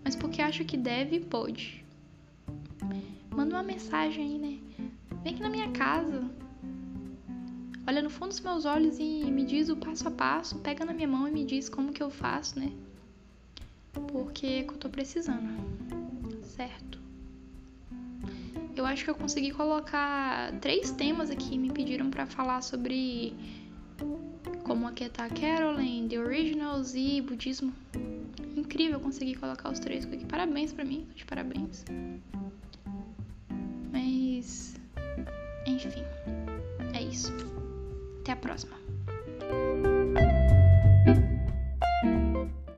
mas 0.04 0.14
porque 0.14 0.42
acha 0.42 0.66
que 0.66 0.76
deve 0.76 1.16
e 1.16 1.20
pode. 1.22 1.80
Manda 3.40 3.56
uma 3.56 3.64
mensagem 3.64 4.22
aí, 4.22 4.38
né? 4.38 4.60
Vem 5.24 5.32
aqui 5.34 5.42
na 5.42 5.50
minha 5.50 5.72
casa. 5.72 6.30
Olha 7.88 8.02
no 8.02 8.10
fundo 8.10 8.28
dos 8.28 8.42
meus 8.42 8.66
olhos 8.66 9.00
e 9.00 9.32
me 9.32 9.46
diz 9.46 9.70
o 9.70 9.78
passo 9.78 10.10
a 10.10 10.12
passo. 10.12 10.60
Pega 10.60 10.84
na 10.84 10.92
minha 10.92 11.08
mão 11.08 11.26
e 11.26 11.32
me 11.32 11.46
diz 11.46 11.70
como 11.70 11.94
que 11.94 12.04
eu 12.04 12.10
faço, 12.10 12.60
né? 12.60 12.70
porque 14.12 14.46
é 14.46 14.64
que 14.64 14.74
eu 14.74 14.78
tô 14.78 14.90
precisando, 14.90 15.48
certo? 16.44 17.00
Eu 18.76 18.86
acho 18.86 19.06
que 19.06 19.10
eu 19.10 19.16
consegui 19.16 19.52
colocar 19.52 20.52
três 20.60 20.92
temas 20.92 21.30
aqui. 21.30 21.58
Me 21.58 21.72
pediram 21.72 22.12
para 22.12 22.26
falar 22.26 22.62
sobre 22.62 23.34
como 24.66 24.86
aquietar 24.86 25.34
Caroline, 25.34 26.10
The 26.10 26.20
Originals 26.20 26.94
e 26.94 27.22
budismo. 27.22 27.72
Incrível 28.58 29.00
conseguir 29.00 29.36
colocar 29.36 29.72
os 29.72 29.80
três 29.80 30.04
aqui. 30.04 30.26
Parabéns 30.26 30.74
para 30.74 30.84
mim, 30.84 31.08
de 31.16 31.24
parabéns. 31.24 31.86
Enfim, 35.70 36.04
é 36.94 37.02
isso. 37.02 37.32
Até 38.22 38.32
a 38.34 38.36
próxima. 38.36 38.78